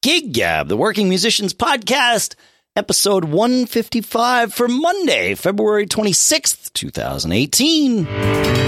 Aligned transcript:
Gig 0.00 0.32
Gab, 0.32 0.68
the 0.68 0.76
Working 0.76 1.08
Musicians 1.08 1.52
Podcast, 1.52 2.36
episode 2.76 3.24
155 3.24 4.54
for 4.54 4.68
Monday, 4.68 5.34
February 5.34 5.86
26th, 5.86 6.72
2018. 6.72 8.67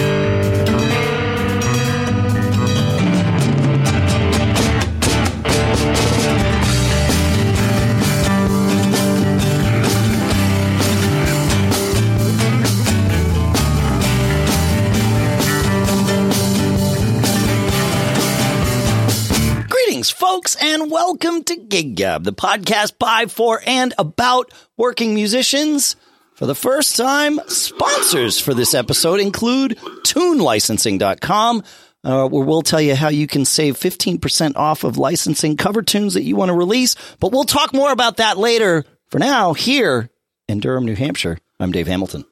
And 20.57 20.91
welcome 20.91 21.45
to 21.45 21.57
Gig 21.57 21.95
Gab, 21.97 22.25
the 22.25 22.33
podcast 22.33 22.99
by, 22.99 23.27
for, 23.27 23.61
and 23.67 23.93
about 23.99 24.53
working 24.77 25.15
musicians. 25.15 25.97
For 26.35 26.47
the 26.47 26.55
first 26.55 26.97
time, 26.97 27.39
sponsors 27.49 28.41
for 28.41 28.55
this 28.55 28.75
episode 28.75 29.21
include 29.21 29.77
TuneLicensing.com, 29.77 31.63
uh, 32.05 32.29
where 32.29 32.45
we'll 32.45 32.63
tell 32.63 32.81
you 32.81 32.95
how 32.95 33.09
you 33.09 33.27
can 33.27 33.45
save 33.45 33.77
15% 33.77 34.57
off 34.57 34.85
of 34.85 34.97
licensing 34.97 35.57
cover 35.57 35.83
tunes 35.83 36.15
that 36.15 36.23
you 36.23 36.37
want 36.37 36.49
to 36.49 36.55
release. 36.55 36.97
But 37.21 37.33
we'll 37.33 37.45
talk 37.45 37.75
more 37.75 37.93
about 37.93 38.17
that 38.17 38.39
later. 38.39 38.85
For 39.09 39.19
now, 39.19 39.53
here 39.53 40.11
in 40.49 40.61
Durham, 40.61 40.87
New 40.87 40.97
Hampshire, 40.97 41.39
I'm 41.59 41.73
Dave 41.73 41.87
Hamilton. 41.87 42.25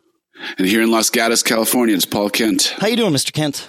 And 0.57 0.66
here 0.66 0.82
in 0.82 0.91
Los 0.91 1.10
Gatos, 1.10 1.43
California, 1.43 1.95
it's 1.95 2.07
Paul 2.07 2.30
Kent. 2.30 2.74
How 2.79 2.87
you 2.87 2.96
doing, 2.96 3.12
Mr. 3.12 3.32
Kent? 3.32 3.69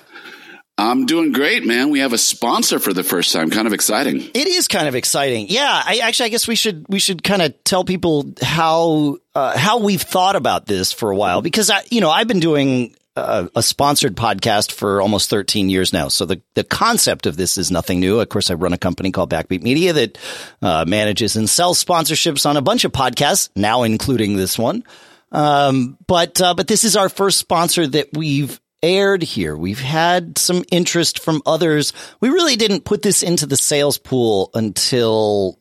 I'm 0.80 1.06
doing 1.06 1.34
great, 1.34 1.66
man. 1.66 1.90
We 1.90 2.00
have 2.00 2.14
a 2.14 2.18
sponsor 2.18 2.80
for 2.80 2.94
the 2.94 3.04
first 3.04 3.34
time. 3.34 3.50
Kind 3.50 3.68
of 3.68 3.74
exciting. 3.74 4.22
It 4.34 4.48
is 4.48 4.68
kind 4.68 4.88
of 4.88 4.96
exciting. 4.96 5.48
Yeah, 5.50 5.84
I 5.86 6.00
actually 6.04 6.28
I 6.28 6.30
guess 6.30 6.48
we 6.48 6.56
should 6.56 6.86
we 6.88 7.00
should 7.00 7.22
kind 7.22 7.42
of 7.42 7.64
tell 7.64 7.84
people 7.84 8.34
how 8.42 9.18
uh, 9.36 9.58
how 9.58 9.80
we've 9.80 10.02
thought 10.02 10.36
about 10.36 10.66
this 10.66 10.94
for 10.94 11.12
a 11.12 11.16
while 11.16 11.42
because 11.42 11.70
I 11.70 11.82
you 11.92 12.00
know 12.00 12.10
I've 12.10 12.28
been 12.28 12.40
doing 12.40 12.96
a, 13.18 13.50
a 13.58 13.64
sponsored 13.64 14.16
podcast 14.16 14.72
for 14.72 15.02
almost 15.02 15.30
13 15.30 15.70
years 15.70 15.92
now. 15.92 16.08
So 16.08 16.26
the 16.26 16.42
the 16.56 16.64
concept 16.64 17.26
of 17.26 17.36
this 17.36 17.58
is 17.58 17.72
nothing 17.72 18.00
new. 18.00 18.20
Of 18.20 18.30
course, 18.30 18.50
I 18.50 18.54
run 18.54 18.74
a 18.74 18.78
company 18.78 19.12
called 19.12 19.32
Backbeat 19.32 19.62
Media 19.62 19.94
that 19.94 20.18
uh, 20.62 20.86
manages 20.88 21.36
and 21.36 21.50
sells 21.50 21.84
sponsorships 21.84 22.46
on 22.46 22.58
a 22.58 22.62
bunch 22.62 22.86
of 22.86 22.94
podcasts, 22.94 23.50
now 23.56 23.84
including 23.84 24.38
this 24.38 24.58
one. 24.58 24.84
Um, 25.32 25.98
but 26.08 26.40
uh, 26.42 26.54
but 26.54 26.68
this 26.68 26.84
is 26.84 26.96
our 26.96 27.10
first 27.10 27.38
sponsor 27.38 27.86
that 27.86 28.10
we've 28.14 28.60
aired 28.82 29.24
here. 29.24 29.56
We've 29.56 29.80
had 29.80 30.38
some 30.38 30.64
interest 30.72 31.20
from 31.20 31.42
others. 31.46 31.94
We 32.20 32.30
really 32.30 32.56
didn't 32.56 32.86
put 32.86 33.02
this 33.02 33.24
into 33.24 33.46
the 33.46 33.58
sales 33.58 33.98
pool 33.98 34.50
until 34.54 35.58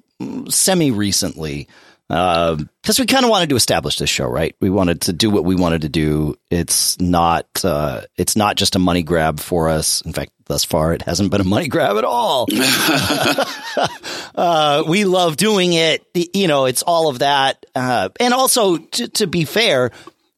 semi 0.48 0.90
recently. 0.90 1.68
Because 2.08 2.98
we 2.98 3.04
kind 3.04 3.24
of 3.24 3.30
wanted 3.30 3.50
to 3.50 3.56
establish 3.56 3.98
this 3.98 4.08
show, 4.08 4.26
right? 4.26 4.56
We 4.60 4.70
wanted 4.70 5.02
to 5.02 5.12
do 5.12 5.28
what 5.28 5.44
we 5.44 5.54
wanted 5.54 5.82
to 5.82 5.90
do. 5.90 6.36
It's 6.50 6.98
not, 6.98 7.46
uh, 7.62 8.02
it's 8.16 8.34
not 8.34 8.56
just 8.56 8.76
a 8.76 8.78
money 8.78 9.02
grab 9.02 9.40
for 9.40 9.68
us. 9.68 10.00
In 10.00 10.14
fact, 10.14 10.32
thus 10.46 10.64
far, 10.64 10.94
it 10.94 11.02
hasn't 11.02 11.30
been 11.30 11.42
a 11.42 11.44
money 11.44 11.68
grab 11.68 11.98
at 11.98 12.04
all. 12.04 12.48
uh, 14.34 14.84
we 14.88 15.04
love 15.04 15.36
doing 15.36 15.74
it. 15.74 16.06
You 16.14 16.48
know, 16.48 16.64
it's 16.64 16.82
all 16.82 17.08
of 17.08 17.18
that. 17.18 17.66
Uh, 17.74 18.08
and 18.18 18.32
also, 18.32 18.78
to, 18.78 19.08
to 19.08 19.26
be 19.26 19.44
fair, 19.44 19.90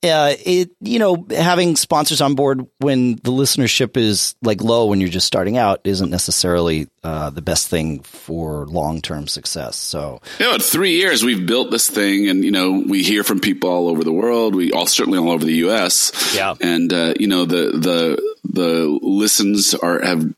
uh, 0.02 0.34
it 0.44 0.70
you 0.80 0.98
know 0.98 1.26
having 1.30 1.76
sponsors 1.76 2.20
on 2.20 2.34
board 2.34 2.66
when 2.78 3.16
the 3.16 3.30
listenership 3.30 3.96
is 3.96 4.34
like 4.42 4.62
low 4.62 4.86
when 4.86 5.00
you're 5.00 5.10
just 5.10 5.26
starting 5.26 5.58
out 5.58 5.80
isn't 5.84 6.10
necessarily 6.10 6.88
uh, 7.04 7.30
the 7.30 7.42
best 7.42 7.68
thing 7.68 8.00
for 8.00 8.66
long 8.66 9.02
term 9.02 9.26
success. 9.26 9.76
So 9.76 10.20
you 10.38 10.46
know, 10.46 10.54
in 10.54 10.60
three 10.60 10.96
years 10.96 11.22
we've 11.22 11.46
built 11.46 11.70
this 11.70 11.88
thing, 11.88 12.28
and 12.28 12.44
you 12.44 12.50
know 12.50 12.82
we 12.86 13.02
hear 13.02 13.24
from 13.24 13.40
people 13.40 13.68
all 13.68 13.88
over 13.88 14.02
the 14.02 14.12
world. 14.12 14.54
We 14.54 14.72
all 14.72 14.86
certainly 14.86 15.18
all 15.18 15.30
over 15.30 15.44
the 15.44 15.56
U.S. 15.56 16.34
Yeah, 16.34 16.54
and 16.60 16.92
uh, 16.92 17.14
you 17.18 17.26
know 17.26 17.44
the 17.44 17.70
the 17.72 18.36
the 18.44 18.98
listens 19.02 19.74
are 19.74 20.00
have 20.00 20.34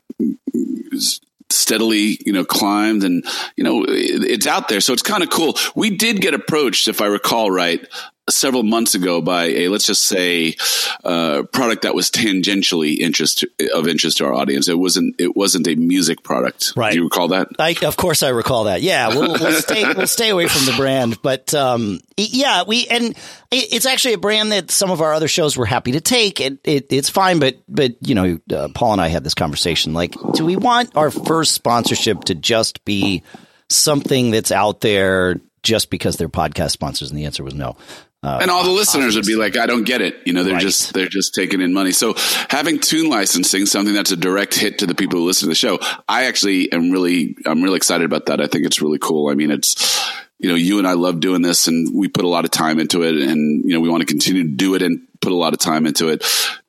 steadily, 1.49 2.19
you 2.25 2.33
know, 2.33 2.43
climbed 2.43 3.03
and, 3.03 3.25
you 3.55 3.63
know, 3.63 3.85
it's 3.87 4.47
out 4.47 4.67
there. 4.67 4.81
So 4.81 4.91
it's 4.93 5.01
kind 5.01 5.23
of 5.23 5.29
cool. 5.29 5.55
We 5.75 5.95
did 5.95 6.19
get 6.19 6.33
approached, 6.33 6.87
if 6.87 7.01
I 7.01 7.05
recall 7.05 7.51
right, 7.51 7.87
several 8.29 8.63
months 8.63 8.95
ago 8.95 9.21
by 9.21 9.45
a 9.45 9.67
let's 9.67 9.85
just 9.85 10.03
say 10.03 10.55
uh, 11.03 11.43
product 11.51 11.81
that 11.81 11.93
was 11.93 12.09
tangentially 12.09 12.97
interest 12.97 13.43
of 13.73 13.87
interest 13.87 14.17
to 14.17 14.25
our 14.25 14.33
audience. 14.33 14.67
It 14.67 14.79
wasn't 14.79 15.15
it 15.19 15.35
wasn't 15.35 15.67
a 15.67 15.75
music 15.75 16.23
product. 16.23 16.73
Right? 16.75 16.91
Do 16.91 16.99
you 16.99 17.03
recall 17.03 17.29
that? 17.29 17.49
I, 17.59 17.75
of 17.83 17.97
course, 17.97 18.23
I 18.23 18.29
recall 18.29 18.65
that. 18.65 18.81
Yeah, 18.81 19.09
we'll, 19.09 19.33
we'll 19.33 19.51
stay 19.61 19.93
we'll 19.93 20.07
stay 20.07 20.29
away 20.29 20.47
from 20.47 20.65
the 20.65 20.73
brand, 20.77 21.21
but 21.21 21.53
um, 21.53 21.99
yeah, 22.17 22.63
we 22.65 22.87
and 22.87 23.15
it's 23.51 23.85
actually 23.85 24.13
a 24.13 24.19
brand 24.19 24.51
that 24.51 24.71
some 24.71 24.91
of 24.91 25.01
our 25.01 25.13
other 25.13 25.27
shows 25.27 25.57
were 25.57 25.65
happy 25.65 25.93
to 25.93 26.01
take. 26.01 26.39
It, 26.39 26.59
it 26.63 26.87
it's 26.91 27.09
fine, 27.09 27.39
but 27.39 27.57
but 27.67 27.95
you 28.01 28.15
know, 28.15 28.39
uh, 28.51 28.69
Paul 28.73 28.93
and 28.93 29.01
I 29.01 29.07
had 29.07 29.23
this 29.23 29.35
conversation. 29.35 29.93
Like, 29.93 30.15
do 30.33 30.45
we 30.45 30.55
want 30.55 30.95
our 30.95 31.11
first 31.11 31.53
sponsorship 31.53 32.25
to 32.25 32.35
just 32.35 32.85
be 32.85 33.23
something 33.69 34.31
that's 34.31 34.51
out 34.51 34.81
there? 34.81 35.41
Just 35.61 35.89
because 35.89 36.17
they're 36.17 36.27
podcast 36.27 36.71
sponsors, 36.71 37.09
and 37.09 37.17
the 37.17 37.23
answer 37.23 37.41
was 37.41 37.53
no. 37.53 37.77
Uh, 38.23 38.39
and 38.41 38.49
all 38.49 38.63
the 38.63 38.71
listeners 38.71 39.15
would 39.15 39.25
be 39.25 39.35
like, 39.35 39.57
I 39.57 39.65
don't 39.65 39.83
get 39.83 40.01
it. 40.01 40.15
You 40.25 40.31
know, 40.31 40.43
they're 40.43 40.53
right. 40.53 40.61
just, 40.61 40.93
they're 40.93 41.09
just 41.09 41.35
taking 41.35 41.59
in 41.59 41.73
money. 41.73 41.91
So 41.91 42.13
having 42.49 42.79
tune 42.79 43.09
licensing, 43.09 43.65
something 43.65 43.93
that's 43.93 44.11
a 44.11 44.15
direct 44.15 44.55
hit 44.55 44.79
to 44.79 44.85
the 44.85 44.95
people 44.95 45.19
who 45.19 45.25
listen 45.25 45.47
to 45.47 45.49
the 45.51 45.55
show, 45.55 45.79
I 46.07 46.25
actually 46.25 46.71
am 46.71 46.89
really, 46.89 47.35
I'm 47.45 47.61
really 47.61 47.75
excited 47.75 48.05
about 48.05 48.27
that. 48.27 48.39
I 48.39 48.47
think 48.47 48.65
it's 48.65 48.81
really 48.81 48.99
cool. 48.99 49.29
I 49.29 49.33
mean, 49.33 49.51
it's, 49.51 50.09
you 50.39 50.47
know, 50.47 50.55
you 50.55 50.77
and 50.77 50.87
I 50.87 50.93
love 50.93 51.19
doing 51.19 51.41
this 51.41 51.67
and 51.67 51.93
we 51.93 52.07
put 52.07 52.23
a 52.23 52.29
lot 52.29 52.45
of 52.45 52.51
time 52.51 52.79
into 52.79 53.03
it 53.03 53.15
and, 53.15 53.63
you 53.65 53.73
know, 53.73 53.81
we 53.81 53.89
want 53.89 54.01
to 54.01 54.07
continue 54.07 54.43
to 54.43 54.49
do 54.49 54.75
it 54.75 54.81
and 54.81 55.01
put 55.19 55.33
a 55.33 55.35
lot 55.35 55.53
of 55.53 55.59
time 55.59 55.85
into 55.85 56.07
it 56.07 56.25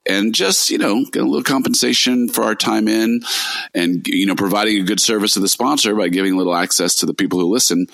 and 0.07 0.35
just, 0.35 0.71
you 0.71 0.79
know, 0.79 1.05
get 1.05 1.23
a 1.23 1.27
little 1.27 1.43
compensation 1.43 2.29
for 2.29 2.45
our 2.45 2.55
time 2.55 2.89
in 2.89 3.23
and, 3.75 4.07
you 4.07 4.27
know, 4.27 4.35
providing 4.35 4.81
a 4.81 4.85
good 4.85 5.01
service 5.01 5.35
to 5.35 5.41
the 5.41 5.49
sponsor 5.49 5.95
by 5.95 6.09
giving 6.09 6.35
a 6.35 6.37
little 6.37 6.55
access 6.55 6.97
to 6.97 7.07
the 7.07 7.15
people 7.15 7.39
who 7.39 7.47
listen 7.47 7.87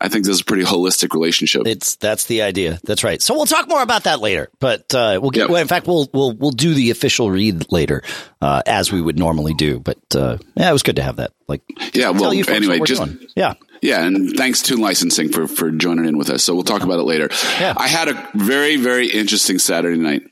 I 0.00 0.08
think 0.08 0.24
this 0.24 0.34
is 0.34 0.40
a 0.40 0.44
pretty 0.44 0.64
holistic 0.64 1.14
relationship. 1.14 1.66
It's 1.66 1.96
that's 1.96 2.26
the 2.26 2.42
idea. 2.42 2.78
That's 2.84 3.04
right. 3.04 3.22
So 3.22 3.34
we'll 3.34 3.46
talk 3.46 3.68
more 3.68 3.82
about 3.82 4.04
that 4.04 4.20
later. 4.20 4.50
But 4.58 4.92
uh, 4.94 5.18
we'll 5.22 5.30
get. 5.30 5.48
Yep. 5.48 5.60
In 5.60 5.68
fact, 5.68 5.86
we'll 5.86 6.08
we'll 6.12 6.32
we'll 6.32 6.50
do 6.50 6.74
the 6.74 6.90
official 6.90 7.30
read 7.30 7.70
later, 7.72 8.02
uh, 8.40 8.62
as 8.66 8.90
we 8.92 9.00
would 9.00 9.18
normally 9.18 9.54
do. 9.54 9.78
But 9.78 9.98
uh, 10.14 10.38
yeah, 10.56 10.68
it 10.68 10.72
was 10.72 10.82
good 10.82 10.96
to 10.96 11.02
have 11.02 11.16
that. 11.16 11.32
Like, 11.46 11.62
yeah. 11.94 12.10
Well, 12.10 12.32
anyway, 12.32 12.80
just 12.80 13.04
doing. 13.04 13.18
yeah. 13.36 13.54
Yeah, 13.82 14.02
and 14.04 14.34
thanks 14.34 14.62
to 14.62 14.76
licensing 14.76 15.30
for 15.30 15.46
for 15.46 15.70
joining 15.70 16.06
in 16.06 16.18
with 16.18 16.30
us. 16.30 16.42
So 16.42 16.54
we'll 16.54 16.64
talk 16.64 16.82
about 16.82 16.98
it 16.98 17.04
later. 17.04 17.28
Yeah. 17.60 17.74
I 17.76 17.86
had 17.86 18.08
a 18.08 18.30
very 18.34 18.76
very 18.76 19.08
interesting 19.08 19.58
Saturday 19.58 19.98
night. 19.98 20.22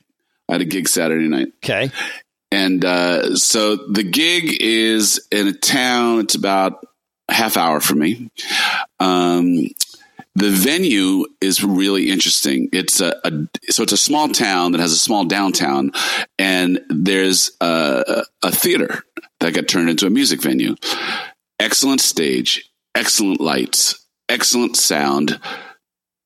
I 0.48 0.52
had 0.52 0.60
a 0.62 0.66
gig 0.66 0.88
Saturday 0.88 1.28
night. 1.28 1.48
Okay. 1.62 1.90
And 2.50 2.84
uh, 2.84 3.36
so 3.36 3.76
the 3.76 4.02
gig 4.02 4.56
is 4.60 5.26
in 5.30 5.48
a 5.48 5.52
town. 5.52 6.20
It's 6.20 6.34
about 6.34 6.84
half 7.32 7.56
hour 7.56 7.81
from 7.81 7.98
me. 8.00 8.31
Um, 9.00 9.69
the 10.34 10.50
venue 10.50 11.26
is 11.41 11.62
really 11.62 12.10
interesting. 12.10 12.69
It's 12.72 13.00
a, 13.00 13.20
a, 13.25 13.32
so 13.70 13.82
it's 13.82 13.93
a 13.93 13.98
small 13.98 14.28
town 14.28 14.72
that 14.72 14.81
has 14.81 14.93
a 14.93 14.98
small 14.98 15.25
downtown, 15.25 15.93
and 16.38 16.81
there's 16.88 17.53
a, 17.60 18.25
a 18.43 18.50
theater 18.50 19.04
that 19.41 19.54
got 19.54 19.69
turned 19.69 19.91
into 19.91 20.06
a 20.06 20.10
music 20.10 20.41
venue. 20.41 20.76
Excellent 21.60 22.00
stage, 22.00 22.70
excellent 22.94 23.41
lights, 23.41 24.06
excellent 24.28 24.76
sound 24.76 25.38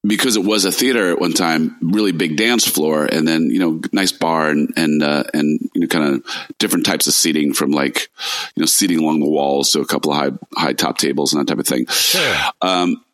because 0.06 0.36
it 0.36 0.44
was 0.44 0.64
a 0.64 0.72
theater 0.72 1.10
at 1.10 1.20
one 1.20 1.32
time, 1.32 1.76
really 1.80 2.12
big 2.12 2.36
dance 2.36 2.66
floor, 2.66 3.06
and 3.06 3.26
then 3.26 3.50
you 3.50 3.58
know, 3.58 3.80
nice 3.92 4.12
bar 4.12 4.50
and 4.50 4.72
and 4.76 5.02
uh, 5.02 5.24
and 5.34 5.60
you 5.74 5.80
know, 5.80 5.86
kind 5.86 6.14
of 6.14 6.24
different 6.58 6.86
types 6.86 7.06
of 7.06 7.14
seating 7.14 7.52
from 7.52 7.70
like 7.70 8.08
you 8.54 8.60
know, 8.60 8.66
seating 8.66 8.98
along 8.98 9.20
the 9.20 9.28
walls 9.28 9.70
to 9.70 9.80
a 9.80 9.86
couple 9.86 10.12
of 10.12 10.18
high 10.18 10.30
high 10.54 10.72
top 10.72 10.98
tables 10.98 11.32
and 11.32 11.40
that 11.40 11.50
type 11.50 11.58
of 11.58 11.66
thing. 11.66 11.86
Sure. 11.86 12.36
Um, 12.60 13.04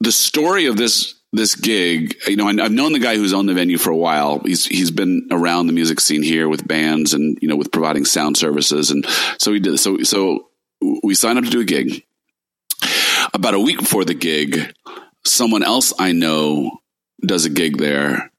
the 0.00 0.12
story 0.12 0.66
of 0.66 0.76
this 0.76 1.14
this 1.34 1.54
gig, 1.54 2.14
you 2.26 2.36
know, 2.36 2.46
I've 2.46 2.72
known 2.72 2.92
the 2.92 2.98
guy 2.98 3.16
who's 3.16 3.32
owned 3.32 3.48
the 3.48 3.54
venue 3.54 3.78
for 3.78 3.90
a 3.90 3.96
while. 3.96 4.40
He's 4.40 4.66
he's 4.66 4.90
been 4.90 5.28
around 5.30 5.66
the 5.66 5.72
music 5.72 6.00
scene 6.00 6.22
here 6.22 6.48
with 6.48 6.66
bands 6.66 7.14
and 7.14 7.38
you 7.40 7.48
know 7.48 7.56
with 7.56 7.72
providing 7.72 8.04
sound 8.04 8.36
services, 8.36 8.90
and 8.90 9.06
so 9.38 9.52
he 9.52 9.60
did. 9.60 9.78
So 9.78 9.98
so 10.02 10.48
we 11.02 11.14
signed 11.14 11.38
up 11.38 11.44
to 11.44 11.50
do 11.50 11.60
a 11.60 11.64
gig 11.64 12.04
about 13.32 13.54
a 13.54 13.60
week 13.60 13.78
before 13.78 14.04
the 14.04 14.14
gig, 14.14 14.74
someone 15.24 15.62
else 15.62 15.92
I 15.98 16.12
know 16.12 16.78
does 17.24 17.44
a 17.44 17.50
gig 17.50 17.78
there 17.78 18.30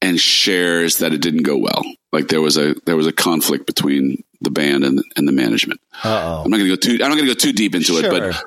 and 0.00 0.20
shares 0.20 0.98
that 0.98 1.12
it 1.12 1.20
didn't 1.20 1.42
go 1.42 1.56
well. 1.56 1.82
Like 2.12 2.28
there 2.28 2.40
was 2.40 2.56
a 2.56 2.74
there 2.86 2.96
was 2.96 3.06
a 3.06 3.12
conflict 3.12 3.66
between 3.66 4.22
the 4.40 4.50
band 4.50 4.84
and 4.84 5.02
and 5.16 5.26
the 5.26 5.32
management. 5.32 5.80
Uh-oh. 6.02 6.42
I'm 6.44 6.50
not 6.50 6.58
going 6.58 6.70
to 6.70 6.76
go 6.76 6.80
too 6.80 6.92
I'm 6.92 7.10
not 7.10 7.16
going 7.16 7.28
to 7.28 7.34
go 7.34 7.38
too 7.38 7.52
deep 7.52 7.74
into 7.74 8.00
sure. 8.00 8.04
it, 8.04 8.10
but 8.10 8.44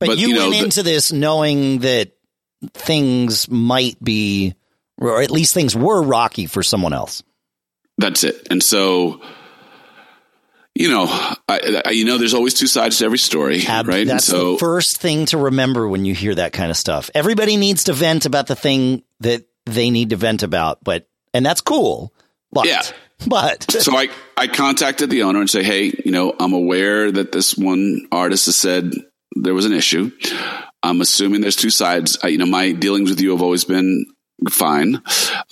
but, 0.00 0.06
but 0.06 0.18
you, 0.18 0.28
you 0.28 0.34
know, 0.34 0.50
went 0.50 0.62
into 0.62 0.82
this 0.82 1.12
knowing 1.12 1.80
that 1.80 2.12
things 2.74 3.50
might 3.50 4.02
be, 4.02 4.54
or 4.96 5.22
at 5.22 5.30
least 5.30 5.54
things 5.54 5.74
were 5.74 6.02
rocky 6.02 6.46
for 6.46 6.62
someone 6.62 6.92
else. 6.92 7.22
That's 7.96 8.22
it. 8.22 8.46
And 8.50 8.62
so 8.62 9.20
you 10.74 10.90
know, 10.90 11.06
I, 11.08 11.82
I, 11.86 11.90
you 11.90 12.04
know, 12.04 12.18
there's 12.18 12.34
always 12.34 12.54
two 12.54 12.66
sides 12.66 12.98
to 12.98 13.04
every 13.04 13.18
story, 13.18 13.64
Ab- 13.66 13.88
right? 13.88 14.06
That's 14.06 14.26
so, 14.26 14.52
the 14.52 14.58
first 14.58 14.98
thing 14.98 15.26
to 15.26 15.38
remember 15.38 15.88
when 15.88 16.04
you 16.04 16.14
hear 16.14 16.34
that 16.34 16.52
kind 16.52 16.70
of 16.70 16.76
stuff. 16.76 17.10
Everybody 17.14 17.56
needs 17.56 17.84
to 17.84 17.92
vent 17.92 18.26
about 18.26 18.46
the 18.46 18.56
thing 18.56 19.02
that 19.20 19.44
they 19.66 19.90
need 19.90 20.10
to 20.10 20.16
vent 20.16 20.42
about, 20.42 20.82
but 20.84 21.08
and 21.34 21.44
that's 21.44 21.60
cool. 21.60 22.12
But, 22.52 22.66
yeah. 22.66 22.82
But 23.26 23.70
so 23.70 23.96
I 23.96 24.08
I 24.36 24.46
contacted 24.46 25.10
the 25.10 25.24
owner 25.24 25.40
and 25.40 25.50
say, 25.50 25.62
hey, 25.62 25.92
you 26.04 26.12
know, 26.12 26.34
I'm 26.38 26.52
aware 26.52 27.10
that 27.10 27.32
this 27.32 27.56
one 27.56 28.06
artist 28.12 28.46
has 28.46 28.56
said 28.56 28.92
there 29.34 29.54
was 29.54 29.66
an 29.66 29.72
issue. 29.72 30.10
I'm 30.82 31.00
assuming 31.00 31.40
there's 31.40 31.56
two 31.56 31.70
sides. 31.70 32.18
I, 32.22 32.28
you 32.28 32.38
know, 32.38 32.46
my 32.46 32.72
dealings 32.72 33.10
with 33.10 33.20
you 33.20 33.32
have 33.32 33.42
always 33.42 33.64
been 33.64 34.06
fine. 34.48 35.02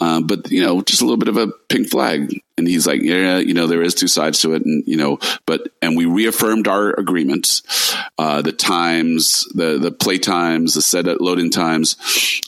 Uh, 0.00 0.20
but 0.20 0.50
you 0.50 0.62
know, 0.62 0.82
just 0.82 1.02
a 1.02 1.04
little 1.04 1.16
bit 1.16 1.28
of 1.28 1.36
a 1.36 1.48
pink 1.68 1.88
flag. 1.88 2.40
And 2.58 2.66
he's 2.66 2.86
like, 2.86 3.02
yeah, 3.02 3.38
you 3.38 3.52
know, 3.52 3.66
there 3.66 3.82
is 3.82 3.94
two 3.94 4.08
sides 4.08 4.40
to 4.40 4.54
it. 4.54 4.64
And, 4.64 4.82
you 4.86 4.96
know, 4.96 5.18
but, 5.46 5.68
and 5.82 5.94
we 5.94 6.06
reaffirmed 6.06 6.66
our 6.66 6.98
agreements, 6.98 7.94
uh, 8.16 8.40
the 8.40 8.52
times, 8.52 9.46
the, 9.54 9.78
the 9.78 9.90
play 9.90 10.16
times, 10.16 10.72
the 10.72 10.80
set 10.80 11.04
loading 11.20 11.50
times, 11.50 11.96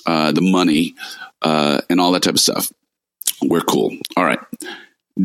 uh, 0.07 0.33
the 0.33 0.41
money, 0.41 0.95
uh, 1.43 1.83
and 1.91 2.01
all 2.01 2.13
that 2.13 2.23
type 2.23 2.35
of 2.35 2.41
stuff. 2.41 2.73
We're 3.43 3.61
cool. 3.61 3.99
All 4.17 4.25
right 4.25 4.41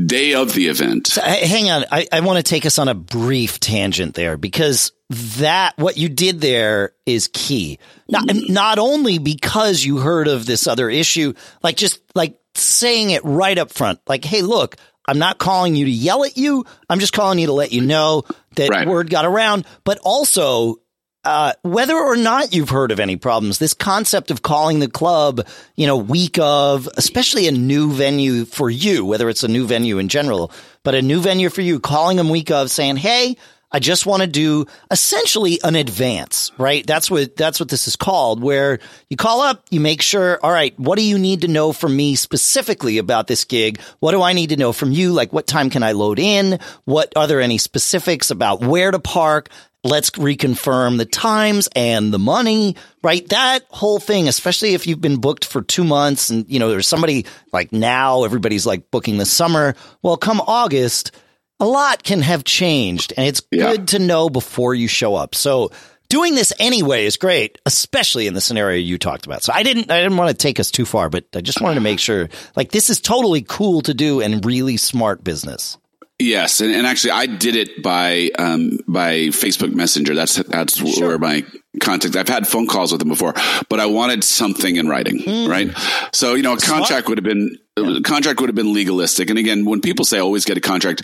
day 0.05 0.33
of 0.33 0.53
the 0.53 0.67
event. 0.67 1.07
So, 1.07 1.21
hang 1.21 1.69
on. 1.69 1.85
I, 1.91 2.07
I 2.11 2.21
want 2.21 2.37
to 2.37 2.43
take 2.43 2.65
us 2.65 2.79
on 2.79 2.87
a 2.87 2.93
brief 2.93 3.59
tangent 3.59 4.15
there 4.15 4.37
because 4.37 4.91
that, 5.39 5.77
what 5.77 5.97
you 5.97 6.09
did 6.09 6.41
there 6.41 6.93
is 7.05 7.29
key. 7.31 7.79
Not, 8.07 8.25
not 8.49 8.79
only 8.79 9.17
because 9.17 9.83
you 9.83 9.97
heard 9.97 10.27
of 10.27 10.45
this 10.45 10.67
other 10.67 10.89
issue, 10.89 11.33
like 11.61 11.77
just 11.77 11.99
like 12.15 12.39
saying 12.55 13.11
it 13.11 13.23
right 13.23 13.57
up 13.57 13.71
front, 13.71 13.99
like, 14.07 14.23
hey, 14.23 14.41
look, 14.41 14.75
I'm 15.07 15.19
not 15.19 15.37
calling 15.37 15.75
you 15.75 15.85
to 15.85 15.91
yell 15.91 16.23
at 16.23 16.37
you. 16.37 16.65
I'm 16.89 16.99
just 16.99 17.13
calling 17.13 17.39
you 17.39 17.47
to 17.47 17.53
let 17.53 17.71
you 17.71 17.81
know 17.81 18.23
that 18.55 18.69
right. 18.69 18.87
word 18.87 19.09
got 19.09 19.25
around, 19.25 19.65
but 19.83 19.99
also 19.99 20.77
uh, 21.25 21.53
whether 21.61 21.95
or 21.95 22.17
not 22.17 22.53
you've 22.53 22.69
heard 22.69 22.91
of 22.91 22.99
any 22.99 23.15
problems, 23.15 23.57
this 23.57 23.73
concept 23.73 24.29
of 24.29 24.41
calling 24.41 24.79
the 24.79 24.89
club, 24.89 25.45
you 25.75 25.87
know, 25.87 25.97
week 25.97 26.37
of, 26.39 26.89
especially 26.97 27.47
a 27.47 27.51
new 27.51 27.91
venue 27.91 28.43
for 28.45 28.69
you, 28.69 29.05
whether 29.05 29.29
it's 29.29 29.43
a 29.43 29.47
new 29.47 29.65
venue 29.65 29.99
in 29.99 30.09
general, 30.09 30.51
but 30.83 30.95
a 30.95 31.01
new 31.01 31.21
venue 31.21 31.49
for 31.49 31.61
you, 31.61 31.79
calling 31.79 32.17
them 32.17 32.29
week 32.29 32.51
of 32.51 32.69
saying, 32.69 32.97
Hey, 32.97 33.37
I 33.73 33.79
just 33.79 34.05
want 34.05 34.21
to 34.21 34.27
do 34.27 34.67
essentially 34.91 35.59
an 35.63 35.75
advance, 35.75 36.51
right? 36.59 36.85
That's 36.85 37.09
what, 37.09 37.35
that's 37.35 37.59
what 37.59 37.69
this 37.69 37.87
is 37.87 37.95
called, 37.95 38.41
where 38.43 38.77
you 39.09 39.17
call 39.17 39.41
up, 39.41 39.65
you 39.71 39.79
make 39.79 40.03
sure, 40.03 40.39
all 40.43 40.51
right, 40.51 40.77
what 40.79 40.97
do 40.97 41.03
you 41.03 41.17
need 41.17 41.41
to 41.41 41.47
know 41.47 41.73
from 41.73 41.95
me 41.95 42.13
specifically 42.15 42.99
about 42.99 43.25
this 43.25 43.45
gig? 43.45 43.81
What 43.99 44.11
do 44.11 44.21
I 44.21 44.33
need 44.33 44.49
to 44.49 44.57
know 44.57 44.73
from 44.73 44.91
you? 44.91 45.11
Like, 45.11 45.33
what 45.33 45.47
time 45.47 45.71
can 45.71 45.81
I 45.81 45.93
load 45.93 46.19
in? 46.19 46.59
What 46.85 47.11
are 47.15 47.25
there 47.25 47.41
any 47.41 47.57
specifics 47.57 48.29
about 48.29 48.61
where 48.61 48.91
to 48.91 48.99
park? 48.99 49.49
let's 49.83 50.11
reconfirm 50.11 50.97
the 50.97 51.05
times 51.05 51.67
and 51.75 52.13
the 52.13 52.19
money, 52.19 52.75
right? 53.01 53.27
That 53.29 53.65
whole 53.69 53.99
thing, 53.99 54.27
especially 54.27 54.73
if 54.73 54.87
you've 54.87 55.01
been 55.01 55.19
booked 55.19 55.43
for 55.45 55.61
two 55.61 55.83
months 55.83 56.29
and, 56.29 56.49
you 56.49 56.59
know, 56.59 56.69
there's 56.69 56.87
somebody 56.87 57.25
like 57.51 57.73
now, 57.73 58.23
everybody's 58.23 58.65
like 58.65 58.89
booking 58.91 59.17
the 59.17 59.25
summer. 59.25 59.75
Well, 60.01 60.15
come 60.15 60.41
August, 60.47 61.11
a 61.59 61.65
lot 61.65 62.03
can 62.03 62.21
have 62.21 62.43
changed 62.43 63.13
and 63.15 63.25
it's 63.25 63.41
yeah. 63.51 63.71
good 63.71 63.87
to 63.89 63.99
know 63.99 64.29
before 64.29 64.73
you 64.73 64.87
show 64.87 65.15
up. 65.15 65.35
So 65.35 65.71
doing 66.09 66.35
this 66.35 66.53
anyway 66.59 67.05
is 67.05 67.17
great, 67.17 67.57
especially 67.65 68.27
in 68.27 68.33
the 68.33 68.41
scenario 68.41 68.77
you 68.77 68.97
talked 68.97 69.25
about. 69.25 69.43
So 69.43 69.53
I 69.53 69.63
didn't, 69.63 69.89
I 69.89 70.01
didn't 70.01 70.17
want 70.17 70.29
to 70.29 70.35
take 70.35 70.59
us 70.59 70.71
too 70.71 70.85
far, 70.85 71.09
but 71.09 71.25
I 71.33 71.41
just 71.41 71.61
wanted 71.61 71.75
to 71.75 71.81
make 71.81 71.99
sure 71.99 72.29
like 72.55 72.71
this 72.71 72.89
is 72.89 72.99
totally 72.99 73.41
cool 73.41 73.81
to 73.81 73.93
do 73.93 74.21
and 74.21 74.45
really 74.45 74.77
smart 74.77 75.23
business. 75.23 75.77
Yes, 76.19 76.61
and, 76.61 76.71
and 76.71 76.85
actually, 76.85 77.11
I 77.11 77.25
did 77.25 77.55
it 77.55 77.81
by 77.81 78.29
um, 78.37 78.77
by 78.87 79.13
Facebook 79.27 79.73
Messenger. 79.73 80.13
That's 80.13 80.35
that's 80.35 80.77
sure. 80.77 81.09
where 81.09 81.17
my 81.17 81.43
contact. 81.81 82.15
I've 82.15 82.29
had 82.29 82.47
phone 82.47 82.67
calls 82.67 82.91
with 82.91 82.99
them 82.99 83.09
before, 83.09 83.33
but 83.67 83.79
I 83.79 83.87
wanted 83.87 84.23
something 84.23 84.75
in 84.75 84.87
writing, 84.87 85.19
mm. 85.19 85.49
right? 85.49 85.71
So 86.13 86.35
you 86.35 86.43
know, 86.43 86.53
a 86.53 86.57
contract 86.57 87.09
would 87.09 87.17
have 87.17 87.25
been 87.25 87.57
yeah. 87.77 87.99
contract 88.05 88.39
would 88.39 88.47
have 88.47 88.55
been 88.55 88.73
legalistic. 88.73 89.31
And 89.31 89.39
again, 89.39 89.65
when 89.65 89.81
people 89.81 90.05
say 90.05 90.19
always 90.19 90.45
get 90.45 90.55
a 90.55 90.61
contract, 90.61 91.01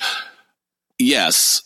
yes, 0.99 1.63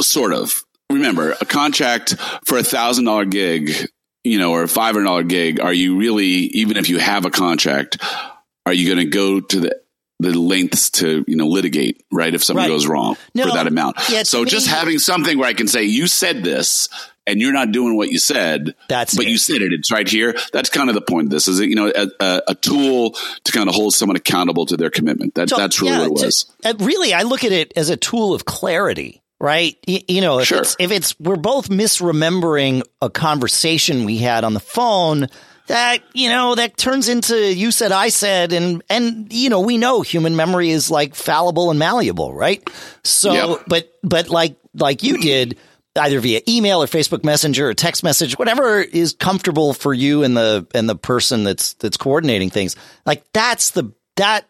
sort 0.00 0.32
of. 0.32 0.62
Remember, 0.90 1.34
a 1.40 1.46
contract 1.46 2.16
for 2.44 2.58
a 2.58 2.62
thousand 2.62 3.06
dollar 3.06 3.24
gig, 3.24 3.70
you 4.24 4.38
know, 4.38 4.52
or 4.52 4.64
a 4.64 4.68
five 4.68 4.94
hundred 4.94 5.06
dollar 5.06 5.22
gig. 5.22 5.60
Are 5.60 5.72
you 5.72 5.96
really 5.96 6.26
even 6.26 6.76
if 6.76 6.90
you 6.90 6.98
have 6.98 7.24
a 7.24 7.30
contract? 7.30 8.02
Are 8.66 8.72
you 8.72 8.86
going 8.86 9.04
to 9.04 9.10
go 9.10 9.40
to 9.40 9.60
the 9.60 9.82
the 10.22 10.38
lengths 10.38 10.90
to 10.90 11.24
you 11.26 11.36
know 11.36 11.48
litigate 11.48 12.04
right 12.12 12.34
if 12.34 12.44
something 12.44 12.62
right. 12.62 12.68
goes 12.68 12.86
wrong 12.86 13.16
no, 13.34 13.44
for 13.44 13.52
that 13.54 13.66
amount 13.66 13.96
yeah, 14.08 14.22
so 14.22 14.44
just 14.44 14.68
having 14.68 14.98
something 14.98 15.36
where 15.36 15.48
i 15.48 15.52
can 15.52 15.66
say 15.66 15.82
you 15.82 16.06
said 16.06 16.44
this 16.44 16.88
and 17.26 17.40
you're 17.40 17.52
not 17.52 17.72
doing 17.72 17.96
what 17.96 18.10
you 18.10 18.18
said 18.18 18.74
that's 18.88 19.14
but 19.14 19.26
it. 19.26 19.30
you 19.30 19.38
said 19.38 19.62
it 19.62 19.72
it's 19.72 19.92
right 19.92 20.08
here 20.08 20.34
that's 20.52 20.68
kind 20.68 20.88
of 20.88 20.94
the 20.94 21.00
point 21.00 21.26
of 21.26 21.30
this 21.30 21.48
is 21.48 21.60
it 21.60 21.68
you 21.68 21.74
know 21.74 21.92
a, 21.94 22.08
a, 22.20 22.42
a 22.48 22.54
tool 22.54 23.12
to 23.44 23.52
kind 23.52 23.68
of 23.68 23.74
hold 23.74 23.94
someone 23.94 24.16
accountable 24.16 24.66
to 24.66 24.76
their 24.76 24.90
commitment 24.90 25.34
that, 25.34 25.48
so, 25.48 25.56
that's 25.56 25.80
really 25.80 25.92
yeah, 25.94 26.08
what 26.08 26.20
it 26.20 26.24
was 26.24 26.44
to, 26.62 26.76
really 26.80 27.14
i 27.14 27.22
look 27.22 27.44
at 27.44 27.52
it 27.52 27.72
as 27.76 27.90
a 27.90 27.96
tool 27.96 28.34
of 28.34 28.44
clarity 28.44 29.22
right? 29.42 29.76
You, 29.88 29.98
you, 30.06 30.20
know, 30.20 30.38
if 30.38 30.46
sure. 30.46 30.60
it's 30.60 30.76
if 30.78 30.92
it's 30.92 31.18
we're 31.18 31.34
both 31.34 31.68
misremembering 31.68 32.84
a 33.02 33.10
conversation 33.10 34.04
we 34.04 34.18
had 34.18 34.44
on 34.44 34.54
the 34.54 34.60
phone, 34.60 35.26
that 35.66 36.02
you 36.14 36.28
know 36.28 36.54
that 36.54 36.76
turns 36.76 37.08
into 37.08 37.36
you 37.52 37.70
said 37.70 37.92
I 37.92 38.08
said 38.08 38.52
and 38.52 38.82
and 38.88 39.32
you 39.32 39.50
know 39.50 39.60
we 39.60 39.78
know 39.78 40.00
human 40.00 40.36
memory 40.36 40.70
is 40.70 40.90
like 40.90 41.14
fallible 41.14 41.70
and 41.70 41.78
malleable, 41.78 42.32
right? 42.32 42.66
So 43.04 43.32
yep. 43.32 43.64
but 43.66 43.92
but 44.02 44.28
like 44.28 44.56
like 44.74 45.02
you 45.02 45.18
did 45.18 45.58
either 45.96 46.20
via 46.20 46.40
email 46.48 46.82
or 46.82 46.86
Facebook 46.86 47.24
Messenger 47.24 47.68
or 47.68 47.74
text 47.74 48.02
message, 48.02 48.38
whatever 48.38 48.80
is 48.80 49.14
comfortable 49.14 49.74
for 49.74 49.92
you 49.92 50.22
and 50.22 50.36
the 50.36 50.66
and 50.74 50.88
the 50.88 50.96
person 50.96 51.44
that's 51.44 51.74
that's 51.74 51.96
coordinating 51.96 52.50
things. 52.50 52.76
Like 53.04 53.24
that's 53.32 53.70
the 53.70 53.92
that 54.16 54.46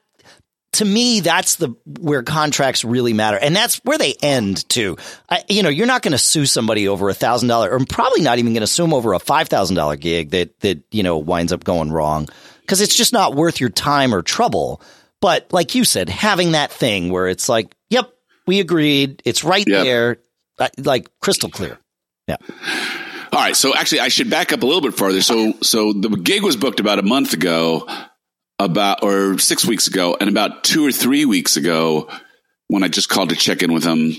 to 0.74 0.84
me, 0.84 1.20
that's 1.20 1.56
the 1.56 1.74
where 2.00 2.22
contracts 2.22 2.84
really 2.84 3.12
matter, 3.12 3.36
and 3.36 3.54
that's 3.54 3.76
where 3.84 3.98
they 3.98 4.14
end 4.22 4.66
too. 4.68 4.96
I, 5.28 5.44
you 5.48 5.62
know, 5.62 5.68
you're 5.68 5.86
not 5.86 6.02
going 6.02 6.12
to 6.12 6.18
sue 6.18 6.46
somebody 6.46 6.88
over 6.88 7.10
a 7.10 7.14
thousand 7.14 7.48
dollar, 7.48 7.70
or 7.70 7.84
probably 7.84 8.22
not 8.22 8.38
even 8.38 8.54
going 8.54 8.62
to 8.62 8.66
sue 8.66 8.84
them 8.84 8.94
over 8.94 9.12
a 9.12 9.18
five 9.18 9.48
thousand 9.48 9.76
dollar 9.76 9.96
gig 9.96 10.30
that 10.30 10.58
that 10.60 10.82
you 10.90 11.02
know 11.02 11.18
winds 11.18 11.52
up 11.52 11.64
going 11.64 11.92
wrong 11.92 12.28
because 12.60 12.80
it's 12.80 12.96
just 12.96 13.12
not 13.12 13.34
worth 13.34 13.60
your 13.60 13.70
time 13.70 14.14
or 14.14 14.22
trouble. 14.22 14.80
But 15.20 15.52
like 15.52 15.74
you 15.74 15.84
said, 15.84 16.08
having 16.08 16.52
that 16.52 16.72
thing 16.72 17.12
where 17.12 17.28
it's 17.28 17.48
like, 17.48 17.74
"Yep, 17.90 18.12
we 18.46 18.60
agreed. 18.60 19.22
It's 19.24 19.44
right 19.44 19.66
yep. 19.66 19.84
there, 19.84 20.18
like 20.78 21.08
crystal 21.20 21.50
clear." 21.50 21.78
Yeah. 22.28 22.36
All 23.32 23.40
right. 23.40 23.56
So 23.56 23.74
actually, 23.74 24.00
I 24.00 24.08
should 24.08 24.30
back 24.30 24.52
up 24.52 24.62
a 24.62 24.66
little 24.66 24.82
bit 24.82 24.94
further. 24.94 25.22
So, 25.22 25.54
so 25.62 25.92
the 25.92 26.08
gig 26.10 26.42
was 26.42 26.56
booked 26.56 26.80
about 26.80 26.98
a 26.98 27.02
month 27.02 27.32
ago 27.32 27.88
about, 28.58 29.02
or 29.02 29.38
six 29.38 29.64
weeks 29.64 29.88
ago, 29.88 30.16
and 30.20 30.28
about 30.28 30.64
two 30.64 30.86
or 30.86 30.92
three 30.92 31.24
weeks 31.24 31.56
ago, 31.56 32.10
when 32.68 32.82
I 32.82 32.88
just 32.88 33.08
called 33.08 33.30
to 33.30 33.36
check 33.36 33.62
in 33.62 33.72
with 33.72 33.84
him, 33.84 34.12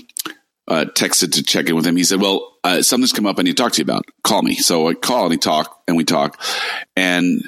uh, 0.66 0.86
texted 0.94 1.32
to 1.34 1.42
check 1.42 1.68
in 1.68 1.76
with 1.76 1.86
him, 1.86 1.96
he 1.96 2.04
said, 2.04 2.20
"Well, 2.20 2.56
uh, 2.64 2.82
something's 2.82 3.12
come 3.12 3.26
up 3.26 3.38
I 3.38 3.42
need 3.42 3.56
to 3.56 3.62
talk 3.62 3.72
to 3.72 3.78
you 3.78 3.84
about. 3.84 4.04
Call 4.22 4.42
me." 4.42 4.56
So 4.56 4.88
I 4.88 4.94
call 4.94 5.24
and 5.24 5.32
he 5.32 5.38
talk, 5.38 5.82
and 5.86 5.96
we 5.96 6.04
talk, 6.04 6.40
and 6.96 7.42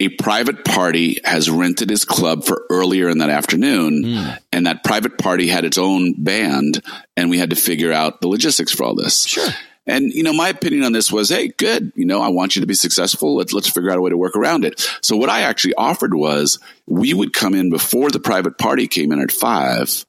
a 0.00 0.08
private 0.08 0.64
party 0.64 1.20
has 1.24 1.48
rented 1.48 1.88
his 1.88 2.04
club 2.04 2.44
for 2.44 2.64
earlier 2.68 3.08
in 3.08 3.18
that 3.18 3.30
afternoon, 3.30 4.02
mm. 4.04 4.38
and 4.52 4.66
that 4.66 4.84
private 4.84 5.18
party 5.18 5.46
had 5.46 5.64
its 5.64 5.78
own 5.78 6.14
band, 6.22 6.82
and 7.16 7.30
we 7.30 7.38
had 7.38 7.50
to 7.50 7.56
figure 7.56 7.92
out 7.92 8.20
the 8.20 8.28
logistics 8.28 8.72
for 8.72 8.84
all 8.84 8.94
this. 8.94 9.24
Sure. 9.24 9.48
And 9.86 10.12
you 10.12 10.22
know, 10.22 10.32
my 10.32 10.48
opinion 10.48 10.84
on 10.84 10.92
this 10.92 11.12
was, 11.12 11.28
hey, 11.28 11.48
good. 11.48 11.92
You 11.94 12.06
know, 12.06 12.20
I 12.20 12.28
want 12.28 12.56
you 12.56 12.60
to 12.60 12.66
be 12.66 12.74
successful. 12.74 13.36
Let's 13.36 13.52
let's 13.52 13.68
figure 13.68 13.90
out 13.90 13.98
a 13.98 14.00
way 14.00 14.10
to 14.10 14.16
work 14.16 14.34
around 14.34 14.64
it. 14.64 14.80
So 15.02 15.16
what 15.16 15.28
I 15.28 15.42
actually 15.42 15.74
offered 15.74 16.14
was 16.14 16.58
we 16.86 17.14
would 17.14 17.32
come 17.32 17.54
in 17.54 17.70
before 17.70 18.10
the 18.10 18.20
private 18.20 18.58
party 18.58 18.88
came 18.88 19.12
in 19.12 19.20
at 19.20 19.30
five, 19.30 20.04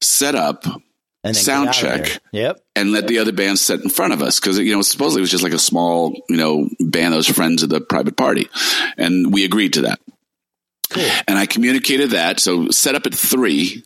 set 0.00 0.34
up, 0.34 0.64
sound 1.32 1.72
check, 1.72 2.20
yep, 2.32 2.60
and 2.76 2.92
let 2.92 3.08
the 3.08 3.18
other 3.18 3.32
band 3.32 3.58
sit 3.58 3.82
in 3.82 3.90
front 3.90 4.12
of 4.12 4.22
us 4.22 4.40
because 4.40 4.58
you 4.58 4.74
know 4.74 4.82
supposedly 4.82 5.20
it 5.20 5.22
was 5.22 5.30
just 5.30 5.44
like 5.44 5.52
a 5.52 5.58
small 5.58 6.14
you 6.28 6.36
know 6.36 6.68
band 6.80 7.12
that 7.12 7.18
was 7.18 7.28
friends 7.28 7.62
of 7.62 7.68
the 7.68 7.80
private 7.80 8.16
party, 8.16 8.48
and 8.96 9.32
we 9.32 9.44
agreed 9.44 9.74
to 9.74 9.82
that. 9.82 10.00
Cool. 10.90 11.08
And 11.26 11.38
I 11.38 11.46
communicated 11.46 12.10
that. 12.10 12.40
So 12.40 12.70
set 12.70 12.94
up 12.94 13.06
at 13.06 13.14
three, 13.14 13.84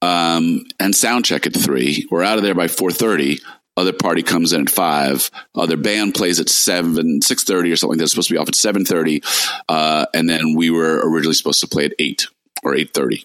um, 0.00 0.64
and 0.78 0.94
sound 0.94 1.24
check 1.24 1.46
at 1.46 1.54
three. 1.54 2.06
We're 2.10 2.24
out 2.24 2.38
of 2.38 2.44
there 2.44 2.54
by 2.54 2.68
four 2.68 2.90
thirty 2.90 3.40
other 3.76 3.92
party 3.92 4.22
comes 4.22 4.52
in 4.52 4.62
at 4.62 4.70
five. 4.70 5.30
Other 5.54 5.76
band 5.76 6.14
plays 6.14 6.40
at 6.40 6.48
seven, 6.48 7.22
six 7.22 7.44
thirty 7.44 7.72
or 7.72 7.76
something. 7.76 7.98
That's 7.98 8.12
supposed 8.12 8.28
to 8.28 8.34
be 8.34 8.38
off 8.38 8.48
at 8.48 8.54
seven 8.54 8.84
thirty, 8.84 9.22
uh, 9.68 10.06
and 10.14 10.28
then 10.28 10.54
we 10.54 10.70
were 10.70 11.00
originally 11.08 11.34
supposed 11.34 11.60
to 11.60 11.68
play 11.68 11.86
at 11.86 11.94
eight 11.98 12.26
or 12.62 12.74
eight 12.74 12.92
thirty. 12.92 13.24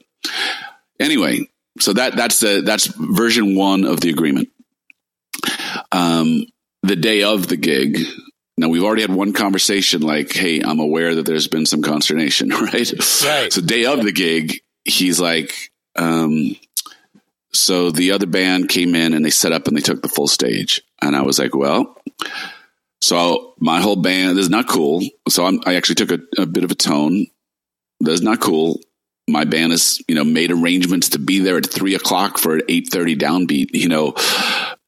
Anyway, 1.00 1.50
so 1.79 1.94
that 1.94 2.15
that's 2.15 2.39
the 2.39 2.62
that's 2.65 2.88
version 2.88 3.55
one 3.55 3.86
of 3.86 4.01
the 4.01 4.10
agreement. 4.10 4.50
Um, 5.91 6.46
the 6.84 6.96
day 6.96 7.24
of 7.24 7.48
the 7.48 7.58
gig. 7.58 8.00
Now 8.58 8.70
we've 8.70 8.84
already 8.84 9.01
had 9.01 9.12
one 9.12 9.34
conversation. 9.34 10.01
Like, 10.01 10.32
hey, 10.32 10.62
I'm 10.62 10.79
aware 10.79 11.15
that 11.15 11.25
there's 11.25 11.48
been 11.48 11.65
some 11.65 11.82
consternation, 11.82 12.50
right? 12.50 12.91
Right. 13.24 13.51
So 13.51 13.62
day 13.62 13.86
of 13.86 14.03
the 14.03 14.13
gig, 14.13 14.62
he's 14.86 15.20
like, 15.20 15.72
um, 15.98 16.55
so 17.51 17.91
the 17.91 18.12
other 18.12 18.27
band 18.27 18.70
came 18.70 18.96
in 18.96 19.13
and 19.13 19.25
they 19.25 19.29
set 19.29 19.51
up 19.51 19.67
and 19.67 19.75
they 19.75 19.82
took 19.82 20.01
the 20.01 20.10
full 20.10 20.27
stage. 20.27 20.82
And 21.01 21.15
I 21.15 21.22
was 21.24 21.39
like, 21.39 21.55
well, 21.55 21.98
so 23.01 23.53
my 23.60 23.82
whole 23.82 23.96
band 23.96 24.38
this 24.38 24.46
is 24.46 24.50
not 24.50 24.67
cool. 24.67 25.01
So 25.29 25.46
I'm, 25.46 25.62
i 25.65 25.75
actually 25.75 25.96
took 25.96 26.12
a, 26.12 26.20
a, 26.41 26.46
bit 26.46 26.63
of 26.63 26.72
a 26.72 26.75
tone. 26.75 27.27
That's 28.00 28.22
not 28.22 28.41
cool. 28.41 28.79
My 29.27 29.44
band 29.44 29.72
has, 29.72 30.00
you 30.08 30.15
know, 30.15 30.24
made 30.24 30.51
arrangements 30.51 31.10
to 31.10 31.20
be 31.20 31.39
there 31.39 31.58
at 31.58 31.65
three 31.65 31.96
o'clock 31.96 32.38
for 32.38 32.55
an 32.55 32.62
eight 32.70 32.89
thirty 32.91 33.15
downbeat. 33.15 33.70
You 33.74 33.89
know, 33.89 34.13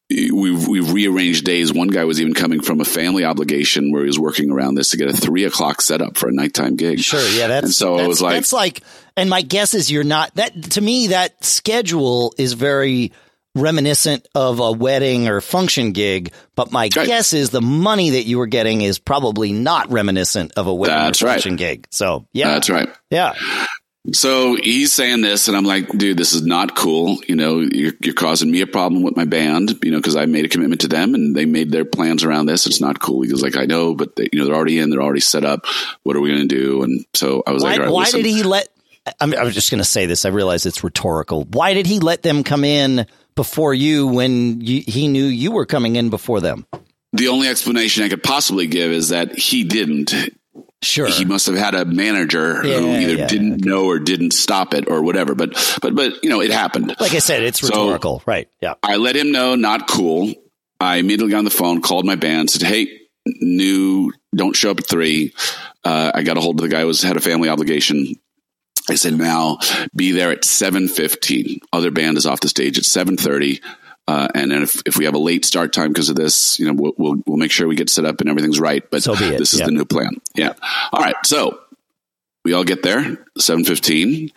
we've 0.10 0.68
we've 0.68 0.92
rearranged 0.92 1.44
days. 1.44 1.74
One 1.74 1.88
guy 1.88 2.04
was 2.04 2.22
even 2.22 2.34
coming 2.34 2.62
from 2.62 2.80
a 2.80 2.86
family 2.86 3.26
obligation 3.26 3.92
where 3.92 4.04
he 4.04 4.08
was 4.08 4.20
working 4.20 4.52
around 4.52 4.76
this 4.76 4.90
to 4.90 4.98
get 4.98 5.10
a 5.10 5.14
three 5.14 5.46
o'clock 5.46 5.82
setup 5.82 6.18
for 6.18 6.30
a 6.30 6.32
nighttime 6.32 6.76
gig. 6.76 7.00
Sure, 7.00 7.20
yeah, 7.20 7.48
that's 7.48 7.66
and 7.66 7.74
so 7.74 7.98
that's, 7.98 8.06
it 8.06 8.08
was 8.08 8.22
like 8.22 8.34
that's 8.36 8.54
like, 8.54 8.84
and 9.16 9.30
my 9.30 9.42
guess 9.42 9.74
is 9.74 9.92
you're 9.92 10.04
not 10.04 10.34
that. 10.36 10.72
To 10.72 10.82
me, 10.82 11.08
that 11.08 11.44
schedule 11.44 12.34
is 12.38 12.54
very 12.54 13.14
reminiscent 13.56 14.28
of 14.36 14.60
a 14.60 14.72
wedding 14.72 15.28
or 15.28 15.42
function 15.42 15.92
gig, 15.92 16.32
but 16.56 16.72
my 16.72 16.90
right. 16.96 17.08
guess 17.08 17.34
is 17.34 17.50
the 17.50 17.62
money 17.62 18.12
that 18.12 18.24
you 18.24 18.38
were 18.38 18.46
getting 18.46 18.82
is 18.82 19.00
probably 19.00 19.52
not 19.52 19.92
reminiscent 19.92 20.54
of 20.58 20.68
a 20.68 20.74
wedding 20.74 20.96
That's 20.96 21.24
or 21.24 21.28
function 21.28 21.54
right. 21.54 21.60
gig. 21.60 21.88
So 21.90 22.28
yeah, 22.34 22.50
That's 22.50 22.70
right. 22.70 22.90
Yeah. 23.10 23.34
So 24.14 24.56
he's 24.56 24.94
saying 24.94 25.22
this, 25.22 25.50
and 25.50 25.58
I'm 25.58 25.66
like, 25.66 25.90
dude, 25.90 26.18
this 26.18 26.32
is 26.32 26.46
not 26.46 26.76
cool. 26.76 27.18
You 27.28 27.36
know, 27.36 27.60
you're, 27.60 27.92
you're 28.00 28.14
causing 28.14 28.50
me 28.50 28.62
a 28.62 28.68
problem 28.68 29.04
with 29.04 29.18
my 29.18 29.26
band, 29.26 29.80
you 29.84 29.92
know, 29.92 29.98
because 29.98 30.16
I 30.16 30.26
made 30.26 30.46
a 30.46 30.48
commitment 30.48 30.82
to 30.82 30.88
them 30.88 31.14
and 31.14 31.36
they 31.36 31.46
made 31.46 31.72
their 31.72 31.84
plans 31.84 32.24
around 32.24 32.46
this. 32.46 32.68
It's 32.68 32.80
not 32.80 33.02
cool. 33.02 33.22
He 33.24 33.30
goes 33.30 33.44
like, 33.44 33.58
I 33.58 33.66
know, 33.66 33.94
but 33.94 34.16
they, 34.16 34.30
you 34.32 34.40
know, 34.40 34.46
they're 34.46 34.56
already 34.56 34.80
in, 34.80 34.90
they're 34.90 35.02
already 35.02 35.20
set 35.20 35.44
up. 35.44 35.66
What 36.04 36.16
are 36.16 36.22
we 36.22 36.30
going 36.30 36.48
to 36.48 36.56
do? 36.56 36.84
And 36.84 37.06
so 37.14 37.44
I 37.46 37.52
was 37.52 37.64
why, 37.64 37.72
like, 37.72 37.80
right, 37.82 37.92
why 37.92 38.04
listen. 38.04 38.22
did 38.22 38.30
he 38.30 38.44
let, 38.44 38.70
I'm, 39.20 39.34
I 39.34 39.44
was 39.44 39.54
just 39.54 39.72
going 39.72 39.80
to 39.80 39.86
say 39.86 40.06
this. 40.06 40.24
I 40.24 40.30
realize 40.30 40.66
it's 40.66 40.84
rhetorical. 40.84 41.44
Why 41.44 41.74
did 41.74 41.86
he 41.86 42.00
let 42.00 42.24
them 42.24 42.44
come 42.44 42.64
in 42.64 43.08
before 43.36 43.74
you 43.74 44.08
when 44.08 44.62
you, 44.62 44.84
he 44.88 45.10
knew 45.10 45.26
you 45.26 45.52
were 45.52 45.66
coming 45.66 45.98
in 45.98 46.10
before 46.10 46.40
them? 46.40 46.66
The 47.14 47.28
only 47.30 47.48
explanation 47.48 48.04
I 48.04 48.10
could 48.10 48.24
possibly 48.24 48.68
give 48.68 48.92
is 48.92 49.10
that 49.10 49.38
he 49.38 49.64
didn't. 49.64 50.14
Sure. 50.84 51.08
He 51.08 51.26
must 51.26 51.48
have 51.48 51.56
had 51.56 51.74
a 51.74 51.86
manager 51.86 52.66
yeah, 52.66 52.80
who 52.80 52.92
either 52.92 53.16
yeah, 53.16 53.28
didn't 53.28 53.66
know 53.66 53.86
or 53.86 53.98
didn't 53.98 54.32
stop 54.32 54.76
it 54.76 54.88
or 54.88 55.02
whatever. 55.02 55.34
But 55.34 55.54
but 55.82 55.96
but 55.96 56.24
you 56.24 56.30
know, 56.30 56.40
it 56.40 56.52
happened. 56.52 56.96
Like 57.00 57.14
I 57.14 57.20
said, 57.20 57.42
it's 57.42 57.64
rhetorical. 57.64 58.20
So 58.20 58.24
right. 58.28 58.48
Yeah. 58.62 58.76
I 58.84 58.98
let 58.98 59.16
him 59.16 59.32
know 59.32 59.56
not 59.56 59.88
cool. 59.88 60.34
I 60.80 60.98
immediately 60.98 61.32
got 61.32 61.40
on 61.40 61.46
the 61.46 61.50
phone, 61.50 61.82
called 61.82 62.06
my 62.06 62.16
band, 62.16 62.52
said, 62.52 62.62
Hey, 62.62 62.88
new 63.26 64.14
don't 64.36 64.56
show 64.56 64.72
up 64.72 64.80
at 64.80 64.88
three. 64.88 65.34
Uh, 65.84 66.12
I 66.14 66.24
got 66.24 66.38
a 66.38 66.42
hold 66.42 66.60
of 66.60 66.70
the 66.70 66.74
guy 66.74 66.82
who 66.82 66.88
was 66.88 67.02
had 67.02 67.18
a 67.18 67.22
family 67.22 67.50
obligation. 67.50 68.16
I 68.90 68.96
said, 68.96 69.18
now 69.18 69.58
be 69.96 70.12
there 70.12 70.32
at 70.32 70.44
7.15. 70.44 71.60
Other 71.74 71.92
band 71.92 72.18
is 72.18 72.26
off 72.26 72.40
the 72.40 72.48
stage 72.48 72.78
at 72.78 72.86
7.30. 72.86 73.62
Uh, 74.08 74.28
and 74.34 74.52
then 74.52 74.64
if, 74.64 74.82
if 74.86 74.98
we 74.98 75.06
have 75.06 75.16
a 75.16 75.20
late 75.20 75.44
start 75.44 75.74
time 75.74 75.90
because 75.90 76.10
of 76.10 76.16
this, 76.16 76.58
you 76.60 76.66
know, 76.66 76.74
we'll, 76.74 76.94
we'll, 76.98 77.22
we'll, 77.26 77.38
make 77.38 77.52
sure 77.52 77.68
we 77.68 77.76
get 77.76 77.90
set 77.90 78.06
up 78.06 78.22
and 78.22 78.30
everything's 78.30 78.60
right. 78.60 78.90
But 78.90 79.04
so 79.04 79.16
this 79.16 79.54
is 79.54 79.60
yeah. 79.60 79.66
the 79.66 79.72
new 79.74 79.84
plan. 79.84 80.22
Yeah. 80.34 80.54
All 80.94 81.02
right. 81.02 81.16
So 81.26 81.60
we 82.46 82.54
all 82.54 82.64
get 82.64 82.84
there, 82.84 83.02
7.15. 83.38 84.32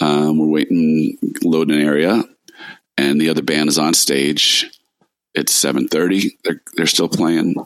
Um, 0.00 0.38
we're 0.38 0.46
waiting, 0.46 1.18
loading 1.42 1.80
an 1.80 1.84
area 1.84 2.22
and 2.96 3.20
the 3.20 3.30
other 3.30 3.42
band 3.42 3.68
is 3.68 3.78
on 3.78 3.94
stage. 3.94 4.70
It's 5.34 5.58
7.30. 5.58 6.30
They're, 6.44 6.62
they're 6.76 6.86
still 6.86 7.08
playing. 7.08 7.56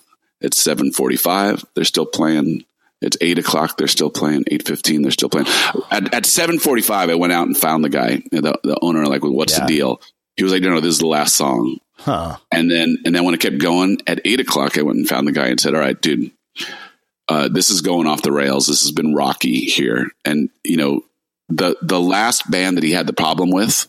It's 0.40 0.64
7.45. 0.64 1.64
They're 1.74 1.84
still 1.84 2.06
playing. 2.06 2.64
It's 3.00 3.18
eight 3.20 3.38
o'clock. 3.38 3.76
They're 3.76 3.86
still 3.86 4.08
playing. 4.08 4.44
Eight 4.50 4.66
fifteen. 4.66 5.02
They're 5.02 5.10
still 5.10 5.28
playing. 5.28 5.46
At, 5.90 6.14
at 6.14 6.24
seven 6.24 6.58
forty 6.58 6.80
five, 6.80 7.10
I 7.10 7.16
went 7.16 7.34
out 7.34 7.46
and 7.46 7.54
found 7.54 7.84
the 7.84 7.90
guy, 7.90 8.22
the, 8.30 8.58
the 8.62 8.78
owner. 8.80 9.06
Like, 9.06 9.22
well, 9.22 9.32
what's 9.32 9.58
yeah. 9.58 9.66
the 9.66 9.66
deal? 9.66 10.00
He 10.36 10.42
was 10.42 10.52
like, 10.52 10.62
no, 10.62 10.70
no, 10.70 10.80
this 10.80 10.94
is 10.94 11.00
the 11.00 11.06
last 11.06 11.34
song. 11.34 11.78
Huh. 11.96 12.36
And 12.50 12.70
then, 12.70 12.98
and 13.04 13.14
then 13.14 13.24
when 13.24 13.34
it 13.34 13.40
kept 13.40 13.58
going 13.58 13.98
at 14.06 14.20
eight 14.24 14.40
o'clock, 14.40 14.76
I 14.76 14.82
went 14.82 14.98
and 14.98 15.08
found 15.08 15.26
the 15.26 15.32
guy 15.32 15.46
and 15.46 15.60
said, 15.60 15.74
all 15.74 15.80
right, 15.80 16.00
dude, 16.00 16.32
uh, 17.28 17.48
this 17.48 17.70
is 17.70 17.80
going 17.80 18.06
off 18.06 18.22
the 18.22 18.32
rails. 18.32 18.66
This 18.66 18.82
has 18.82 18.90
been 18.90 19.14
rocky 19.14 19.60
here. 19.60 20.10
And, 20.24 20.50
you 20.64 20.76
know, 20.76 21.04
the, 21.48 21.76
the 21.82 22.00
last 22.00 22.50
band 22.50 22.76
that 22.76 22.84
he 22.84 22.90
had 22.90 23.06
the 23.06 23.12
problem 23.12 23.50
with 23.50 23.88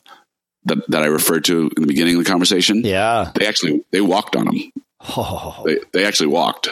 that, 0.65 0.87
that 0.89 1.03
I 1.03 1.07
referred 1.07 1.45
to 1.45 1.71
in 1.75 1.81
the 1.81 1.87
beginning 1.87 2.15
of 2.17 2.23
the 2.23 2.29
conversation. 2.29 2.81
Yeah. 2.85 3.31
They 3.33 3.47
actually, 3.47 3.83
they 3.91 4.01
walked 4.01 4.35
on 4.35 4.47
him. 4.47 4.71
Oh. 5.01 5.63
They, 5.65 5.79
they 5.93 6.05
actually 6.05 6.27
walked. 6.27 6.69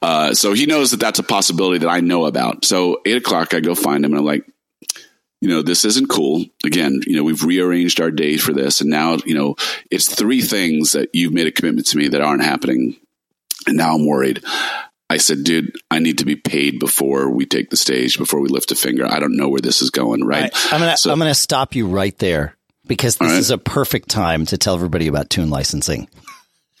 Uh, 0.00 0.34
so 0.34 0.52
he 0.52 0.66
knows 0.66 0.90
that 0.92 1.00
that's 1.00 1.18
a 1.18 1.24
possibility 1.24 1.78
that 1.78 1.88
I 1.88 2.00
know 2.00 2.26
about. 2.26 2.64
So 2.64 3.00
eight 3.04 3.16
o'clock, 3.16 3.54
I 3.54 3.60
go 3.60 3.74
find 3.74 4.04
him 4.04 4.12
and 4.12 4.20
I'm 4.20 4.26
like, 4.26 4.44
you 5.40 5.48
know, 5.48 5.62
this 5.62 5.84
isn't 5.84 6.08
cool. 6.08 6.44
Again, 6.64 7.00
you 7.06 7.16
know, 7.16 7.22
we've 7.22 7.44
rearranged 7.44 8.00
our 8.00 8.10
day 8.10 8.36
for 8.36 8.52
this. 8.52 8.80
And 8.80 8.90
now, 8.90 9.18
you 9.24 9.34
know, 9.34 9.54
it's 9.90 10.12
three 10.12 10.42
things 10.42 10.92
that 10.92 11.10
you've 11.12 11.32
made 11.32 11.46
a 11.46 11.52
commitment 11.52 11.86
to 11.88 11.96
me 11.96 12.08
that 12.08 12.20
aren't 12.20 12.42
happening. 12.42 12.96
And 13.66 13.76
now 13.76 13.94
I'm 13.94 14.06
worried. 14.06 14.42
I 15.10 15.16
said, 15.16 15.44
dude, 15.44 15.72
I 15.90 16.00
need 16.00 16.18
to 16.18 16.24
be 16.24 16.36
paid 16.36 16.80
before 16.80 17.30
we 17.30 17.46
take 17.46 17.70
the 17.70 17.76
stage, 17.76 18.18
before 18.18 18.40
we 18.40 18.48
lift 18.48 18.72
a 18.72 18.74
finger. 18.74 19.06
I 19.06 19.20
don't 19.20 19.36
know 19.36 19.48
where 19.48 19.60
this 19.60 19.80
is 19.80 19.90
going. 19.90 20.24
Right. 20.24 20.42
right. 20.42 20.72
I'm 20.72 20.80
going 20.80 20.90
to, 20.90 20.96
so, 20.96 21.14
to 21.14 21.34
stop 21.34 21.74
you 21.74 21.86
right 21.86 22.16
there 22.18 22.56
because 22.86 23.16
this 23.16 23.30
right. 23.30 23.38
is 23.38 23.50
a 23.50 23.58
perfect 23.58 24.08
time 24.08 24.44
to 24.46 24.58
tell 24.58 24.74
everybody 24.74 25.06
about 25.06 25.30
tune 25.30 25.50
licensing. 25.50 26.08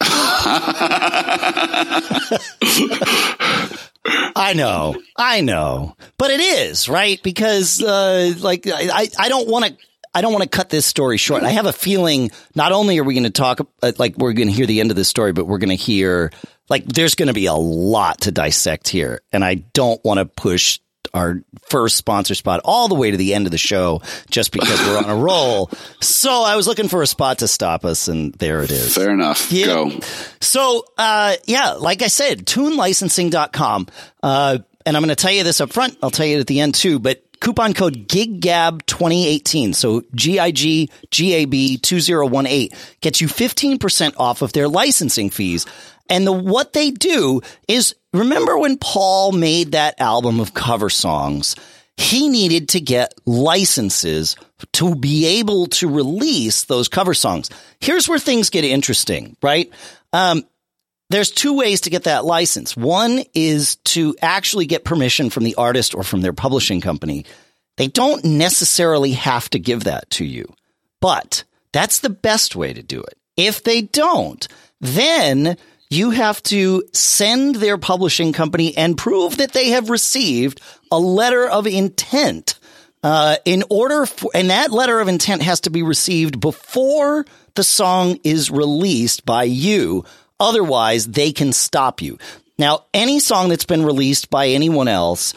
I 4.34 4.54
know, 4.54 5.00
I 5.16 5.40
know, 5.40 5.96
but 6.16 6.30
it 6.30 6.40
is 6.40 6.88
right 6.88 7.22
because, 7.22 7.82
uh, 7.82 8.34
like, 8.38 8.66
I, 8.66 9.08
I 9.18 9.28
don't 9.28 9.48
want 9.48 9.66
to. 9.66 9.76
I 10.14 10.22
don't 10.22 10.32
want 10.32 10.42
to 10.42 10.48
cut 10.48 10.70
this 10.70 10.86
story 10.86 11.18
short. 11.18 11.42
I 11.42 11.50
have 11.50 11.66
a 11.66 11.72
feeling 11.72 12.30
not 12.54 12.72
only 12.72 12.98
are 12.98 13.04
we 13.04 13.12
going 13.12 13.24
to 13.24 13.30
talk, 13.30 13.60
uh, 13.82 13.92
like, 13.98 14.16
we're 14.16 14.32
going 14.32 14.48
to 14.48 14.54
hear 14.54 14.64
the 14.66 14.80
end 14.80 14.90
of 14.90 14.96
this 14.96 15.06
story, 15.06 15.32
but 15.32 15.44
we're 15.44 15.58
going 15.58 15.68
to 15.68 15.76
hear, 15.76 16.32
like, 16.70 16.86
there's 16.86 17.14
going 17.14 17.28
to 17.28 17.34
be 17.34 17.44
a 17.44 17.54
lot 17.54 18.22
to 18.22 18.32
dissect 18.32 18.88
here. 18.88 19.20
And 19.32 19.44
I 19.44 19.56
don't 19.56 20.02
want 20.04 20.18
to 20.18 20.24
push 20.24 20.80
our 21.14 21.42
first 21.68 21.96
sponsor 21.96 22.34
spot 22.34 22.60
all 22.64 22.88
the 22.88 22.94
way 22.94 23.10
to 23.10 23.16
the 23.16 23.34
end 23.34 23.46
of 23.46 23.52
the 23.52 23.58
show 23.58 24.02
just 24.30 24.52
because 24.52 24.78
we're 24.86 24.98
on 24.98 25.08
a 25.08 25.16
roll. 25.16 25.70
So 26.00 26.42
I 26.42 26.56
was 26.56 26.66
looking 26.66 26.88
for 26.88 27.02
a 27.02 27.06
spot 27.06 27.38
to 27.40 27.48
stop 27.48 27.84
us, 27.84 28.08
and 28.08 28.32
there 28.34 28.62
it 28.62 28.70
is. 28.70 28.94
Fair 28.94 29.10
enough. 29.10 29.50
Yeah. 29.52 29.66
Go. 29.66 30.00
So, 30.40 30.84
uh, 30.96 31.34
yeah, 31.46 31.72
like 31.72 32.02
I 32.02 32.08
said, 32.08 32.46
tunelicensing.com. 32.46 33.86
Uh, 34.22 34.58
and 34.86 34.96
I'm 34.96 35.02
going 35.02 35.14
to 35.14 35.16
tell 35.16 35.32
you 35.32 35.44
this 35.44 35.60
up 35.60 35.72
front. 35.72 35.98
I'll 36.02 36.10
tell 36.10 36.26
you 36.26 36.40
at 36.40 36.46
the 36.46 36.60
end 36.60 36.74
too, 36.74 36.98
but 36.98 37.22
coupon 37.40 37.74
code 37.74 38.08
GIGGAB 38.08 38.86
2018. 38.86 39.72
So 39.72 40.02
G-I-G-G-A-B 40.14 41.78
2018 41.78 42.78
gets 43.00 43.20
you 43.20 43.28
15% 43.28 44.14
off 44.16 44.42
of 44.42 44.52
their 44.52 44.68
licensing 44.68 45.30
fees. 45.30 45.66
And 46.08 46.26
the, 46.26 46.32
what 46.32 46.72
they 46.72 46.90
do 46.90 47.40
is 47.66 47.94
remember 48.12 48.58
when 48.58 48.78
Paul 48.78 49.32
made 49.32 49.72
that 49.72 50.00
album 50.00 50.40
of 50.40 50.54
cover 50.54 50.90
songs? 50.90 51.54
He 51.96 52.28
needed 52.28 52.70
to 52.70 52.80
get 52.80 53.12
licenses 53.26 54.36
to 54.74 54.94
be 54.94 55.26
able 55.40 55.66
to 55.66 55.88
release 55.88 56.64
those 56.64 56.88
cover 56.88 57.12
songs. 57.12 57.50
Here's 57.80 58.08
where 58.08 58.20
things 58.20 58.50
get 58.50 58.64
interesting, 58.64 59.36
right? 59.42 59.70
Um, 60.12 60.44
there's 61.10 61.30
two 61.30 61.56
ways 61.56 61.82
to 61.82 61.90
get 61.90 62.04
that 62.04 62.24
license. 62.24 62.76
One 62.76 63.24
is 63.34 63.76
to 63.86 64.14
actually 64.22 64.66
get 64.66 64.84
permission 64.84 65.30
from 65.30 65.44
the 65.44 65.56
artist 65.56 65.94
or 65.94 66.04
from 66.04 66.20
their 66.20 66.32
publishing 66.32 66.80
company. 66.80 67.24
They 67.78 67.88
don't 67.88 68.24
necessarily 68.24 69.12
have 69.12 69.48
to 69.50 69.58
give 69.58 69.84
that 69.84 70.08
to 70.10 70.24
you, 70.24 70.52
but 71.00 71.44
that's 71.72 72.00
the 72.00 72.10
best 72.10 72.54
way 72.54 72.72
to 72.72 72.82
do 72.82 73.00
it. 73.00 73.16
If 73.36 73.62
they 73.64 73.82
don't, 73.82 74.46
then 74.80 75.56
you 75.90 76.10
have 76.10 76.42
to 76.44 76.82
send 76.92 77.56
their 77.56 77.78
publishing 77.78 78.32
company 78.32 78.76
and 78.76 78.98
prove 78.98 79.38
that 79.38 79.52
they 79.52 79.70
have 79.70 79.90
received 79.90 80.60
a 80.90 80.98
letter 80.98 81.48
of 81.48 81.66
intent. 81.66 82.58
Uh, 83.00 83.36
in 83.44 83.62
order 83.70 84.06
for, 84.06 84.28
and 84.34 84.50
that 84.50 84.72
letter 84.72 84.98
of 84.98 85.06
intent 85.06 85.40
has 85.40 85.60
to 85.60 85.70
be 85.70 85.84
received 85.84 86.40
before 86.40 87.24
the 87.54 87.62
song 87.62 88.18
is 88.24 88.50
released 88.50 89.24
by 89.24 89.44
you. 89.44 90.04
Otherwise, 90.40 91.06
they 91.06 91.30
can 91.30 91.52
stop 91.52 92.02
you. 92.02 92.18
Now, 92.58 92.86
any 92.92 93.20
song 93.20 93.50
that's 93.50 93.64
been 93.64 93.84
released 93.84 94.30
by 94.30 94.48
anyone 94.48 94.88
else, 94.88 95.32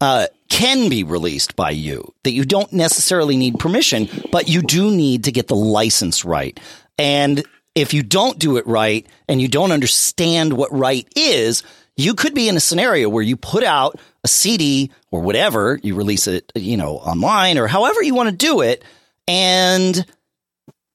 uh, 0.00 0.26
can 0.48 0.88
be 0.88 1.04
released 1.04 1.54
by 1.54 1.70
you, 1.70 2.12
that 2.24 2.32
you 2.32 2.44
don't 2.44 2.72
necessarily 2.72 3.36
need 3.36 3.58
permission, 3.58 4.08
but 4.30 4.48
you 4.48 4.60
do 4.60 4.90
need 4.90 5.24
to 5.24 5.32
get 5.32 5.48
the 5.48 5.56
license 5.56 6.24
right. 6.24 6.58
And 6.98 7.44
if 7.74 7.94
you 7.94 8.02
don't 8.02 8.38
do 8.38 8.56
it 8.56 8.66
right 8.66 9.06
and 9.28 9.40
you 9.40 9.48
don't 9.48 9.72
understand 9.72 10.52
what 10.52 10.72
right 10.72 11.06
is, 11.16 11.62
you 11.96 12.14
could 12.14 12.34
be 12.34 12.48
in 12.48 12.56
a 12.56 12.60
scenario 12.60 13.08
where 13.08 13.22
you 13.22 13.36
put 13.36 13.64
out 13.64 13.98
a 14.24 14.28
CD 14.28 14.90
or 15.10 15.20
whatever, 15.20 15.78
you 15.82 15.94
release 15.94 16.26
it, 16.26 16.50
you 16.54 16.76
know, 16.76 16.96
online 16.96 17.58
or 17.58 17.66
however 17.66 18.02
you 18.02 18.14
want 18.14 18.30
to 18.30 18.36
do 18.36 18.60
it. 18.60 18.84
And 19.28 20.04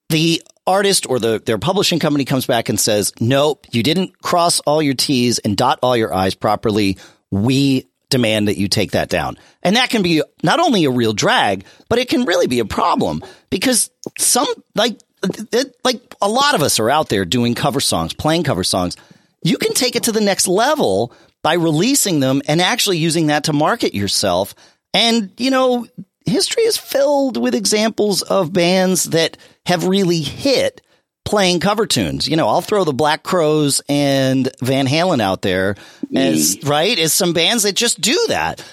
the 0.08 0.42
artist 0.66 1.06
or 1.08 1.18
the, 1.18 1.42
their 1.44 1.58
publishing 1.58 1.98
company 1.98 2.24
comes 2.24 2.46
back 2.46 2.68
and 2.68 2.78
says, 2.78 3.12
nope, 3.20 3.66
you 3.72 3.82
didn't 3.82 4.20
cross 4.22 4.60
all 4.60 4.82
your 4.82 4.94
T's 4.94 5.38
and 5.38 5.56
dot 5.56 5.78
all 5.82 5.96
your 5.96 6.12
I's 6.12 6.34
properly. 6.34 6.98
We 7.30 7.86
demand 8.10 8.48
that 8.48 8.56
you 8.56 8.68
take 8.68 8.92
that 8.92 9.08
down. 9.08 9.38
And 9.62 9.76
that 9.76 9.90
can 9.90 10.02
be 10.02 10.22
not 10.42 10.60
only 10.60 10.84
a 10.84 10.90
real 10.90 11.12
drag, 11.12 11.64
but 11.88 11.98
it 11.98 12.08
can 12.08 12.24
really 12.24 12.46
be 12.46 12.58
a 12.58 12.64
problem 12.64 13.22
because 13.50 13.90
some, 14.18 14.46
like 14.74 14.98
it, 15.22 15.76
like 15.84 16.14
a 16.20 16.28
lot 16.28 16.54
of 16.54 16.62
us 16.62 16.78
are 16.80 16.90
out 16.90 17.08
there 17.08 17.24
doing 17.24 17.54
cover 17.54 17.80
songs, 17.80 18.12
playing 18.12 18.44
cover 18.44 18.64
songs. 18.64 18.96
You 19.42 19.56
can 19.58 19.74
take 19.74 19.96
it 19.96 20.04
to 20.04 20.12
the 20.12 20.20
next 20.20 20.48
level 20.48 21.12
by 21.42 21.54
releasing 21.54 22.20
them 22.20 22.42
and 22.48 22.60
actually 22.60 22.98
using 22.98 23.28
that 23.28 23.44
to 23.44 23.52
market 23.52 23.94
yourself. 23.94 24.54
And, 24.92 25.30
you 25.38 25.50
know, 25.50 25.86
history 26.26 26.64
is 26.64 26.76
filled 26.76 27.36
with 27.36 27.54
examples 27.54 28.22
of 28.22 28.52
bands 28.52 29.04
that 29.04 29.36
have 29.66 29.86
really 29.86 30.20
hit 30.20 30.80
playing 31.24 31.60
cover 31.60 31.86
tunes. 31.86 32.26
You 32.26 32.36
know, 32.36 32.48
I'll 32.48 32.62
throw 32.62 32.84
the 32.84 32.92
Black 32.92 33.22
Crowes 33.22 33.82
and 33.88 34.50
Van 34.62 34.86
Halen 34.86 35.20
out 35.20 35.42
there 35.42 35.76
as 36.14 36.56
mm. 36.56 36.68
right 36.68 36.98
as 36.98 37.12
some 37.12 37.32
bands 37.32 37.64
that 37.64 37.76
just 37.76 38.00
do 38.00 38.18
that. 38.28 38.64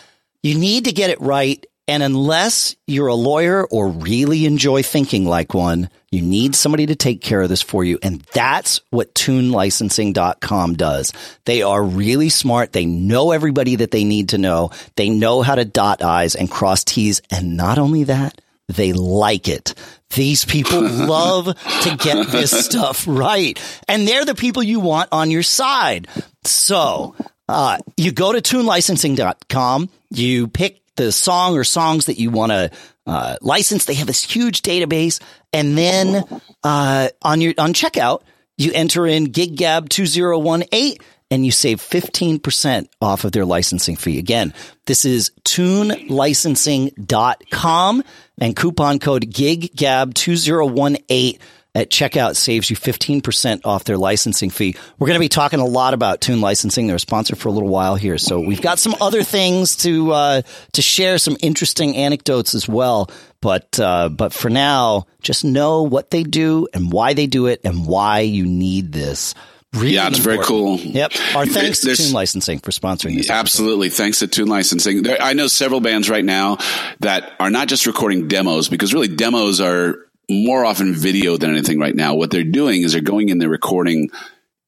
You 0.41 0.57
need 0.57 0.85
to 0.85 0.91
get 0.91 1.09
it 1.09 1.19
right. 1.19 1.65
And 1.87 2.01
unless 2.01 2.75
you're 2.87 3.07
a 3.07 3.15
lawyer 3.15 3.65
or 3.65 3.89
really 3.89 4.45
enjoy 4.45 4.81
thinking 4.81 5.25
like 5.25 5.53
one, 5.53 5.89
you 6.11 6.21
need 6.21 6.55
somebody 6.55 6.87
to 6.87 6.95
take 6.95 7.21
care 7.21 7.41
of 7.41 7.49
this 7.49 7.61
for 7.61 7.83
you. 7.83 7.99
And 8.01 8.21
that's 8.33 8.81
what 8.89 9.13
tunelicensing.com 9.13 10.73
does. 10.75 11.13
They 11.45 11.61
are 11.61 11.83
really 11.83 12.29
smart. 12.29 12.73
They 12.73 12.85
know 12.85 13.31
everybody 13.31 13.75
that 13.77 13.91
they 13.91 14.03
need 14.03 14.29
to 14.29 14.39
know. 14.39 14.71
They 14.95 15.09
know 15.09 15.43
how 15.43 15.55
to 15.55 15.65
dot 15.65 16.01
I's 16.01 16.35
and 16.35 16.49
cross 16.49 16.83
T's. 16.83 17.21
And 17.29 17.55
not 17.55 17.77
only 17.77 18.05
that, 18.05 18.41
they 18.67 18.93
like 18.93 19.47
it. 19.47 19.75
These 20.15 20.45
people 20.45 20.81
love 20.89 21.45
to 21.45 21.97
get 21.97 22.27
this 22.27 22.65
stuff 22.65 23.05
right. 23.07 23.61
And 23.87 24.07
they're 24.07 24.25
the 24.25 24.35
people 24.35 24.63
you 24.63 24.79
want 24.79 25.09
on 25.11 25.29
your 25.29 25.43
side. 25.43 26.07
So, 26.45 27.15
uh, 27.47 27.77
you 27.95 28.11
go 28.11 28.31
to 28.31 28.41
tunelicensing.com, 28.41 29.89
you 30.09 30.47
pick 30.47 30.81
the 30.95 31.11
song 31.11 31.57
or 31.57 31.63
songs 31.63 32.05
that 32.05 32.19
you 32.19 32.29
want 32.29 32.51
to 32.51 32.69
uh, 33.05 33.37
license. 33.41 33.85
They 33.85 33.93
have 33.95 34.07
this 34.07 34.23
huge 34.23 34.61
database, 34.61 35.19
and 35.53 35.77
then 35.77 36.23
uh, 36.63 37.09
on 37.21 37.41
your 37.41 37.53
on 37.57 37.73
checkout, 37.73 38.21
you 38.57 38.71
enter 38.73 39.05
in 39.05 39.27
GigGab 39.27 39.89
two 39.89 40.05
zero 40.05 40.39
one 40.39 40.63
eight, 40.71 41.03
and 41.29 41.45
you 41.45 41.51
save 41.51 41.81
fifteen 41.81 42.39
percent 42.39 42.89
off 43.01 43.25
of 43.25 43.31
their 43.31 43.45
licensing 43.45 43.95
fee. 43.95 44.17
Again, 44.17 44.53
this 44.85 45.05
is 45.05 45.31
tunelicensing.com 45.43 48.03
and 48.39 48.55
coupon 48.55 48.99
code 48.99 49.23
GigGab 49.23 50.13
two 50.13 50.35
zero 50.35 50.65
one 50.65 50.97
eight 51.09 51.39
at 51.75 51.89
checkout 51.89 52.37
saves 52.37 52.69
you 52.69 52.75
15% 52.75 53.61
off 53.65 53.83
their 53.83 53.97
licensing 53.97 54.49
fee. 54.49 54.75
We're 54.97 55.07
going 55.07 55.19
to 55.19 55.23
be 55.23 55.29
talking 55.29 55.59
a 55.59 55.65
lot 55.65 55.93
about 55.93 56.21
Tune 56.21 56.39
licensing. 56.39 56.87
They're 56.87 56.95
a 56.95 56.99
sponsor 56.99 57.35
for 57.35 57.49
a 57.49 57.51
little 57.51 57.69
while 57.69 57.95
here. 57.95 58.17
So 58.17 58.39
we've 58.39 58.61
got 58.61 58.79
some 58.79 58.95
other 59.01 59.21
things 59.21 59.75
to, 59.77 60.11
uh, 60.13 60.41
to 60.71 60.81
share 60.81 61.17
some 61.17 61.35
interesting 61.41 61.97
anecdotes 61.97 62.55
as 62.55 62.67
well. 62.67 63.11
But, 63.41 63.77
uh, 63.79 64.09
but 64.09 64.33
for 64.33 64.49
now, 64.49 65.05
just 65.21 65.43
know 65.43 65.83
what 65.83 66.09
they 66.09 66.23
do 66.23 66.67
and 66.73 66.91
why 66.91 67.13
they 67.13 67.27
do 67.27 67.47
it 67.47 67.61
and 67.65 67.85
why 67.85 68.21
you 68.21 68.45
need 68.45 68.93
this. 68.93 69.35
Really 69.73 69.95
yeah, 69.95 70.07
it's 70.07 70.19
important. 70.19 70.47
very 70.47 70.47
cool. 70.47 70.77
Yep. 70.77 71.11
Our 71.35 71.45
thanks 71.45 71.81
There's, 71.81 71.97
to 71.97 72.03
Tune 72.05 72.13
Licensing 72.13 72.59
for 72.59 72.71
sponsoring 72.71 73.17
this. 73.17 73.29
Absolutely. 73.29 73.87
Episode. 73.87 74.03
Thanks 74.03 74.19
to 74.19 74.27
Tune 74.27 74.47
Licensing. 74.47 75.03
There, 75.03 75.21
I 75.21 75.33
know 75.33 75.47
several 75.47 75.81
bands 75.81 76.09
right 76.09 76.23
now 76.23 76.57
that 77.01 77.33
are 77.41 77.49
not 77.49 77.67
just 77.67 77.85
recording 77.85 78.29
demos 78.29 78.69
because 78.69 78.93
really 78.93 79.09
demos 79.09 79.59
are 79.59 80.04
more 80.29 80.65
often 80.65 80.93
video 80.93 81.37
than 81.37 81.51
anything 81.51 81.79
right 81.79 81.95
now. 81.95 82.15
What 82.15 82.31
they're 82.31 82.43
doing 82.43 82.81
is 82.81 82.93
they're 82.93 83.01
going 83.01 83.29
in, 83.29 83.39
they're 83.39 83.49
recording 83.49 84.09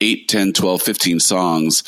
8, 0.02 0.28
10, 0.28 0.54
12, 0.54 0.82
15 0.82 1.20
songs 1.20 1.84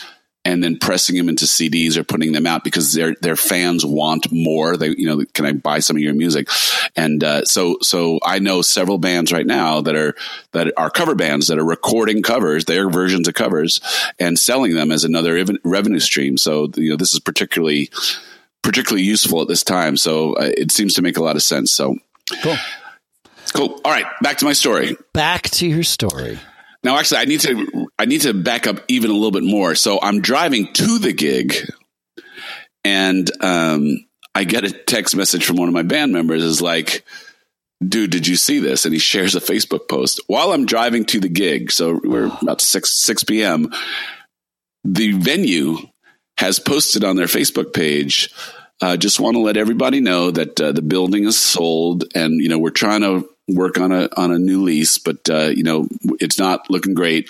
and 0.46 0.64
then 0.64 0.80
pressing 0.80 1.16
them 1.16 1.30
into 1.30 1.46
CDs 1.46 1.98
or 1.98 2.04
putting 2.04 2.32
them 2.32 2.48
out 2.48 2.64
because 2.64 2.94
their 2.94 3.14
their 3.22 3.36
fans 3.36 3.86
want 3.86 4.32
more. 4.32 4.78
They 4.78 4.90
you 4.90 5.06
know 5.06 5.24
can 5.34 5.46
I 5.46 5.54
buy 5.54 5.80
some 5.80 5.98
of 5.98 6.02
your 6.02 6.14
music? 6.14 6.48
And 6.96 7.24
uh, 7.24 7.46
so 7.46 7.78
so 7.82 8.20
I 8.24 8.40
know 8.40 8.62
several 8.62 8.98
bands 8.98 9.32
right 9.32 9.46
now 9.46 9.82
that 9.82 9.96
are 9.96 10.16
that 10.54 10.74
are 10.78 10.90
cover 10.90 11.14
bands 11.14 11.48
that 11.48 11.60
are 11.60 11.66
recording 11.66 12.24
covers, 12.24 12.66
their 12.66 12.90
versions 12.90 13.28
of 13.28 13.34
covers, 13.34 13.82
and 14.18 14.40
selling 14.40 14.76
them 14.76 14.92
as 14.92 15.04
another 15.04 15.44
revenue 15.64 16.00
stream. 16.00 16.38
So 16.38 16.70
you 16.76 16.92
know 16.92 16.98
this 16.98 17.14
is 17.14 17.20
particularly 17.20 17.90
particularly 18.62 19.04
useful 19.04 19.41
at 19.41 19.48
this 19.48 19.63
time. 19.63 19.98
So 19.98 20.34
uh, 20.34 20.52
it 20.58 20.72
seems 20.72 20.93
to 20.96 21.02
make 21.02 21.17
a 21.17 21.24
lot 21.24 21.36
of 21.36 21.43
sense. 21.43 21.72
So 21.72 21.98
cool. 22.41 22.56
Cool. 23.52 23.80
All 23.84 23.92
right, 23.92 24.06
back 24.22 24.38
to 24.40 24.46
my 24.46 24.54
story. 24.54 24.98
Back 25.14 25.44
to 25.52 25.68
your 25.68 25.84
story. 25.84 26.40
Now, 26.84 26.98
actually, 26.98 27.20
I 27.20 27.26
need 27.26 27.42
to 27.42 27.88
I 27.98 28.06
need 28.06 28.22
to 28.22 28.34
back 28.34 28.68
up 28.68 28.80
even 28.88 29.12
a 29.12 29.14
little 29.14 29.32
bit 29.32 29.44
more. 29.44 29.76
So 29.76 30.00
I'm 30.02 30.22
driving 30.22 30.72
to 30.74 31.00
the 31.00 31.12
gig, 31.12 31.56
and 32.86 33.30
um, 33.44 34.06
I 34.34 34.46
get 34.46 34.64
a 34.64 34.72
text 34.72 35.16
message 35.16 35.46
from 35.46 35.58
one 35.58 35.68
of 35.68 35.74
my 35.74 35.84
band 35.84 36.14
members. 36.14 36.44
Is 36.44 36.62
like, 36.62 37.04
"Dude, 37.86 38.12
did 38.12 38.28
you 38.28 38.38
see 38.38 38.60
this?" 38.60 38.86
And 38.86 38.94
he 38.94 39.00
shares 39.00 39.36
a 39.36 39.42
Facebook 39.42 39.90
post 39.90 40.22
while 40.28 40.54
I'm 40.54 40.66
driving 40.66 41.04
to 41.06 41.20
the 41.20 41.30
gig. 41.30 41.72
So 41.72 42.00
we're 42.02 42.28
about 42.42 42.62
six 42.62 43.04
six 43.04 43.24
p.m. 43.24 43.74
The 44.86 45.12
venue 45.12 45.78
has 46.38 46.60
posted 46.60 47.04
on 47.04 47.18
their 47.18 47.26
Facebook 47.26 47.74
page. 47.74 48.30
Uh, 48.82 48.96
just 48.96 49.20
want 49.20 49.36
to 49.36 49.42
let 49.42 49.58
everybody 49.58 50.00
know 50.00 50.32
that 50.32 50.62
uh, 50.62 50.72
the 50.72 50.82
building 50.82 51.26
is 51.26 51.38
sold, 51.38 52.06
and 52.16 52.42
you 52.42 52.48
know 52.48 52.58
we're 52.58 52.70
trying 52.70 53.02
to 53.02 53.28
work 53.56 53.80
on 53.80 53.92
a 53.92 54.10
on 54.16 54.32
a 54.32 54.40
new 54.40 54.64
lease, 54.64 54.98
but 54.98 55.30
uh, 55.30 55.52
you 55.56 55.64
know 55.64 55.88
it's 56.20 56.40
not 56.40 56.70
looking 56.70 56.94
great, 56.94 57.30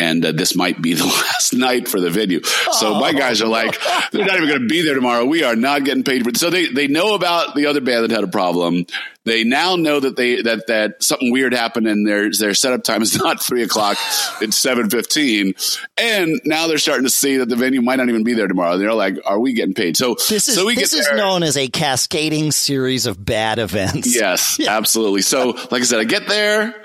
and 0.00 0.24
uh, 0.24 0.32
this 0.32 0.56
might 0.56 0.80
be 0.80 0.94
the 0.94 1.04
last 1.04 1.52
night 1.52 1.86
for 1.86 2.00
the 2.00 2.10
venue. 2.10 2.42
So 2.42 2.94
oh. 2.94 3.00
my 3.00 3.12
guys 3.12 3.42
are 3.42 3.48
like, 3.48 3.78
they're 4.10 4.24
not 4.24 4.36
even 4.36 4.48
going 4.48 4.62
to 4.62 4.68
be 4.68 4.82
there 4.82 4.94
tomorrow. 4.94 5.24
We 5.26 5.44
are 5.44 5.54
not 5.54 5.84
getting 5.84 6.02
paid 6.02 6.24
for 6.24 6.30
it. 6.30 6.38
So 6.38 6.50
they 6.50 6.66
they 6.66 6.88
know 6.88 7.14
about 7.14 7.54
the 7.54 7.66
other 7.66 7.80
band 7.80 8.04
that 8.04 8.10
had 8.10 8.24
a 8.24 8.28
problem. 8.28 8.86
They 9.26 9.44
now 9.44 9.76
know 9.76 10.00
that 10.00 10.16
they 10.16 10.40
that 10.40 10.66
that 10.68 11.02
something 11.02 11.30
weird 11.30 11.52
happened 11.52 11.86
and 11.86 12.08
their 12.08 12.30
their 12.30 12.54
setup 12.54 12.82
time 12.82 13.02
is 13.02 13.16
not 13.22 13.42
three 13.42 13.62
o'clock; 13.62 13.98
it's 14.40 14.56
seven 14.56 14.88
fifteen. 14.88 15.52
And 15.98 16.40
now 16.46 16.66
they're 16.66 16.78
starting 16.78 17.04
to 17.04 17.10
see 17.10 17.36
that 17.36 17.50
the 17.50 17.56
venue 17.56 17.82
might 17.82 17.96
not 17.96 18.08
even 18.08 18.24
be 18.24 18.32
there 18.32 18.48
tomorrow. 18.48 18.78
They're 18.78 18.94
like, 18.94 19.18
"Are 19.26 19.38
we 19.38 19.52
getting 19.52 19.74
paid?" 19.74 19.98
So 19.98 20.14
this 20.14 20.48
is 20.48 20.54
so 20.54 20.70
this 20.70 20.94
is 20.94 21.06
there. 21.06 21.16
known 21.16 21.42
as 21.42 21.58
a 21.58 21.68
cascading 21.68 22.50
series 22.52 23.04
of 23.04 23.22
bad 23.22 23.58
events. 23.58 24.14
Yes, 24.14 24.58
yeah. 24.58 24.74
absolutely. 24.74 25.22
So, 25.22 25.50
like 25.70 25.82
I 25.82 25.84
said, 25.84 26.00
I 26.00 26.04
get 26.04 26.26
there, 26.26 26.82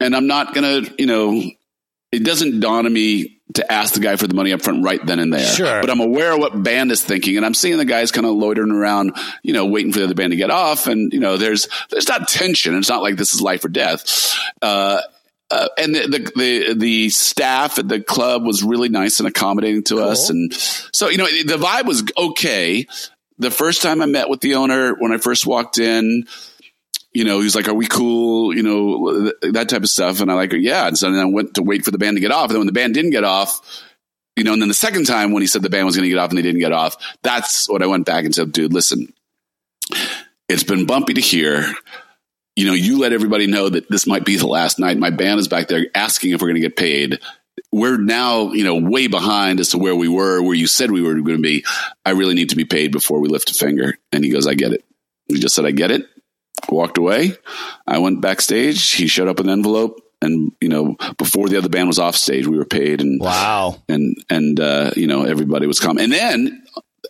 and 0.00 0.14
I'm 0.14 0.26
not 0.26 0.52
gonna, 0.52 0.82
you 0.98 1.06
know, 1.06 1.42
it 2.14 2.24
doesn't 2.24 2.60
dawn 2.60 2.86
on 2.86 2.92
me 2.92 3.40
to 3.54 3.72
ask 3.72 3.94
the 3.94 4.00
guy 4.00 4.16
for 4.16 4.26
the 4.26 4.34
money 4.34 4.52
up 4.52 4.62
front 4.62 4.84
right 4.84 5.04
then 5.04 5.18
and 5.18 5.32
there. 5.32 5.46
Sure. 5.46 5.80
But 5.80 5.90
I'm 5.90 6.00
aware 6.00 6.32
of 6.32 6.38
what 6.38 6.62
band 6.62 6.90
is 6.90 7.02
thinking 7.02 7.36
and 7.36 7.44
I'm 7.44 7.54
seeing 7.54 7.76
the 7.76 7.84
guys 7.84 8.10
kind 8.10 8.26
of 8.26 8.34
loitering 8.34 8.72
around, 8.72 9.16
you 9.42 9.52
know, 9.52 9.66
waiting 9.66 9.92
for 9.92 10.00
the 10.00 10.06
other 10.06 10.14
band 10.14 10.30
to 10.30 10.36
get 10.36 10.50
off. 10.50 10.86
And, 10.86 11.12
you 11.12 11.20
know, 11.20 11.36
there's, 11.36 11.68
there's 11.90 12.08
not 12.08 12.26
tension. 12.26 12.76
It's 12.76 12.88
not 12.88 13.02
like 13.02 13.16
this 13.16 13.34
is 13.34 13.42
life 13.42 13.64
or 13.64 13.68
death. 13.68 14.34
Uh, 14.62 15.00
uh, 15.50 15.68
and 15.76 15.94
the, 15.94 16.08
the, 16.08 16.32
the 16.36 16.74
the 16.74 17.08
staff 17.10 17.78
at 17.78 17.86
the 17.86 18.00
club 18.00 18.44
was 18.44 18.64
really 18.64 18.88
nice 18.88 19.20
and 19.20 19.28
accommodating 19.28 19.84
to 19.84 19.96
cool. 19.96 20.04
us, 20.04 20.30
and 20.30 20.52
so 20.54 21.10
you 21.10 21.18
know 21.18 21.26
the 21.26 21.58
vibe 21.58 21.84
was 21.84 22.02
okay. 22.16 22.86
The 23.38 23.50
first 23.50 23.82
time 23.82 24.00
I 24.00 24.06
met 24.06 24.28
with 24.28 24.40
the 24.40 24.54
owner, 24.54 24.94
when 24.94 25.12
I 25.12 25.18
first 25.18 25.46
walked 25.46 25.78
in, 25.78 26.26
you 27.14 27.24
know, 27.24 27.40
he's 27.40 27.54
like, 27.54 27.68
"Are 27.68 27.74
we 27.74 27.86
cool?" 27.86 28.54
You 28.54 28.62
know, 28.64 29.32
that 29.52 29.68
type 29.68 29.82
of 29.82 29.88
stuff. 29.88 30.20
And 30.20 30.30
I 30.30 30.34
like, 30.34 30.52
yeah. 30.52 30.88
And 30.88 30.98
so 30.98 31.10
then 31.10 31.20
I 31.20 31.24
went 31.24 31.54
to 31.54 31.62
wait 31.62 31.84
for 31.84 31.92
the 31.92 31.98
band 31.98 32.16
to 32.16 32.20
get 32.20 32.32
off. 32.32 32.46
And 32.46 32.50
then 32.50 32.58
when 32.58 32.66
the 32.66 32.72
band 32.72 32.92
didn't 32.92 33.12
get 33.12 33.24
off, 33.24 33.60
you 34.36 34.42
know, 34.42 34.52
and 34.52 34.60
then 34.60 34.68
the 34.68 34.74
second 34.74 35.06
time 35.06 35.32
when 35.32 35.40
he 35.40 35.46
said 35.46 35.62
the 35.62 35.70
band 35.70 35.86
was 35.86 35.96
going 35.96 36.04
to 36.04 36.10
get 36.10 36.18
off 36.18 36.30
and 36.30 36.38
they 36.38 36.42
didn't 36.42 36.60
get 36.60 36.72
off, 36.72 36.96
that's 37.22 37.68
what 37.68 37.82
I 37.82 37.86
went 37.86 38.04
back 38.04 38.24
and 38.24 38.34
said, 38.34 38.52
"Dude, 38.52 38.72
listen, 38.72 39.12
it's 40.48 40.64
been 40.64 40.86
bumpy 40.86 41.14
to 41.14 41.20
hear." 41.20 41.64
You 42.56 42.66
know, 42.66 42.74
you 42.74 43.00
let 43.00 43.12
everybody 43.12 43.48
know 43.48 43.68
that 43.68 43.90
this 43.90 44.06
might 44.06 44.24
be 44.24 44.36
the 44.36 44.46
last 44.46 44.78
night. 44.78 44.96
My 44.96 45.10
band 45.10 45.40
is 45.40 45.48
back 45.48 45.66
there 45.66 45.86
asking 45.92 46.32
if 46.32 46.40
we're 46.40 46.48
going 46.48 46.60
to 46.60 46.68
get 46.68 46.76
paid 46.76 47.20
we're 47.70 47.98
now, 47.98 48.52
you 48.52 48.62
know, 48.62 48.76
way 48.76 49.08
behind 49.08 49.58
as 49.58 49.70
to 49.70 49.78
where 49.78 49.94
we 49.94 50.08
were, 50.08 50.40
where 50.42 50.54
you 50.54 50.66
said 50.66 50.90
we 50.90 51.02
were 51.02 51.14
going 51.14 51.36
to 51.36 51.42
be. 51.42 51.64
I 52.04 52.10
really 52.10 52.34
need 52.34 52.50
to 52.50 52.56
be 52.56 52.64
paid 52.64 52.92
before 52.92 53.20
we 53.20 53.28
lift 53.28 53.50
a 53.50 53.54
finger. 53.54 53.96
And 54.12 54.24
he 54.24 54.30
goes, 54.30 54.46
I 54.46 54.54
get 54.54 54.72
it. 54.72 54.84
He 55.26 55.40
just 55.40 55.54
said, 55.56 55.64
I 55.64 55.72
get 55.72 55.90
it 55.90 56.06
walked 56.70 56.98
away. 56.98 57.36
I 57.86 57.98
went 57.98 58.20
backstage. 58.20 58.92
He 58.92 59.06
showed 59.06 59.28
up 59.28 59.40
an 59.40 59.48
envelope, 59.48 60.00
and 60.22 60.52
you 60.60 60.68
know, 60.68 60.96
before 61.18 61.48
the 61.48 61.58
other 61.58 61.68
band 61.68 61.88
was 61.88 61.98
off 61.98 62.16
stage, 62.16 62.46
we 62.46 62.58
were 62.58 62.64
paid. 62.64 63.00
And 63.00 63.20
wow, 63.20 63.82
and 63.88 64.16
and 64.30 64.58
uh, 64.60 64.90
you 64.96 65.06
know, 65.06 65.24
everybody 65.24 65.66
was 65.66 65.80
calm. 65.80 65.98
And 65.98 66.12
then. 66.12 66.60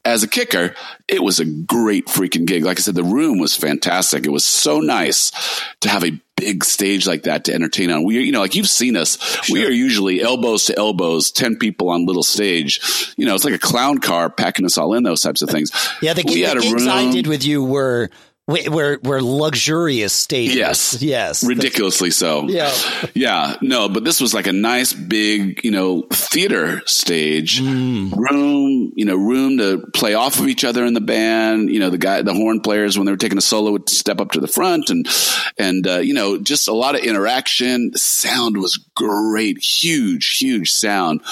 As 0.06 0.22
a 0.22 0.28
kicker, 0.28 0.74
it 1.08 1.22
was 1.22 1.40
a 1.40 1.46
great 1.46 2.08
freaking 2.08 2.44
gig. 2.44 2.62
Like 2.62 2.78
I 2.78 2.82
said, 2.82 2.94
the 2.94 3.02
room 3.02 3.38
was 3.38 3.56
fantastic. 3.56 4.26
It 4.26 4.30
was 4.30 4.44
so 4.44 4.80
nice 4.80 5.32
to 5.80 5.88
have 5.88 6.04
a 6.04 6.20
big 6.36 6.64
stage 6.64 7.06
like 7.06 7.22
that 7.24 7.44
to 7.44 7.54
entertain 7.54 7.90
on. 7.90 8.04
We, 8.04 8.20
you 8.20 8.32
know, 8.32 8.40
like 8.40 8.54
you've 8.54 8.68
seen 8.68 8.96
us, 8.96 9.18
sure. 9.44 9.54
we 9.54 9.64
are 9.64 9.70
usually 9.70 10.20
elbows 10.20 10.66
to 10.66 10.78
elbows, 10.78 11.30
10 11.30 11.56
people 11.56 11.88
on 11.90 12.06
little 12.06 12.22
stage. 12.22 13.14
You 13.16 13.26
know, 13.26 13.34
it's 13.34 13.44
like 13.44 13.54
a 13.54 13.58
clown 13.58 13.98
car 13.98 14.30
packing 14.30 14.66
us 14.66 14.76
all 14.76 14.94
in, 14.94 15.04
those 15.04 15.22
types 15.22 15.42
of 15.42 15.48
things. 15.48 15.70
Yeah, 16.02 16.14
the, 16.14 16.22
the 16.22 16.28
gigs 16.28 16.72
room. 16.72 16.88
I 16.88 17.10
did 17.10 17.26
with 17.26 17.44
you 17.44 17.64
were 17.64 18.10
where 18.46 18.96
where 18.96 19.22
luxurious 19.22 20.12
stage. 20.12 20.54
Yes, 20.54 21.02
yes, 21.02 21.42
ridiculously 21.44 22.10
so. 22.10 22.46
Yeah, 22.46 22.72
yeah. 23.14 23.56
No, 23.62 23.88
but 23.88 24.04
this 24.04 24.20
was 24.20 24.34
like 24.34 24.46
a 24.46 24.52
nice 24.52 24.92
big, 24.92 25.64
you 25.64 25.70
know, 25.70 26.06
theater 26.12 26.82
stage, 26.86 27.62
mm. 27.62 28.14
room, 28.14 28.92
you 28.96 29.06
know, 29.06 29.16
room 29.16 29.56
to 29.58 29.86
play 29.94 30.12
off 30.12 30.38
of 30.40 30.48
each 30.48 30.62
other 30.62 30.84
in 30.84 30.92
the 30.92 31.00
band. 31.00 31.70
You 31.70 31.80
know, 31.80 31.88
the 31.88 31.98
guy, 31.98 32.20
the 32.20 32.34
horn 32.34 32.60
players, 32.60 32.98
when 32.98 33.06
they 33.06 33.12
were 33.12 33.18
taking 33.18 33.38
a 33.38 33.42
solo, 33.42 33.72
would 33.72 33.88
step 33.88 34.20
up 34.20 34.32
to 34.32 34.40
the 34.40 34.48
front, 34.48 34.90
and 34.90 35.08
and 35.58 35.86
uh, 35.86 35.98
you 35.98 36.12
know, 36.12 36.38
just 36.38 36.68
a 36.68 36.74
lot 36.74 36.94
of 36.94 37.00
interaction. 37.00 37.92
The 37.92 37.98
sound 37.98 38.58
was 38.58 38.76
great, 38.94 39.56
huge, 39.56 40.36
huge 40.36 40.70
sound. 40.70 41.22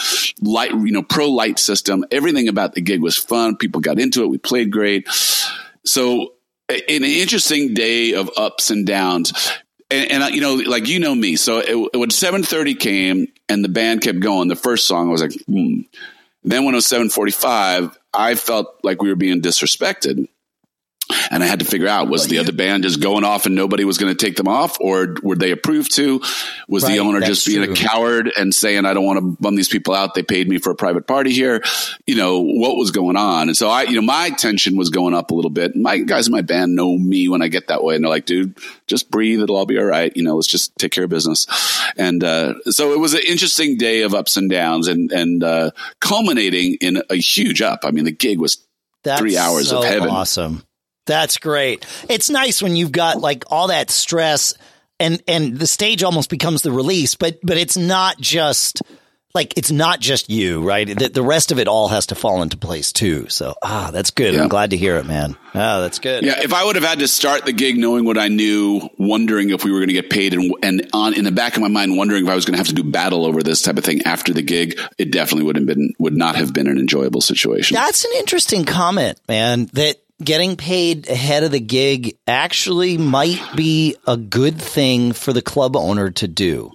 Light, 0.40 0.70
you 0.70 0.92
know, 0.92 1.02
pro 1.02 1.28
light 1.28 1.58
system. 1.58 2.06
Everything 2.10 2.48
about 2.48 2.72
the 2.72 2.80
gig 2.80 3.02
was 3.02 3.18
fun. 3.18 3.58
People 3.58 3.82
got 3.82 3.98
into 3.98 4.22
it. 4.22 4.30
We 4.30 4.38
played 4.38 4.72
great. 4.72 5.06
So 5.84 6.32
an 6.68 7.04
interesting 7.04 7.74
day 7.74 8.14
of 8.14 8.30
ups 8.36 8.70
and 8.70 8.86
downs. 8.86 9.32
And, 9.90 10.22
and, 10.22 10.34
you 10.34 10.40
know, 10.40 10.54
like 10.54 10.88
you 10.88 11.00
know 11.00 11.14
me, 11.14 11.36
so 11.36 11.58
it, 11.58 11.98
when 11.98 12.10
seven 12.10 12.42
thirty 12.42 12.74
came 12.74 13.26
and 13.48 13.62
the 13.62 13.68
band 13.68 14.00
kept 14.00 14.20
going, 14.20 14.48
the 14.48 14.56
first 14.56 14.86
song 14.86 15.08
I 15.08 15.12
was 15.12 15.22
like, 15.22 15.34
hmm. 15.46 15.82
Then 16.44 16.64
when 16.64 16.74
it 16.74 16.76
was 16.76 16.86
seven 16.86 17.10
forty 17.10 17.32
five, 17.32 17.96
I 18.12 18.34
felt 18.34 18.78
like 18.82 19.02
we 19.02 19.10
were 19.10 19.16
being 19.16 19.42
disrespected 19.42 20.28
and 21.30 21.42
I 21.42 21.46
had 21.46 21.60
to 21.60 21.64
figure 21.64 21.88
out 21.88 22.08
was 22.08 22.22
well, 22.22 22.28
the 22.28 22.34
you, 22.36 22.40
other 22.40 22.52
band 22.52 22.84
just 22.84 23.00
going 23.00 23.24
off 23.24 23.46
and 23.46 23.54
nobody 23.54 23.84
was 23.84 23.98
going 23.98 24.14
to 24.14 24.26
take 24.26 24.36
them 24.36 24.48
off, 24.48 24.78
or 24.80 25.16
were 25.22 25.36
they 25.36 25.50
approved 25.50 25.94
to? 25.96 26.20
Was 26.68 26.84
right, 26.84 26.92
the 26.92 26.98
owner 27.00 27.20
just 27.20 27.46
being 27.46 27.64
true. 27.64 27.72
a 27.72 27.76
coward 27.76 28.32
and 28.36 28.54
saying, 28.54 28.84
"I 28.84 28.94
don't 28.94 29.04
want 29.04 29.18
to 29.18 29.36
bum 29.40 29.56
these 29.56 29.68
people 29.68 29.94
out. 29.94 30.14
They 30.14 30.22
paid 30.22 30.48
me 30.48 30.58
for 30.58 30.70
a 30.70 30.74
private 30.74 31.06
party 31.06 31.32
here." 31.32 31.62
You 32.06 32.16
know 32.16 32.40
what 32.40 32.76
was 32.76 32.90
going 32.90 33.16
on, 33.16 33.48
and 33.48 33.56
so 33.56 33.68
I, 33.68 33.82
you 33.84 33.94
know, 33.94 34.02
my 34.02 34.30
tension 34.30 34.76
was 34.76 34.90
going 34.90 35.14
up 35.14 35.30
a 35.30 35.34
little 35.34 35.50
bit. 35.50 35.76
My 35.76 35.98
guys 35.98 36.26
in 36.26 36.32
my 36.32 36.42
band 36.42 36.74
know 36.74 36.96
me 36.96 37.28
when 37.28 37.42
I 37.42 37.48
get 37.48 37.68
that 37.68 37.82
way, 37.82 37.94
and 37.94 38.04
they're 38.04 38.10
like, 38.10 38.26
"Dude, 38.26 38.58
just 38.86 39.10
breathe. 39.10 39.40
It'll 39.40 39.56
all 39.56 39.66
be 39.66 39.78
all 39.78 39.84
right. 39.84 40.14
You 40.16 40.22
know, 40.22 40.36
let's 40.36 40.48
just 40.48 40.76
take 40.78 40.92
care 40.92 41.04
of 41.04 41.10
business." 41.10 41.46
And 41.96 42.22
uh, 42.22 42.54
so 42.70 42.92
it 42.92 43.00
was 43.00 43.14
an 43.14 43.22
interesting 43.26 43.76
day 43.76 44.02
of 44.02 44.14
ups 44.14 44.36
and 44.36 44.50
downs, 44.50 44.88
and 44.88 45.10
and 45.12 45.42
uh, 45.42 45.70
culminating 46.00 46.76
in 46.80 47.02
a 47.10 47.16
huge 47.16 47.62
up. 47.62 47.80
I 47.84 47.90
mean, 47.90 48.04
the 48.04 48.12
gig 48.12 48.38
was 48.38 48.64
That's 49.02 49.20
three 49.20 49.36
hours 49.36 49.68
so 49.68 49.78
of 49.78 49.84
heaven. 49.84 50.08
Awesome. 50.08 50.62
That's 51.06 51.38
great. 51.38 51.86
It's 52.08 52.30
nice 52.30 52.62
when 52.62 52.76
you've 52.76 52.92
got 52.92 53.20
like 53.20 53.44
all 53.48 53.68
that 53.68 53.90
stress 53.90 54.54
and 55.00 55.22
and 55.26 55.58
the 55.58 55.66
stage 55.66 56.02
almost 56.02 56.30
becomes 56.30 56.62
the 56.62 56.72
release, 56.72 57.16
but 57.16 57.38
but 57.42 57.56
it's 57.56 57.76
not 57.76 58.20
just 58.20 58.82
like 59.34 59.54
it's 59.56 59.70
not 59.70 59.98
just 59.98 60.28
you, 60.28 60.62
right? 60.62 60.86
The, 60.86 61.08
the 61.08 61.22
rest 61.22 61.52
of 61.52 61.58
it 61.58 61.66
all 61.66 61.88
has 61.88 62.06
to 62.06 62.14
fall 62.14 62.42
into 62.42 62.56
place 62.56 62.92
too. 62.92 63.28
So 63.28 63.54
ah, 63.62 63.90
that's 63.92 64.10
good. 64.10 64.34
Yeah. 64.34 64.42
I'm 64.42 64.48
glad 64.48 64.70
to 64.70 64.76
hear 64.76 64.96
it, 64.96 65.06
man. 65.06 65.36
Ah, 65.54 65.80
that's 65.80 65.98
good. 65.98 66.24
Yeah, 66.24 66.40
if 66.42 66.52
I 66.52 66.64
would 66.64 66.76
have 66.76 66.84
had 66.84 66.98
to 66.98 67.08
start 67.08 67.44
the 67.44 67.52
gig 67.52 67.78
knowing 67.78 68.04
what 68.04 68.18
I 68.18 68.28
knew, 68.28 68.88
wondering 68.98 69.50
if 69.50 69.64
we 69.64 69.72
were 69.72 69.78
going 69.78 69.88
to 69.88 69.94
get 69.94 70.10
paid, 70.10 70.34
and 70.34 70.54
and 70.62 70.88
on 70.92 71.14
in 71.14 71.24
the 71.24 71.32
back 71.32 71.56
of 71.56 71.62
my 71.62 71.68
mind 71.68 71.96
wondering 71.96 72.24
if 72.24 72.30
I 72.30 72.34
was 72.34 72.44
going 72.44 72.54
to 72.54 72.58
have 72.58 72.68
to 72.68 72.74
do 72.74 72.84
battle 72.84 73.24
over 73.24 73.42
this 73.42 73.62
type 73.62 73.78
of 73.78 73.84
thing 73.84 74.02
after 74.02 74.32
the 74.32 74.42
gig, 74.42 74.78
it 74.98 75.10
definitely 75.10 75.46
would 75.46 75.56
have 75.56 75.66
been 75.66 75.94
would 75.98 76.16
not 76.16 76.36
have 76.36 76.52
been 76.52 76.66
an 76.66 76.78
enjoyable 76.78 77.22
situation. 77.22 77.74
That's 77.74 78.04
an 78.04 78.12
interesting 78.18 78.64
comment, 78.64 79.18
man. 79.28 79.66
That 79.72 80.01
getting 80.24 80.56
paid 80.56 81.08
ahead 81.08 81.42
of 81.42 81.50
the 81.50 81.60
gig 81.60 82.16
actually 82.26 82.98
might 82.98 83.40
be 83.56 83.96
a 84.06 84.16
good 84.16 84.60
thing 84.60 85.12
for 85.12 85.32
the 85.32 85.42
club 85.42 85.76
owner 85.76 86.10
to 86.10 86.28
do. 86.28 86.72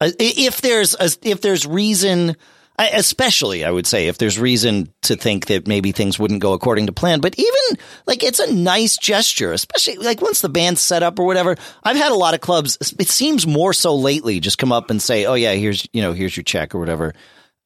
Uh, 0.00 0.10
if 0.18 0.60
there's 0.60 0.94
a, 0.94 1.10
if 1.22 1.40
there's 1.40 1.66
reason, 1.66 2.36
especially 2.78 3.64
I 3.64 3.70
would 3.70 3.86
say 3.86 4.08
if 4.08 4.18
there's 4.18 4.38
reason 4.38 4.92
to 5.02 5.16
think 5.16 5.46
that 5.46 5.66
maybe 5.66 5.90
things 5.90 6.18
wouldn't 6.18 6.40
go 6.40 6.52
according 6.52 6.86
to 6.86 6.92
plan, 6.92 7.20
but 7.20 7.36
even 7.36 7.84
like 8.06 8.22
it's 8.22 8.38
a 8.38 8.52
nice 8.52 8.96
gesture, 8.96 9.52
especially 9.52 9.96
like 9.96 10.20
once 10.20 10.40
the 10.40 10.48
band's 10.48 10.80
set 10.80 11.02
up 11.02 11.18
or 11.18 11.26
whatever. 11.26 11.56
I've 11.82 11.96
had 11.96 12.12
a 12.12 12.16
lot 12.16 12.34
of 12.34 12.40
clubs. 12.40 12.78
It 12.98 13.08
seems 13.08 13.46
more 13.46 13.72
so 13.72 13.96
lately, 13.96 14.38
just 14.38 14.58
come 14.58 14.72
up 14.72 14.90
and 14.90 15.02
say, 15.02 15.26
"Oh 15.26 15.34
yeah, 15.34 15.54
here's 15.54 15.88
you 15.92 16.02
know 16.02 16.12
here's 16.12 16.36
your 16.36 16.44
check 16.44 16.74
or 16.74 16.78
whatever." 16.78 17.14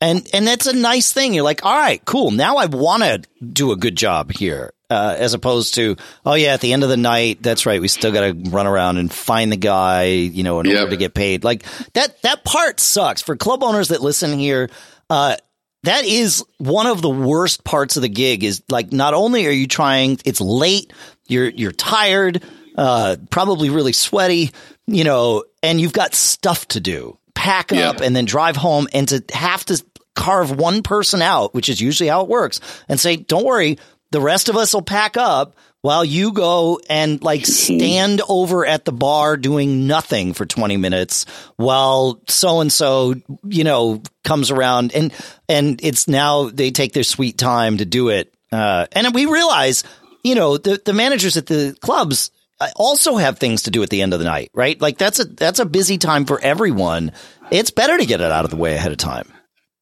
And 0.00 0.28
and 0.32 0.46
that's 0.46 0.66
a 0.66 0.72
nice 0.72 1.12
thing. 1.12 1.32
You're 1.32 1.44
like, 1.44 1.64
all 1.64 1.78
right, 1.78 2.04
cool. 2.04 2.32
Now 2.32 2.56
I 2.56 2.66
want 2.66 3.04
to 3.04 3.22
do 3.44 3.70
a 3.70 3.76
good 3.76 3.94
job 3.94 4.32
here 4.32 4.72
uh, 4.92 5.16
as 5.18 5.34
opposed 5.34 5.74
to 5.74 5.96
oh 6.24 6.34
yeah, 6.34 6.54
at 6.54 6.60
the 6.60 6.72
end 6.72 6.82
of 6.82 6.88
the 6.88 6.96
night, 6.96 7.38
that's 7.42 7.66
right, 7.66 7.80
we 7.80 7.88
still 7.88 8.12
got 8.12 8.20
to 8.20 8.50
run 8.50 8.66
around 8.66 8.98
and 8.98 9.12
find 9.12 9.50
the 9.50 9.56
guy, 9.56 10.04
you 10.04 10.42
know, 10.42 10.60
in 10.60 10.66
yep. 10.66 10.80
order 10.80 10.90
to 10.90 10.96
get 10.96 11.14
paid. 11.14 11.44
Like 11.44 11.64
that 11.94 12.20
that 12.22 12.44
part 12.44 12.80
sucks 12.80 13.22
for 13.22 13.36
club 13.36 13.62
owners 13.62 13.88
that 13.88 14.02
listen 14.02 14.38
here. 14.38 14.70
Uh, 15.08 15.36
that 15.84 16.04
is 16.04 16.44
one 16.58 16.86
of 16.86 17.02
the 17.02 17.10
worst 17.10 17.64
parts 17.64 17.96
of 17.96 18.02
the 18.02 18.08
gig. 18.08 18.44
Is 18.44 18.62
like 18.68 18.92
not 18.92 19.14
only 19.14 19.46
are 19.46 19.50
you 19.50 19.66
trying, 19.66 20.18
it's 20.24 20.40
late, 20.40 20.92
you're 21.26 21.48
you're 21.48 21.72
tired, 21.72 22.42
uh, 22.76 23.16
probably 23.30 23.70
really 23.70 23.92
sweaty, 23.92 24.52
you 24.86 25.04
know, 25.04 25.44
and 25.62 25.80
you've 25.80 25.92
got 25.92 26.14
stuff 26.14 26.68
to 26.68 26.80
do. 26.80 27.18
Pack 27.34 27.72
up 27.72 28.00
and 28.00 28.14
then 28.14 28.24
drive 28.24 28.54
home, 28.54 28.86
and 28.92 29.08
to 29.08 29.24
have 29.32 29.64
to 29.64 29.82
carve 30.14 30.52
one 30.52 30.82
person 30.82 31.22
out, 31.22 31.54
which 31.54 31.68
is 31.68 31.80
usually 31.80 32.08
how 32.08 32.22
it 32.22 32.28
works, 32.28 32.60
and 32.88 33.00
say, 33.00 33.16
"Don't 33.16 33.44
worry, 33.44 33.78
the 34.12 34.20
rest 34.20 34.48
of 34.48 34.56
us 34.56 34.72
will 34.72 34.82
pack 34.82 35.16
up 35.16 35.56
while 35.80 36.04
you 36.04 36.32
go 36.32 36.80
and 36.88 37.22
like 37.22 37.44
stand 37.46 38.22
over 38.28 38.64
at 38.64 38.84
the 38.84 38.92
bar 38.92 39.36
doing 39.36 39.86
nothing 39.86 40.32
for 40.32 40.46
20 40.46 40.76
minutes 40.76 41.26
while 41.56 42.20
so 42.28 42.60
and 42.60 42.72
so, 42.72 43.14
you 43.44 43.64
know, 43.64 44.02
comes 44.22 44.50
around 44.50 44.94
and, 44.94 45.12
and 45.48 45.80
it's 45.82 46.06
now 46.06 46.48
they 46.48 46.70
take 46.70 46.92
their 46.92 47.02
sweet 47.02 47.36
time 47.36 47.78
to 47.78 47.84
do 47.84 48.10
it. 48.10 48.32
Uh, 48.52 48.86
and 48.92 49.14
we 49.14 49.26
realize, 49.26 49.82
you 50.22 50.34
know, 50.34 50.56
the, 50.58 50.80
the 50.84 50.92
managers 50.92 51.36
at 51.36 51.46
the 51.46 51.76
clubs 51.80 52.30
also 52.76 53.16
have 53.16 53.38
things 53.38 53.62
to 53.62 53.70
do 53.70 53.82
at 53.82 53.90
the 53.90 54.02
end 54.02 54.12
of 54.12 54.20
the 54.20 54.24
night, 54.24 54.50
right? 54.54 54.80
Like 54.80 54.98
that's 54.98 55.18
a, 55.18 55.24
that's 55.24 55.58
a 55.58 55.66
busy 55.66 55.98
time 55.98 56.26
for 56.26 56.38
everyone. 56.40 57.12
It's 57.50 57.70
better 57.70 57.98
to 57.98 58.06
get 58.06 58.20
it 58.20 58.30
out 58.30 58.44
of 58.44 58.50
the 58.50 58.56
way 58.56 58.74
ahead 58.74 58.92
of 58.92 58.98
time. 58.98 59.32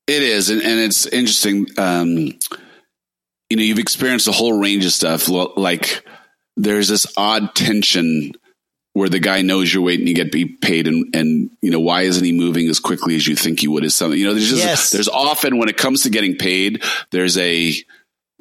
It 0.07 0.23
is. 0.23 0.51
And, 0.51 0.63
and 0.63 0.81
it's 0.81 1.05
interesting. 1.07 1.67
Um, 1.77 2.39
you 3.51 3.57
know, 3.57 3.63
you've 3.63 3.79
experienced 3.79 4.29
a 4.29 4.33
whole 4.33 4.59
range 4.59 4.87
of 4.87 4.93
stuff. 4.93 5.29
Like 5.29 6.07
there's 6.57 6.89
this 6.89 7.07
odd 7.17 7.55
tension 7.55 8.33
where 8.93 9.09
the 9.09 9.19
guy 9.19 9.43
knows 9.43 9.73
you're 9.73 9.83
waiting 9.83 10.07
to 10.07 10.15
get 10.15 10.33
paid 10.61 10.89
and, 10.89 11.15
and, 11.15 11.51
you 11.63 11.71
know, 11.71 11.79
why 11.79 12.03
isn't 12.03 12.25
he 12.25 12.33
moving 12.33 12.69
as 12.69 12.81
quickly 12.81 13.15
as 13.15 13.27
you 13.27 13.37
think 13.37 13.61
he 13.61 13.69
would 13.69 13.85
is 13.85 13.95
something, 13.95 14.19
you 14.19 14.27
know, 14.27 14.35
there's 14.35 14.51
just, 14.51 14.65
yes. 14.65 14.91
there's 14.91 15.09
often 15.09 15.59
when 15.59 15.69
it 15.69 15.77
comes 15.77 16.03
to 16.03 16.11
getting 16.11 16.37
paid, 16.37 16.83
there's 17.11 17.39
a, 17.39 17.73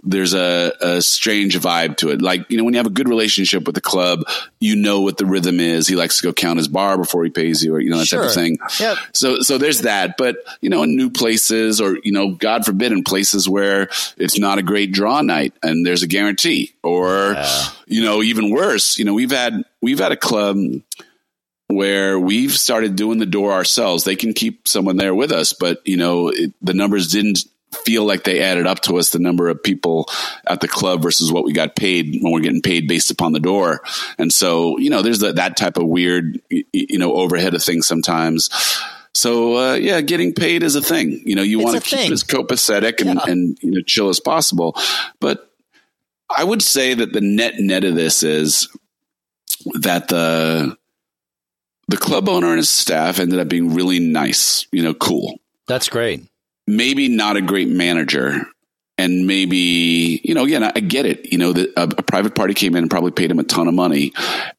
there's 0.03 0.33
a, 0.33 0.73
a 0.79 1.01
strange 1.01 1.57
vibe 1.59 1.97
to 1.97 2.09
it. 2.09 2.21
Like, 2.21 2.49
you 2.49 2.57
know, 2.57 2.63
when 2.63 2.73
you 2.73 2.79
have 2.79 2.87
a 2.87 2.91
good 2.91 3.09
relationship 3.09 3.65
with 3.65 3.75
the 3.75 3.81
club, 3.81 4.23
you 4.59 4.75
know 4.75 5.01
what 5.01 5.17
the 5.17 5.25
rhythm 5.25 5.59
is. 5.59 5.87
He 5.87 5.95
likes 5.95 6.17
to 6.17 6.23
go 6.23 6.33
count 6.33 6.57
his 6.57 6.67
bar 6.67 6.97
before 6.97 7.23
he 7.23 7.29
pays 7.29 7.63
you 7.63 7.75
or, 7.75 7.79
you 7.79 7.89
know, 7.89 7.97
that 7.97 8.07
sure. 8.07 8.19
type 8.19 8.29
of 8.29 8.33
thing. 8.33 8.57
Yep. 8.79 8.97
So, 9.13 9.41
so 9.41 9.57
there's 9.57 9.81
that. 9.81 10.15
But, 10.17 10.37
you 10.61 10.69
know, 10.69 10.83
in 10.83 10.95
new 10.95 11.09
places 11.09 11.81
or, 11.81 11.97
you 12.03 12.11
know, 12.11 12.31
God 12.31 12.65
forbid 12.65 12.91
in 12.91 13.03
places 13.03 13.49
where 13.49 13.89
it's 14.17 14.39
not 14.39 14.57
a 14.57 14.63
great 14.63 14.91
draw 14.91 15.21
night 15.21 15.53
and 15.61 15.85
there's 15.85 16.03
a 16.03 16.07
guarantee 16.07 16.73
or, 16.81 17.33
yeah. 17.33 17.69
you 17.85 18.03
know, 18.03 18.23
even 18.23 18.51
worse, 18.51 18.97
you 18.97 19.05
know, 19.05 19.13
we've 19.13 19.31
had, 19.31 19.63
we've 19.81 19.99
had 19.99 20.11
a 20.11 20.17
club 20.17 20.57
where 21.67 22.19
we've 22.19 22.53
started 22.53 22.95
doing 22.95 23.19
the 23.19 23.25
door 23.25 23.51
ourselves. 23.51 24.03
They 24.03 24.15
can 24.15 24.33
keep 24.33 24.67
someone 24.67 24.97
there 24.97 25.13
with 25.13 25.31
us, 25.31 25.53
but 25.53 25.85
you 25.85 25.97
know, 25.97 26.29
it, 26.29 26.51
the 26.61 26.73
numbers 26.73 27.11
didn't 27.11 27.39
feel 27.89 28.05
like 28.05 28.23
they 28.23 28.39
added 28.39 28.67
up 28.67 28.81
to 28.81 28.99
us 28.99 29.09
the 29.09 29.17
number 29.17 29.49
of 29.49 29.63
people 29.63 30.07
at 30.45 30.61
the 30.61 30.67
club 30.67 31.01
versus 31.01 31.31
what 31.31 31.43
we 31.43 31.51
got 31.51 31.75
paid 31.75 32.19
when 32.21 32.31
we're 32.31 32.39
getting 32.39 32.61
paid 32.61 32.87
based 32.87 33.09
upon 33.09 33.31
the 33.31 33.39
door. 33.39 33.81
And 34.19 34.31
so, 34.31 34.77
you 34.77 34.91
know, 34.91 35.01
there's 35.01 35.21
that, 35.21 35.37
that 35.37 35.57
type 35.57 35.75
of 35.75 35.87
weird, 35.87 36.39
you 36.51 36.99
know, 36.99 37.15
overhead 37.15 37.55
of 37.55 37.63
things 37.63 37.87
sometimes. 37.87 38.51
So, 39.15 39.57
uh, 39.57 39.73
yeah, 39.73 40.01
getting 40.01 40.35
paid 40.35 40.61
is 40.61 40.75
a 40.75 40.83
thing. 40.83 41.23
You 41.25 41.33
know, 41.33 41.41
you 41.41 41.57
want 41.57 41.77
to 41.77 41.81
keep 41.81 41.97
thing. 41.97 42.11
it 42.11 42.13
as 42.13 42.23
copacetic 42.23 43.01
and, 43.01 43.19
yeah. 43.25 43.31
and, 43.31 43.57
you 43.63 43.71
know, 43.71 43.81
chill 43.81 44.09
as 44.09 44.19
possible. 44.19 44.75
But 45.19 45.51
I 46.29 46.43
would 46.43 46.61
say 46.61 46.93
that 46.93 47.11
the 47.11 47.21
net 47.21 47.55
net 47.57 47.83
of 47.85 47.95
this 47.95 48.21
is 48.21 48.69
that 49.81 50.09
the, 50.09 50.77
the 51.87 51.97
club 51.97 52.29
owner 52.29 52.49
and 52.49 52.57
his 52.57 52.69
staff 52.69 53.19
ended 53.19 53.39
up 53.39 53.49
being 53.49 53.73
really 53.73 53.99
nice, 53.99 54.67
you 54.71 54.83
know, 54.83 54.93
cool. 54.93 55.39
That's 55.65 55.89
great 55.89 56.28
maybe 56.69 57.07
not 57.09 57.35
a 57.35 57.41
great 57.41 57.67
manager. 57.67 58.45
And 58.97 59.25
maybe 59.25 60.19
you 60.25 60.33
know 60.33 60.43
again 60.43 60.61
i 60.61 60.71
get 60.71 61.05
it. 61.05 61.31
You 61.31 61.37
know 61.37 61.51
a, 61.51 61.83
a, 61.83 62.03
private 62.03 62.35
party 62.35 62.53
came 62.53 62.75
in 62.75 62.83
and 62.83 62.91
probably 62.91 63.11
paid 63.11 63.31
him 63.31 63.39
a 63.39 63.43
ton 63.43 63.69
of 63.69 63.73
money 63.73 64.11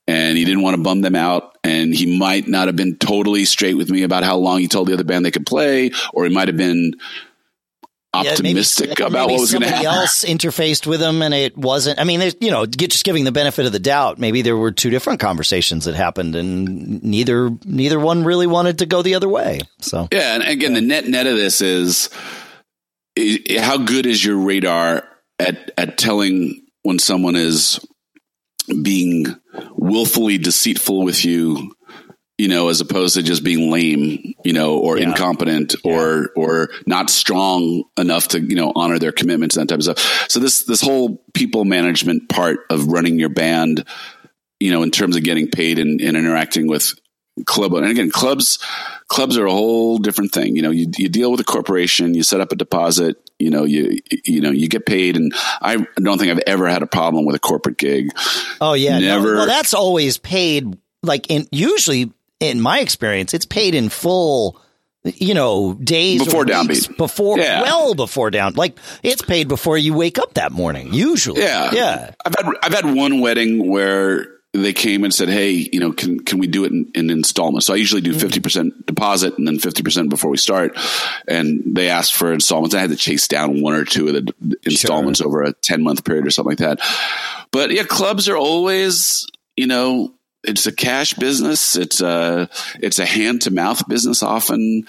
and 0.06 0.36
he 0.36 0.46
didn't 0.46 0.62
want 0.62 0.76
to 0.76 0.82
bum 0.82 1.02
them 1.02 1.14
out. 1.14 1.58
And 1.62 1.94
he 1.94 2.18
might 2.18 2.48
not 2.48 2.66
have 2.66 2.76
been 2.76 2.96
totally 2.96 3.44
straight 3.44 3.74
with 3.74 3.90
me 3.90 4.02
about 4.02 4.24
how 4.24 4.38
long 4.38 4.60
he 4.60 4.66
told 4.66 4.88
the 4.88 4.94
other 4.94 5.04
band 5.04 5.26
they 5.26 5.30
could 5.30 5.44
play 5.44 5.90
or 6.14 6.24
he 6.24 6.34
might 6.34 6.48
have 6.48 6.56
been 6.56 6.94
optimistic 8.12 8.88
yeah, 8.88 8.94
maybe, 8.94 9.02
about 9.02 9.28
maybe 9.28 9.32
what 9.32 9.40
was 9.40 9.52
going 9.52 9.62
to 9.62 9.68
happen. 9.68 9.86
else 9.86 10.24
interfaced 10.24 10.86
with 10.86 11.00
him, 11.00 11.22
and 11.22 11.32
it 11.32 11.56
wasn't. 11.56 11.98
I 11.98 12.04
mean, 12.04 12.20
you 12.40 12.50
know, 12.50 12.66
just 12.66 13.04
giving 13.04 13.24
the 13.24 13.32
benefit 13.32 13.66
of 13.66 13.72
the 13.72 13.78
doubt. 13.78 14.18
Maybe 14.18 14.42
there 14.42 14.56
were 14.56 14.72
two 14.72 14.90
different 14.90 15.20
conversations 15.20 15.84
that 15.84 15.94
happened, 15.94 16.34
and 16.34 17.02
neither 17.02 17.50
neither 17.64 18.00
one 18.00 18.24
really 18.24 18.46
wanted 18.46 18.78
to 18.78 18.86
go 18.86 19.02
the 19.02 19.14
other 19.14 19.28
way. 19.28 19.60
So 19.80 20.08
yeah, 20.12 20.34
and 20.34 20.44
again, 20.44 20.74
the 20.74 20.80
net 20.80 21.06
net 21.06 21.26
of 21.26 21.36
this 21.36 21.60
is, 21.60 22.10
is 23.16 23.60
how 23.60 23.78
good 23.78 24.06
is 24.06 24.24
your 24.24 24.38
radar 24.38 25.06
at 25.38 25.70
at 25.78 25.98
telling 25.98 26.66
when 26.82 26.98
someone 26.98 27.36
is 27.36 27.80
being 28.82 29.26
willfully 29.72 30.38
deceitful 30.38 31.02
with 31.02 31.24
you 31.24 31.74
you 32.40 32.48
know, 32.48 32.70
as 32.70 32.80
opposed 32.80 33.16
to 33.16 33.22
just 33.22 33.44
being 33.44 33.70
lame, 33.70 34.32
you 34.46 34.54
know, 34.54 34.78
or 34.78 34.96
yeah. 34.96 35.10
incompetent 35.10 35.74
or, 35.84 36.30
yeah. 36.34 36.42
or 36.42 36.70
not 36.86 37.10
strong 37.10 37.82
enough 37.98 38.28
to, 38.28 38.40
you 38.40 38.56
know, 38.56 38.72
honor 38.74 38.98
their 38.98 39.12
commitments 39.12 39.58
and 39.58 39.68
that 39.68 39.74
type 39.74 39.86
of 39.86 39.98
stuff. 39.98 40.30
So 40.30 40.40
this, 40.40 40.64
this 40.64 40.80
whole 40.80 41.22
people 41.34 41.66
management 41.66 42.30
part 42.30 42.60
of 42.70 42.86
running 42.86 43.18
your 43.18 43.28
band, 43.28 43.84
you 44.58 44.70
know, 44.70 44.82
in 44.82 44.90
terms 44.90 45.16
of 45.16 45.22
getting 45.22 45.50
paid 45.50 45.78
and, 45.78 46.00
and 46.00 46.16
interacting 46.16 46.66
with 46.66 46.94
club. 47.44 47.74
And 47.74 47.84
again, 47.84 48.10
clubs, 48.10 48.58
clubs 49.08 49.36
are 49.36 49.44
a 49.44 49.52
whole 49.52 49.98
different 49.98 50.32
thing. 50.32 50.56
You 50.56 50.62
know, 50.62 50.70
you, 50.70 50.86
you 50.96 51.10
deal 51.10 51.30
with 51.30 51.40
a 51.40 51.44
corporation, 51.44 52.14
you 52.14 52.22
set 52.22 52.40
up 52.40 52.52
a 52.52 52.56
deposit, 52.56 53.16
you 53.38 53.50
know, 53.50 53.64
you, 53.64 53.98
you 54.24 54.40
know, 54.40 54.50
you 54.50 54.66
get 54.66 54.86
paid. 54.86 55.18
And 55.18 55.34
I 55.60 55.76
don't 56.02 56.16
think 56.16 56.30
I've 56.30 56.42
ever 56.46 56.68
had 56.68 56.82
a 56.82 56.86
problem 56.86 57.26
with 57.26 57.36
a 57.36 57.40
corporate 57.40 57.76
gig. 57.76 58.12
Oh 58.62 58.72
yeah. 58.72 58.98
Never. 58.98 59.34
No, 59.34 59.38
well, 59.40 59.46
that's 59.46 59.74
always 59.74 60.16
paid 60.16 60.78
like 61.02 61.30
in 61.30 61.46
usually 61.52 62.12
in 62.40 62.60
my 62.60 62.80
experience, 62.80 63.34
it's 63.34 63.46
paid 63.46 63.74
in 63.74 63.88
full 63.88 64.60
you 65.02 65.32
know, 65.32 65.74
days 65.74 66.22
before 66.22 66.44
downbeat, 66.44 66.96
before 66.98 67.38
yeah. 67.38 67.62
well 67.62 67.94
before 67.94 68.30
down, 68.30 68.54
like 68.54 68.78
it's 69.02 69.22
paid 69.22 69.48
before 69.48 69.78
you 69.78 69.94
wake 69.94 70.18
up 70.18 70.34
that 70.34 70.52
morning. 70.52 70.92
Usually, 70.92 71.40
yeah, 71.40 71.70
yeah. 71.72 72.14
I've 72.24 72.34
had 72.36 72.54
I've 72.62 72.74
had 72.74 72.94
one 72.94 73.20
wedding 73.20 73.70
where 73.70 74.26
they 74.52 74.74
came 74.74 75.04
and 75.04 75.14
said, 75.14 75.30
"Hey, 75.30 75.52
you 75.72 75.80
know, 75.80 75.92
can 75.92 76.20
can 76.20 76.38
we 76.38 76.46
do 76.46 76.64
it 76.64 76.72
in, 76.72 76.90
in 76.94 77.08
installments?" 77.08 77.66
So 77.66 77.72
I 77.72 77.76
usually 77.76 78.02
do 78.02 78.10
mm-hmm. 78.10 78.20
fifty 78.20 78.40
percent 78.40 78.84
deposit 78.84 79.38
and 79.38 79.46
then 79.46 79.58
fifty 79.58 79.82
percent 79.82 80.10
before 80.10 80.30
we 80.30 80.36
start. 80.36 80.76
And 81.26 81.62
they 81.64 81.88
asked 81.88 82.14
for 82.14 82.30
installments. 82.30 82.74
I 82.74 82.80
had 82.80 82.90
to 82.90 82.96
chase 82.96 83.26
down 83.26 83.62
one 83.62 83.74
or 83.74 83.86
two 83.86 84.08
of 84.08 84.14
the 84.14 84.56
installments 84.64 85.20
sure. 85.20 85.28
over 85.28 85.44
a 85.44 85.54
ten 85.54 85.82
month 85.82 86.04
period 86.04 86.26
or 86.26 86.30
something 86.30 86.50
like 86.50 86.58
that. 86.58 86.80
But 87.52 87.70
yeah, 87.70 87.84
clubs 87.84 88.28
are 88.28 88.36
always 88.36 89.26
you 89.56 89.66
know 89.66 90.12
it's 90.42 90.66
a 90.66 90.72
cash 90.72 91.14
business. 91.14 91.76
It's 91.76 92.00
a 92.00 92.48
it's 92.76 92.98
a 92.98 93.06
hand 93.06 93.42
to 93.42 93.50
mouth 93.50 93.86
business. 93.88 94.22
Often, 94.22 94.86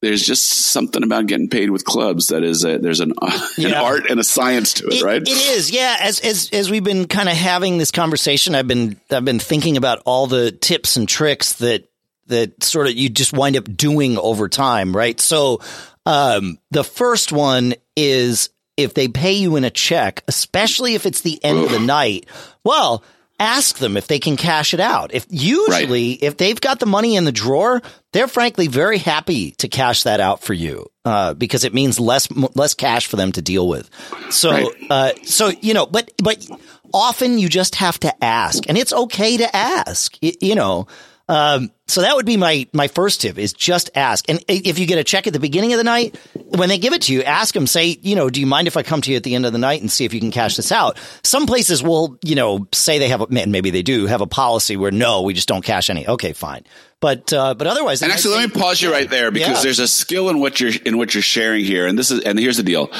there's 0.00 0.24
just 0.24 0.50
something 0.50 1.02
about 1.02 1.26
getting 1.26 1.48
paid 1.48 1.70
with 1.70 1.84
clubs 1.84 2.28
that 2.28 2.42
is 2.42 2.64
a, 2.64 2.78
there's 2.78 3.00
an, 3.00 3.14
an 3.58 3.74
art 3.74 4.08
and 4.08 4.20
a 4.20 4.24
science 4.24 4.74
to 4.74 4.86
it, 4.86 4.94
it, 4.94 5.02
right? 5.02 5.22
It 5.22 5.28
is, 5.28 5.70
yeah. 5.70 5.96
As 6.00 6.20
as 6.20 6.50
as 6.52 6.70
we've 6.70 6.84
been 6.84 7.06
kind 7.06 7.28
of 7.28 7.36
having 7.36 7.78
this 7.78 7.90
conversation, 7.90 8.54
I've 8.54 8.68
been 8.68 8.98
I've 9.10 9.24
been 9.24 9.40
thinking 9.40 9.76
about 9.76 10.02
all 10.06 10.26
the 10.26 10.52
tips 10.52 10.96
and 10.96 11.08
tricks 11.08 11.54
that 11.54 11.88
that 12.26 12.62
sort 12.62 12.86
of 12.86 12.94
you 12.94 13.08
just 13.08 13.32
wind 13.32 13.56
up 13.56 13.64
doing 13.64 14.18
over 14.18 14.48
time, 14.48 14.94
right? 14.96 15.18
So, 15.20 15.60
um, 16.06 16.58
the 16.70 16.84
first 16.84 17.32
one 17.32 17.74
is 17.96 18.50
if 18.76 18.94
they 18.94 19.08
pay 19.08 19.32
you 19.32 19.56
in 19.56 19.64
a 19.64 19.70
check, 19.70 20.22
especially 20.28 20.94
if 20.94 21.04
it's 21.04 21.22
the 21.22 21.42
end 21.44 21.58
of 21.58 21.70
the 21.70 21.80
night. 21.80 22.26
Well 22.64 23.02
ask 23.38 23.78
them 23.78 23.96
if 23.96 24.06
they 24.06 24.18
can 24.18 24.36
cash 24.36 24.74
it 24.74 24.80
out. 24.80 25.14
If 25.14 25.26
usually, 25.30 26.10
right. 26.10 26.22
if 26.22 26.36
they've 26.36 26.60
got 26.60 26.80
the 26.80 26.86
money 26.86 27.16
in 27.16 27.24
the 27.24 27.32
drawer, 27.32 27.82
they're 28.12 28.28
frankly 28.28 28.66
very 28.66 28.98
happy 28.98 29.52
to 29.52 29.68
cash 29.68 30.02
that 30.04 30.20
out 30.20 30.42
for 30.42 30.54
you 30.54 30.90
uh, 31.04 31.34
because 31.34 31.64
it 31.64 31.74
means 31.74 32.00
less 32.00 32.30
less 32.30 32.74
cash 32.74 33.06
for 33.06 33.16
them 33.16 33.32
to 33.32 33.42
deal 33.42 33.68
with. 33.68 33.88
So, 34.30 34.50
right. 34.50 34.66
uh, 34.90 35.12
so 35.24 35.48
you 35.48 35.74
know, 35.74 35.86
but 35.86 36.12
but 36.22 36.46
often 36.92 37.38
you 37.38 37.48
just 37.48 37.76
have 37.76 37.98
to 38.00 38.24
ask, 38.24 38.68
and 38.68 38.76
it's 38.76 38.92
okay 38.92 39.36
to 39.36 39.56
ask. 39.56 40.16
you, 40.22 40.32
you 40.40 40.54
know. 40.54 40.86
Um, 41.28 41.70
so 41.86 42.00
that 42.00 42.16
would 42.16 42.24
be 42.24 42.36
my 42.36 42.66
my 42.72 42.88
first 42.88 43.20
tip 43.20 43.38
is 43.38 43.52
just 43.52 43.90
ask. 43.94 44.28
And 44.28 44.42
if 44.48 44.78
you 44.78 44.86
get 44.86 44.98
a 44.98 45.04
check 45.04 45.26
at 45.26 45.32
the 45.32 45.40
beginning 45.40 45.72
of 45.72 45.78
the 45.78 45.84
night, 45.84 46.18
when 46.34 46.68
they 46.68 46.78
give 46.78 46.94
it 46.94 47.02
to 47.02 47.12
you, 47.12 47.22
ask 47.22 47.52
them. 47.54 47.66
Say, 47.66 47.98
you 48.00 48.16
know, 48.16 48.30
do 48.30 48.40
you 48.40 48.46
mind 48.46 48.66
if 48.66 48.76
I 48.76 48.82
come 48.82 49.02
to 49.02 49.10
you 49.10 49.16
at 49.16 49.24
the 49.24 49.34
end 49.34 49.44
of 49.44 49.52
the 49.52 49.58
night 49.58 49.80
and 49.80 49.90
see 49.90 50.04
if 50.06 50.14
you 50.14 50.20
can 50.20 50.30
cash 50.30 50.56
this 50.56 50.72
out? 50.72 50.98
Some 51.22 51.46
places 51.46 51.82
will, 51.82 52.18
you 52.24 52.34
know, 52.34 52.66
say 52.72 52.98
they 52.98 53.08
have, 53.08 53.20
a, 53.20 53.24
and 53.24 53.52
maybe 53.52 53.70
they 53.70 53.82
do 53.82 54.06
have 54.06 54.22
a 54.22 54.26
policy 54.26 54.76
where 54.76 54.90
no, 54.90 55.22
we 55.22 55.34
just 55.34 55.48
don't 55.48 55.64
cash 55.64 55.90
any. 55.90 56.06
Okay, 56.06 56.32
fine. 56.32 56.64
But 57.00 57.32
uh, 57.32 57.54
but 57.54 57.66
otherwise, 57.66 58.02
and 58.02 58.10
actually, 58.10 58.36
let 58.36 58.54
me 58.54 58.60
pause 58.60 58.80
you 58.80 58.90
right 58.90 59.08
there 59.08 59.30
because 59.30 59.58
yeah. 59.58 59.62
there's 59.62 59.78
a 59.78 59.88
skill 59.88 60.30
in 60.30 60.40
what 60.40 60.60
you're 60.60 60.72
in 60.84 60.98
what 60.98 61.14
you're 61.14 61.22
sharing 61.22 61.64
here, 61.64 61.86
and 61.86 61.98
this 61.98 62.10
is 62.10 62.20
and 62.24 62.38
here's 62.38 62.56
the 62.56 62.62
deal: 62.62 62.90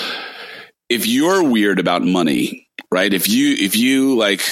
if 0.88 1.06
you're 1.06 1.42
weird 1.42 1.80
about 1.80 2.02
money, 2.02 2.68
right? 2.90 3.12
If 3.12 3.28
you 3.28 3.54
if 3.54 3.74
you 3.76 4.16
like, 4.16 4.42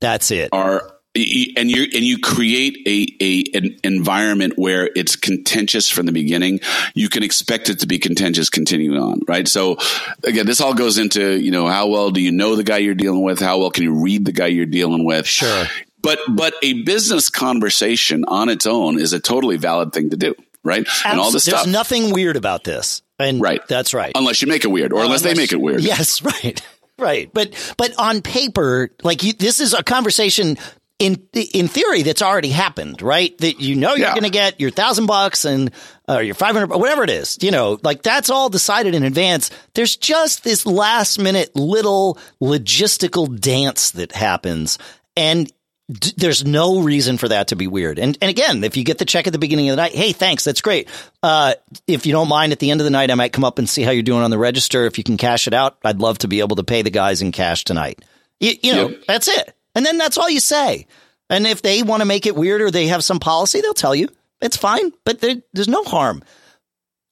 that's 0.00 0.30
it. 0.30 0.50
Are 0.52 0.93
and 1.14 1.70
you 1.70 1.82
and 1.82 2.04
you 2.04 2.18
create 2.18 2.76
a, 2.86 3.16
a 3.20 3.56
an 3.56 3.78
environment 3.84 4.54
where 4.56 4.90
it's 4.96 5.14
contentious 5.14 5.88
from 5.88 6.06
the 6.06 6.12
beginning 6.12 6.60
you 6.94 7.08
can 7.08 7.22
expect 7.22 7.68
it 7.68 7.80
to 7.80 7.86
be 7.86 7.98
contentious 7.98 8.50
continuing 8.50 8.98
on 8.98 9.20
right? 9.28 9.46
So 9.46 9.76
again 10.24 10.46
this 10.46 10.60
all 10.60 10.74
goes 10.74 10.98
into 10.98 11.38
you 11.38 11.52
know 11.52 11.68
how 11.68 11.86
well 11.86 12.10
do 12.10 12.20
you 12.20 12.32
know 12.32 12.56
the 12.56 12.64
guy 12.64 12.78
you're 12.78 12.94
dealing 12.94 13.22
with? 13.22 13.38
How 13.38 13.58
well 13.58 13.70
can 13.70 13.84
you 13.84 14.02
read 14.02 14.24
the 14.24 14.32
guy 14.32 14.46
you're 14.46 14.66
dealing 14.66 15.04
with? 15.04 15.26
Sure. 15.26 15.66
But 16.02 16.18
but 16.28 16.54
a 16.62 16.82
business 16.82 17.30
conversation 17.30 18.24
on 18.26 18.48
its 18.48 18.66
own 18.66 18.98
is 18.98 19.12
a 19.12 19.20
totally 19.20 19.56
valid 19.56 19.92
thing 19.92 20.10
to 20.10 20.16
do 20.16 20.34
right? 20.64 20.80
Absolutely. 20.80 21.10
and 21.10 21.20
all 21.20 21.30
this 21.30 21.44
there's 21.44 21.60
stuff. 21.60 21.70
nothing 21.70 22.12
weird 22.12 22.36
about 22.36 22.64
this 22.64 23.02
and 23.18 23.40
right. 23.40 23.60
that's 23.68 23.94
right. 23.94 24.12
Unless 24.14 24.42
you 24.42 24.48
make 24.48 24.64
it 24.64 24.68
weird 24.68 24.92
or 24.92 25.02
unless, 25.02 25.20
unless 25.20 25.36
they 25.36 25.40
make 25.40 25.52
it 25.52 25.60
weird. 25.60 25.80
Yes 25.84 26.22
right 26.22 26.60
Right. 26.98 27.30
But 27.32 27.74
but 27.76 27.92
on 27.98 28.22
paper, 28.22 28.90
like 29.02 29.24
you, 29.24 29.32
this 29.32 29.60
is 29.60 29.74
a 29.74 29.82
conversation 29.82 30.56
in 30.98 31.26
in 31.32 31.68
theory 31.68 32.02
that's 32.02 32.22
already 32.22 32.50
happened, 32.50 33.02
right? 33.02 33.36
That 33.38 33.60
you 33.60 33.74
know 33.74 33.90
you're 33.90 34.08
yeah. 34.08 34.12
going 34.12 34.24
to 34.24 34.30
get 34.30 34.60
your 34.60 34.70
thousand 34.70 35.06
bucks 35.06 35.44
and 35.44 35.70
or 36.08 36.22
your 36.22 36.34
five 36.34 36.54
hundred, 36.54 36.70
whatever 36.70 37.02
it 37.02 37.10
is. 37.10 37.38
You 37.42 37.50
know, 37.50 37.78
like 37.82 38.02
that's 38.02 38.30
all 38.30 38.48
decided 38.48 38.94
in 38.94 39.02
advance. 39.02 39.50
There's 39.74 39.96
just 39.96 40.44
this 40.44 40.66
last 40.66 41.18
minute 41.18 41.54
little 41.56 42.18
logistical 42.40 43.38
dance 43.38 43.90
that 43.92 44.12
happens, 44.12 44.78
and 45.16 45.50
d- 45.90 46.12
there's 46.16 46.44
no 46.44 46.80
reason 46.80 47.18
for 47.18 47.26
that 47.26 47.48
to 47.48 47.56
be 47.56 47.66
weird. 47.66 47.98
And 47.98 48.16
and 48.20 48.30
again, 48.30 48.62
if 48.62 48.76
you 48.76 48.84
get 48.84 48.98
the 48.98 49.04
check 49.04 49.26
at 49.26 49.32
the 49.32 49.38
beginning 49.40 49.70
of 49.70 49.76
the 49.76 49.82
night, 49.82 49.96
hey, 49.96 50.12
thanks, 50.12 50.44
that's 50.44 50.60
great. 50.60 50.88
Uh, 51.24 51.54
if 51.88 52.06
you 52.06 52.12
don't 52.12 52.28
mind, 52.28 52.52
at 52.52 52.60
the 52.60 52.70
end 52.70 52.80
of 52.80 52.84
the 52.84 52.90
night, 52.90 53.10
I 53.10 53.16
might 53.16 53.32
come 53.32 53.44
up 53.44 53.58
and 53.58 53.68
see 53.68 53.82
how 53.82 53.90
you're 53.90 54.04
doing 54.04 54.22
on 54.22 54.30
the 54.30 54.38
register. 54.38 54.86
If 54.86 54.96
you 54.96 55.02
can 55.02 55.16
cash 55.16 55.48
it 55.48 55.54
out, 55.54 55.76
I'd 55.84 55.98
love 55.98 56.18
to 56.18 56.28
be 56.28 56.38
able 56.38 56.56
to 56.56 56.64
pay 56.64 56.82
the 56.82 56.90
guys 56.90 57.20
in 57.20 57.32
cash 57.32 57.64
tonight. 57.64 58.04
You, 58.38 58.52
you 58.62 58.74
know, 58.74 58.88
yep. 58.90 59.02
that's 59.08 59.26
it. 59.26 59.54
And 59.74 59.84
then 59.84 59.98
that's 59.98 60.18
all 60.18 60.30
you 60.30 60.40
say. 60.40 60.86
And 61.30 61.46
if 61.46 61.62
they 61.62 61.82
want 61.82 62.00
to 62.00 62.06
make 62.06 62.26
it 62.26 62.36
weird 62.36 62.60
or 62.60 62.70
they 62.70 62.86
have 62.88 63.02
some 63.02 63.18
policy, 63.18 63.60
they'll 63.60 63.74
tell 63.74 63.94
you. 63.94 64.08
It's 64.40 64.56
fine, 64.56 64.92
but 65.04 65.20
there, 65.20 65.36
there's 65.52 65.68
no 65.68 65.84
harm. 65.84 66.22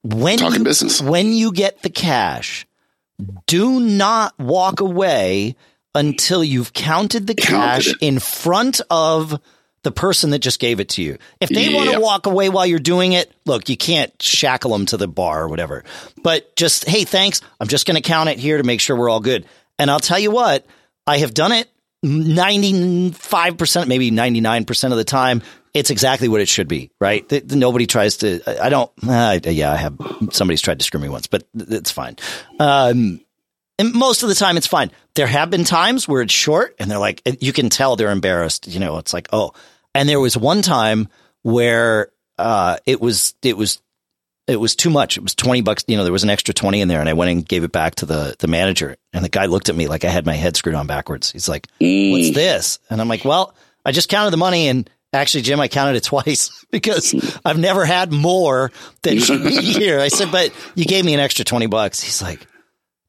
When 0.02 0.38
Talking 0.38 0.58
you, 0.58 0.64
business. 0.64 1.00
when 1.00 1.32
you 1.32 1.52
get 1.52 1.82
the 1.82 1.90
cash, 1.90 2.66
do 3.46 3.80
not 3.80 4.38
walk 4.38 4.80
away 4.80 5.56
until 5.94 6.42
you've 6.42 6.72
counted 6.72 7.26
the 7.26 7.34
cash 7.34 7.86
counted 7.86 8.02
in 8.02 8.18
front 8.18 8.80
of 8.90 9.40
the 9.82 9.92
person 9.92 10.30
that 10.30 10.38
just 10.38 10.60
gave 10.60 10.80
it 10.80 10.90
to 10.90 11.02
you. 11.02 11.18
If 11.40 11.48
they 11.48 11.64
yep. 11.64 11.74
want 11.74 11.90
to 11.90 12.00
walk 12.00 12.26
away 12.26 12.48
while 12.48 12.66
you're 12.66 12.78
doing 12.78 13.12
it, 13.12 13.32
look, 13.46 13.68
you 13.68 13.76
can't 13.76 14.12
shackle 14.22 14.70
them 14.72 14.86
to 14.86 14.96
the 14.96 15.08
bar 15.08 15.42
or 15.42 15.48
whatever. 15.48 15.84
But 16.22 16.54
just, 16.54 16.84
hey, 16.88 17.04
thanks. 17.04 17.40
I'm 17.60 17.68
just 17.68 17.86
going 17.86 17.96
to 17.96 18.02
count 18.02 18.28
it 18.28 18.38
here 18.38 18.58
to 18.58 18.62
make 18.62 18.80
sure 18.80 18.96
we're 18.96 19.10
all 19.10 19.20
good. 19.20 19.46
And 19.78 19.90
I'll 19.90 20.00
tell 20.00 20.18
you 20.18 20.30
what, 20.30 20.66
I 21.06 21.18
have 21.18 21.34
done 21.34 21.52
it 21.52 21.68
95%, 22.04 23.86
maybe 23.86 24.10
99% 24.10 24.90
of 24.90 24.96
the 24.96 25.04
time, 25.04 25.42
it's 25.72 25.90
exactly 25.90 26.28
what 26.28 26.40
it 26.40 26.48
should 26.48 26.68
be, 26.68 26.90
right? 27.00 27.26
The, 27.28 27.40
the, 27.40 27.56
nobody 27.56 27.86
tries 27.86 28.18
to, 28.18 28.42
I, 28.62 28.68
don't, 28.68 28.90
uh, 29.06 29.38
yeah, 29.44 29.72
I 29.72 29.76
have, 29.76 29.96
somebody's 30.30 30.60
tried 30.60 30.80
to 30.80 30.84
screw 30.84 31.00
me 31.00 31.08
once, 31.08 31.26
but 31.26 31.44
it's 31.54 31.90
fine. 31.90 32.16
Um, 32.58 33.20
and 33.78 33.94
most 33.94 34.22
of 34.22 34.28
the 34.28 34.34
time 34.34 34.56
it's 34.56 34.66
fine. 34.66 34.90
There 35.14 35.26
have 35.26 35.50
been 35.50 35.64
times 35.64 36.06
where 36.06 36.22
it's 36.22 36.32
short 36.32 36.74
and 36.78 36.90
they're 36.90 36.98
like, 36.98 37.22
you 37.40 37.52
can 37.52 37.70
tell 37.70 37.96
they're 37.96 38.10
embarrassed. 38.10 38.68
You 38.68 38.80
know, 38.80 38.98
it's 38.98 39.14
like, 39.14 39.28
oh, 39.32 39.52
and 39.94 40.08
there 40.08 40.20
was 40.20 40.36
one 40.36 40.62
time 40.62 41.08
where, 41.42 42.10
uh, 42.38 42.78
it 42.84 43.00
was, 43.00 43.34
it 43.42 43.56
was 43.56 43.80
it 44.46 44.56
was 44.56 44.74
too 44.74 44.90
much. 44.90 45.16
It 45.16 45.22
was 45.22 45.34
20 45.34 45.60
bucks. 45.62 45.84
You 45.86 45.96
know, 45.96 46.04
there 46.04 46.12
was 46.12 46.24
an 46.24 46.30
extra 46.30 46.52
20 46.52 46.80
in 46.80 46.88
there 46.88 47.00
and 47.00 47.08
I 47.08 47.12
went 47.12 47.30
and 47.30 47.48
gave 47.48 47.64
it 47.64 47.72
back 47.72 47.96
to 47.96 48.06
the, 48.06 48.34
the 48.38 48.48
manager 48.48 48.96
and 49.12 49.24
the 49.24 49.28
guy 49.28 49.46
looked 49.46 49.68
at 49.68 49.76
me 49.76 49.88
like 49.88 50.04
I 50.04 50.08
had 50.08 50.26
my 50.26 50.34
head 50.34 50.56
screwed 50.56 50.74
on 50.74 50.86
backwards. 50.86 51.30
He's 51.30 51.48
like, 51.48 51.68
what's 51.78 52.34
this? 52.34 52.78
And 52.90 53.00
I'm 53.00 53.08
like, 53.08 53.24
well, 53.24 53.54
I 53.84 53.92
just 53.92 54.08
counted 54.08 54.30
the 54.30 54.36
money 54.36 54.68
and 54.68 54.88
actually, 55.12 55.42
Jim, 55.42 55.60
I 55.60 55.68
counted 55.68 55.96
it 55.96 56.04
twice 56.04 56.64
because 56.70 57.14
I've 57.44 57.58
never 57.58 57.84
had 57.84 58.12
more 58.12 58.72
than 59.02 59.18
should 59.18 59.42
be 59.44 59.60
here. 59.60 60.00
I 60.00 60.08
said, 60.08 60.32
but 60.32 60.52
you 60.74 60.84
gave 60.84 61.04
me 61.04 61.14
an 61.14 61.20
extra 61.20 61.44
20 61.44 61.66
bucks. 61.66 62.00
He's 62.02 62.22
like, 62.22 62.46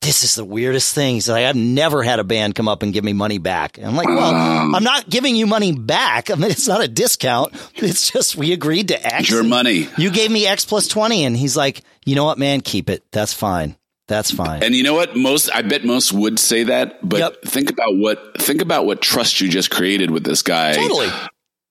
this 0.03 0.23
is 0.23 0.35
the 0.35 0.43
weirdest 0.43 0.93
thing. 0.93 1.15
He's 1.15 1.29
like, 1.29 1.45
I've 1.45 1.55
never 1.55 2.03
had 2.03 2.19
a 2.19 2.23
band 2.23 2.55
come 2.55 2.67
up 2.67 2.83
and 2.83 2.93
give 2.93 3.03
me 3.03 3.13
money 3.13 3.37
back. 3.37 3.77
And 3.77 3.87
I'm 3.87 3.95
like, 3.95 4.07
well, 4.07 4.35
um, 4.35 4.75
I'm 4.75 4.83
not 4.83 5.09
giving 5.09 5.35
you 5.35 5.47
money 5.47 5.71
back. 5.71 6.29
I 6.29 6.35
mean, 6.35 6.51
it's 6.51 6.67
not 6.67 6.83
a 6.83 6.87
discount. 6.87 7.53
It's 7.75 8.11
just 8.11 8.35
we 8.35 8.53
agreed 8.53 8.89
to 8.89 9.05
X. 9.05 9.29
Your 9.29 9.43
money. 9.43 9.89
You 9.97 10.11
gave 10.11 10.31
me 10.31 10.45
X 10.45 10.65
plus 10.65 10.87
20. 10.87 11.25
And 11.25 11.35
he's 11.35 11.57
like, 11.57 11.81
you 12.05 12.15
know 12.15 12.25
what, 12.25 12.37
man, 12.37 12.61
keep 12.61 12.89
it. 12.89 13.03
That's 13.11 13.33
fine. 13.33 13.75
That's 14.07 14.31
fine. 14.31 14.63
And 14.63 14.75
you 14.75 14.83
know 14.83 14.93
what? 14.93 15.15
Most, 15.15 15.49
I 15.53 15.61
bet 15.61 15.85
most 15.85 16.11
would 16.11 16.37
say 16.37 16.63
that, 16.63 17.07
but 17.07 17.19
yep. 17.19 17.41
think 17.43 17.69
about 17.69 17.95
what, 17.95 18.41
think 18.41 18.61
about 18.61 18.85
what 18.85 19.01
trust 19.01 19.39
you 19.41 19.49
just 19.49 19.71
created 19.71 20.11
with 20.11 20.23
this 20.23 20.41
guy. 20.41 20.73
Totally. 20.73 21.09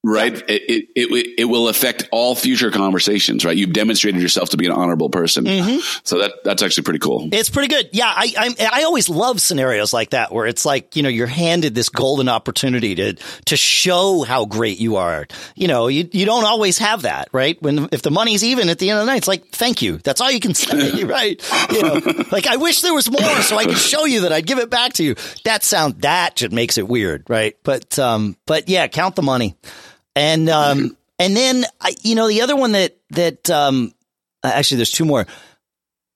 Right? 0.03 0.33
It, 0.33 0.49
it, 0.49 0.89
it, 0.95 1.39
it, 1.39 1.45
will 1.45 1.69
affect 1.69 2.09
all 2.11 2.35
future 2.35 2.71
conversations, 2.71 3.45
right? 3.45 3.55
You've 3.55 3.71
demonstrated 3.71 4.21
yourself 4.21 4.49
to 4.49 4.57
be 4.57 4.65
an 4.65 4.73
honorable 4.73 5.09
person. 5.09 5.45
Mm-hmm. 5.45 5.79
So 6.03 6.19
that, 6.19 6.33
that's 6.43 6.61
actually 6.61 6.83
pretty 6.83 6.99
cool. 6.99 7.29
It's 7.31 7.49
pretty 7.49 7.69
good. 7.69 7.89
Yeah. 7.93 8.07
I, 8.13 8.33
I, 8.37 8.69
I 8.73 8.83
always 8.83 9.07
love 9.07 9.39
scenarios 9.39 9.93
like 9.93 10.09
that 10.09 10.33
where 10.33 10.45
it's 10.45 10.65
like, 10.65 10.97
you 10.97 11.03
know, 11.03 11.09
you're 11.09 11.27
handed 11.27 11.73
this 11.73 11.87
golden 11.87 12.27
opportunity 12.27 12.95
to, 12.95 13.13
to 13.45 13.55
show 13.55 14.23
how 14.23 14.45
great 14.45 14.77
you 14.77 14.97
are. 14.97 15.25
You 15.55 15.69
know, 15.69 15.87
you, 15.87 16.09
you 16.11 16.25
don't 16.25 16.43
always 16.43 16.79
have 16.79 17.03
that, 17.03 17.29
right? 17.31 17.61
When, 17.61 17.87
if 17.93 18.01
the 18.01 18.11
money's 18.11 18.43
even 18.43 18.67
at 18.67 18.79
the 18.79 18.89
end 18.89 18.99
of 18.99 19.05
the 19.05 19.11
night, 19.11 19.19
it's 19.19 19.27
like, 19.29 19.47
thank 19.49 19.81
you. 19.81 19.99
That's 19.99 20.19
all 20.19 20.31
you 20.31 20.41
can 20.41 20.53
say, 20.53 21.03
right? 21.05 21.41
You 21.71 21.81
know, 21.81 22.01
like 22.29 22.47
I 22.47 22.57
wish 22.57 22.81
there 22.81 22.93
was 22.93 23.09
more 23.09 23.41
so 23.41 23.55
I 23.55 23.63
could 23.63 23.77
show 23.77 24.03
you 24.03 24.21
that 24.21 24.33
I'd 24.33 24.45
give 24.45 24.59
it 24.59 24.69
back 24.69 24.93
to 24.93 25.03
you. 25.03 25.15
That 25.45 25.63
sound, 25.63 26.01
that 26.01 26.35
just 26.35 26.51
makes 26.51 26.77
it 26.77 26.89
weird, 26.89 27.23
right? 27.29 27.55
But, 27.63 27.97
um, 27.97 28.35
but 28.45 28.67
yeah, 28.67 28.87
count 28.87 29.15
the 29.15 29.21
money. 29.21 29.55
And 30.15 30.49
um, 30.49 30.97
and 31.19 31.35
then 31.35 31.65
I, 31.81 31.95
you 32.01 32.15
know, 32.15 32.27
the 32.27 32.41
other 32.41 32.55
one 32.55 32.73
that 32.73 32.97
that 33.11 33.49
um, 33.49 33.93
actually 34.43 34.77
there's 34.77 34.91
two 34.91 35.05
more. 35.05 35.25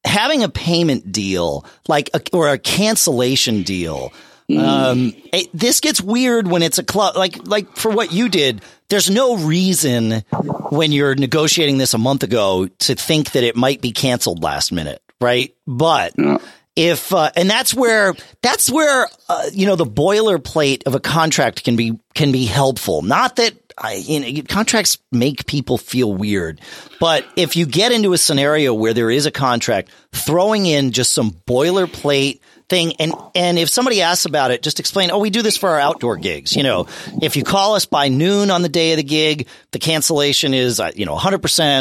Having 0.05 0.43
a 0.43 0.49
payment 0.49 1.12
deal, 1.12 1.65
like 1.88 2.10
a, 2.13 2.21
or 2.31 2.47
a 2.49 2.57
cancellation 2.57 3.63
deal. 3.63 4.13
Mm. 4.49 4.60
Um, 4.60 5.13
it, 5.33 5.49
this 5.53 5.81
gets 5.81 5.99
weird 5.99 6.47
when 6.47 6.62
it's 6.62 6.77
a 6.77 6.83
club, 6.83 7.17
like 7.17 7.45
like 7.45 7.75
for 7.75 7.91
what 7.91 8.13
you 8.13 8.29
did. 8.29 8.62
There's 8.89 9.10
no 9.10 9.36
reason 9.36 10.23
when 10.69 10.93
you're 10.93 11.15
negotiating 11.15 11.77
this 11.77 11.93
a 11.93 11.97
month 11.97 12.23
ago 12.23 12.67
to 12.67 12.95
think 12.95 13.31
that 13.31 13.43
it 13.43 13.57
might 13.57 13.81
be 13.81 13.91
canceled 13.91 14.41
last 14.41 14.71
minute, 14.71 15.01
right? 15.19 15.53
But 15.65 16.13
yeah 16.17 16.38
if 16.77 17.12
uh, 17.12 17.31
and 17.36 17.49
that's 17.49 17.73
where 17.73 18.13
that's 18.41 18.69
where 18.69 19.10
uh, 19.27 19.49
you 19.51 19.65
know 19.65 19.75
the 19.75 19.86
boilerplate 19.86 20.83
of 20.86 20.93
a 20.93 20.99
contract 20.99 21.63
can 21.63 21.75
be 21.75 21.99
can 22.13 22.31
be 22.31 22.45
helpful. 22.45 23.01
Not 23.01 23.36
that 23.38 23.66
I, 23.77 23.93
you 23.93 24.19
know, 24.19 24.41
contracts 24.47 24.97
make 25.11 25.45
people 25.45 25.77
feel 25.77 26.13
weird, 26.13 26.61
but 26.99 27.25
if 27.36 27.55
you 27.55 27.65
get 27.65 27.91
into 27.91 28.13
a 28.13 28.17
scenario 28.17 28.73
where 28.73 28.93
there 28.93 29.12
is 29.12 29.25
a 29.25 29.31
contract, 29.31 29.89
throwing 30.12 30.65
in 30.65 30.91
just 30.91 31.13
some 31.13 31.31
boilerplate 31.31 32.39
thing. 32.69 32.93
And, 32.99 33.13
and 33.33 33.57
if 33.57 33.69
somebody 33.69 34.01
asks 34.01 34.25
about 34.25 34.51
it, 34.51 34.62
just 34.62 34.79
explain, 34.79 35.10
oh, 35.12 35.19
we 35.19 35.29
do 35.29 35.41
this 35.41 35.57
for 35.57 35.69
our 35.69 35.79
outdoor 35.79 36.17
gigs. 36.17 36.55
You 36.55 36.63
know, 36.63 36.88
if 37.21 37.36
you 37.36 37.43
call 37.43 37.75
us 37.75 37.86
by 37.86 38.10
noon 38.10 38.51
on 38.51 38.62
the 38.62 38.69
day 38.69 38.91
of 38.91 38.97
the 38.97 39.03
gig, 39.03 39.47
the 39.71 39.79
cancellation 39.79 40.53
is, 40.53 40.79
uh, 40.79 40.91
you 40.95 41.05
know, 41.05 41.15
100% 41.15 41.36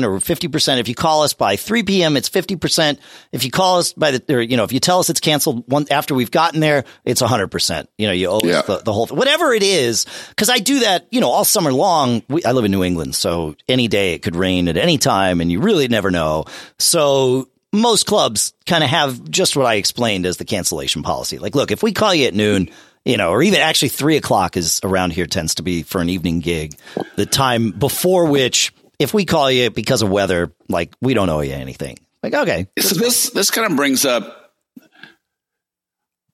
or 0.05 0.19
50%. 0.19 0.79
If 0.79 0.89
you 0.89 0.95
call 0.95 1.23
us 1.23 1.35
by 1.35 1.57
3 1.57 1.83
p.m., 1.83 2.17
it's 2.17 2.29
50%. 2.29 2.99
If 3.33 3.45
you 3.45 3.51
call 3.51 3.79
us 3.79 3.93
by 3.93 4.13
the, 4.13 4.35
or, 4.35 4.41
you 4.41 4.57
know, 4.57 4.65
if 4.65 4.73
you 4.73 4.81
tell 4.81 5.01
us 5.01 5.11
it's 5.11 5.21
canceled 5.21 5.65
one 5.71 5.87
after 5.91 6.15
we've 6.15 6.31
gotten 6.31 6.61
there, 6.61 6.85
it's 7.05 7.23
100%. 7.23 7.87
You 7.99 8.07
know, 8.07 8.13
you 8.13 8.29
owe 8.29 8.41
yeah. 8.45 8.63
the, 8.63 8.79
the 8.79 8.93
whole, 8.93 9.07
whatever 9.07 9.53
it 9.53 9.63
is. 9.63 10.07
Cause 10.37 10.51
I 10.51 10.59
do 10.59 10.81
that, 10.81 11.09
you 11.11 11.21
know, 11.21 11.31
all 11.31 11.45
summer 11.45 11.73
long. 11.73 12.23
We, 12.29 12.45
I 12.45 12.53
live 12.53 12.65
in 12.65 12.71
New 12.71 12.85
England. 12.85 13.17
So 13.17 13.57
any 13.69 13.89
day 13.89 14.15
it 14.15 14.23
could 14.23 14.37
rain 14.37 14.69
at 14.69 14.77
any 14.77 14.99
time 15.07 15.41
and 15.41 15.51
you 15.51 15.61
really 15.61 15.89
never 15.89 16.11
know. 16.11 16.45
So 16.79 17.49
most 17.73 18.07
clubs 18.07 18.55
kind 18.67 18.83
of 18.83 18.91
have 18.91 19.31
just 19.31 19.57
what 19.57 19.67
I 19.67 19.75
explained 19.75 20.27
as 20.27 20.37
the 20.37 20.45
cancellation 20.45 21.03
policy. 21.03 21.39
Like, 21.39 21.55
look, 21.55 21.71
if 21.71 21.83
we 21.83 21.93
call 21.93 22.15
you 22.15 22.27
at 22.27 22.35
noon, 22.35 22.71
you 23.05 23.17
know, 23.17 23.31
or 23.31 23.43
even 23.43 23.61
actually 23.61 23.91
three 23.91 24.17
o'clock 24.17 24.57
is 24.57 24.81
around 24.83 25.13
here 25.13 25.27
tends 25.27 25.57
to 25.57 25.63
be 25.63 25.83
for 25.83 26.01
an 26.01 26.09
evening 26.09 26.41
gig, 26.41 26.75
the 27.15 27.27
time 27.27 27.71
before 27.71 28.27
which, 28.27 28.75
if 28.99 29.15
we 29.15 29.25
call 29.25 29.51
you 29.51 29.71
because 29.71 30.03
of 30.03 30.11
weather, 30.11 30.53
like 30.69 30.93
we 31.01 31.15
don't 31.15 31.29
owe 31.29 31.41
you 31.41 31.53
anything. 31.53 31.99
Like, 32.23 32.35
okay. 32.35 32.67
So 32.81 32.97
this 32.97 33.31
this 33.31 33.51
kind 33.51 33.71
of 33.71 33.77
brings 33.77 34.05
up. 34.05 34.53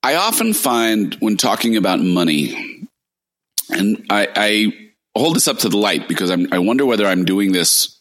I 0.03 0.15
often 0.15 0.55
find 0.55 1.15
when 1.21 1.37
talking 1.37 1.77
about 1.77 2.01
money, 2.01 2.89
and 3.69 4.07
I, 4.09 4.29
I 4.35 4.73
hold 5.15 5.37
this 5.37 5.49
up 5.49 5.59
to 5.59 5.69
the 5.69 5.77
light 5.77 6.09
because 6.09 6.31
I'm, 6.31 6.49
I 6.53 6.59
wonder 6.59 6.87
whether 6.87 7.07
I'm 7.07 7.25
doing 7.25 7.53
this 7.53 7.99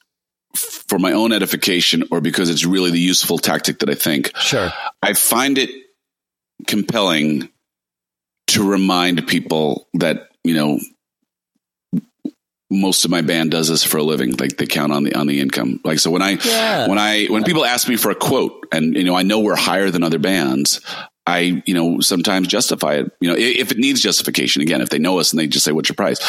for 0.55 0.99
my 0.99 1.13
own 1.13 1.31
edification 1.31 2.03
or 2.11 2.21
because 2.21 2.49
it's 2.49 2.65
really 2.65 2.91
the 2.91 2.99
useful 2.99 3.37
tactic 3.37 3.79
that 3.79 3.89
I 3.89 3.95
think. 3.95 4.35
Sure. 4.37 4.71
I 5.01 5.13
find 5.13 5.57
it 5.57 5.69
compelling 6.67 7.49
to 8.47 8.69
remind 8.69 9.25
people 9.27 9.87
that, 9.93 10.29
you 10.43 10.53
know, 10.53 10.79
most 12.69 13.03
of 13.03 13.11
my 13.11 13.21
band 13.21 13.51
does 13.51 13.67
this 13.67 13.83
for 13.83 13.97
a 13.97 14.03
living. 14.03 14.31
Like 14.37 14.57
they 14.57 14.65
count 14.65 14.93
on 14.93 15.03
the 15.03 15.13
on 15.13 15.27
the 15.27 15.41
income. 15.41 15.81
Like 15.83 15.99
so 15.99 16.09
when 16.09 16.21
I 16.21 16.37
yeah. 16.43 16.87
when 16.87 16.97
I 16.97 17.25
when 17.25 17.43
people 17.43 17.65
ask 17.65 17.87
me 17.89 17.97
for 17.97 18.11
a 18.11 18.15
quote 18.15 18.65
and 18.71 18.95
you 18.95 19.03
know 19.03 19.15
I 19.15 19.23
know 19.23 19.41
we're 19.41 19.57
higher 19.57 19.91
than 19.91 20.03
other 20.03 20.19
bands, 20.19 20.79
I, 21.27 21.61
you 21.65 21.73
know, 21.73 21.99
sometimes 21.99 22.47
justify 22.47 22.95
it. 22.95 23.11
You 23.19 23.29
know, 23.29 23.35
if 23.37 23.71
it 23.71 23.77
needs 23.77 24.01
justification, 24.01 24.61
again, 24.61 24.81
if 24.81 24.89
they 24.89 24.99
know 24.99 25.19
us 25.19 25.31
and 25.31 25.39
they 25.39 25.47
just 25.47 25.63
say, 25.63 25.71
"What's 25.71 25.89
your 25.89 25.95
price?" 25.95 26.19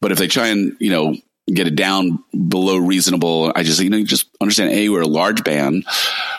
But 0.00 0.12
if 0.12 0.18
they 0.18 0.28
try 0.28 0.48
and, 0.48 0.76
you 0.80 0.90
know, 0.90 1.16
get 1.52 1.66
it 1.66 1.76
down 1.76 2.24
below 2.48 2.78
reasonable. 2.78 3.52
I 3.54 3.64
just, 3.64 3.78
you 3.80 3.90
know, 3.90 3.98
you 3.98 4.06
just 4.06 4.28
understand, 4.40 4.70
A, 4.70 4.88
we're 4.88 5.02
a 5.02 5.06
large 5.06 5.44
band. 5.44 5.84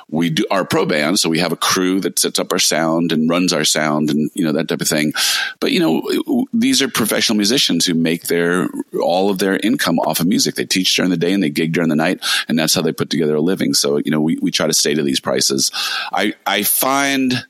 We 0.10 0.32
do 0.32 0.46
our 0.50 0.66
pro 0.66 0.86
band. 0.86 1.20
So 1.20 1.30
we 1.30 1.40
have 1.40 1.52
a 1.52 1.58
crew 1.58 2.00
that 2.02 2.18
sets 2.18 2.40
up 2.40 2.52
our 2.52 2.60
sound 2.60 3.12
and 3.12 3.30
runs 3.30 3.54
our 3.54 3.64
sound 3.64 4.10
and, 4.10 4.32
you 4.34 4.44
know, 4.44 4.54
that 4.54 4.68
type 4.68 4.82
of 4.82 4.88
thing. 4.88 5.14
But, 5.60 5.72
you 5.72 5.80
know, 5.80 6.48
these 6.54 6.82
are 6.82 6.90
professional 6.90 7.38
musicians 7.38 7.86
who 7.86 7.94
make 7.94 8.24
their, 8.24 8.68
all 9.00 9.30
of 9.30 9.38
their 9.38 9.58
income 9.58 10.00
off 10.00 10.20
of 10.20 10.28
music. 10.28 10.56
They 10.56 10.66
teach 10.66 10.96
during 10.96 11.12
the 11.12 11.18
day 11.18 11.34
and 11.34 11.44
they 11.44 11.50
gig 11.50 11.74
during 11.74 11.90
the 11.90 11.96
night. 11.96 12.26
And 12.48 12.58
that's 12.58 12.74
how 12.74 12.82
they 12.82 12.92
put 12.92 13.12
together 13.12 13.36
a 13.36 13.42
living. 13.42 13.76
So, 13.76 13.98
you 13.98 14.10
know, 14.10 14.22
we, 14.22 14.40
we 14.42 14.50
try 14.50 14.66
to 14.66 14.74
stay 14.74 14.96
to 14.96 15.04
these 15.04 15.20
prices. 15.20 15.72
I, 16.12 16.34
I 16.48 16.64
find, 16.64 17.46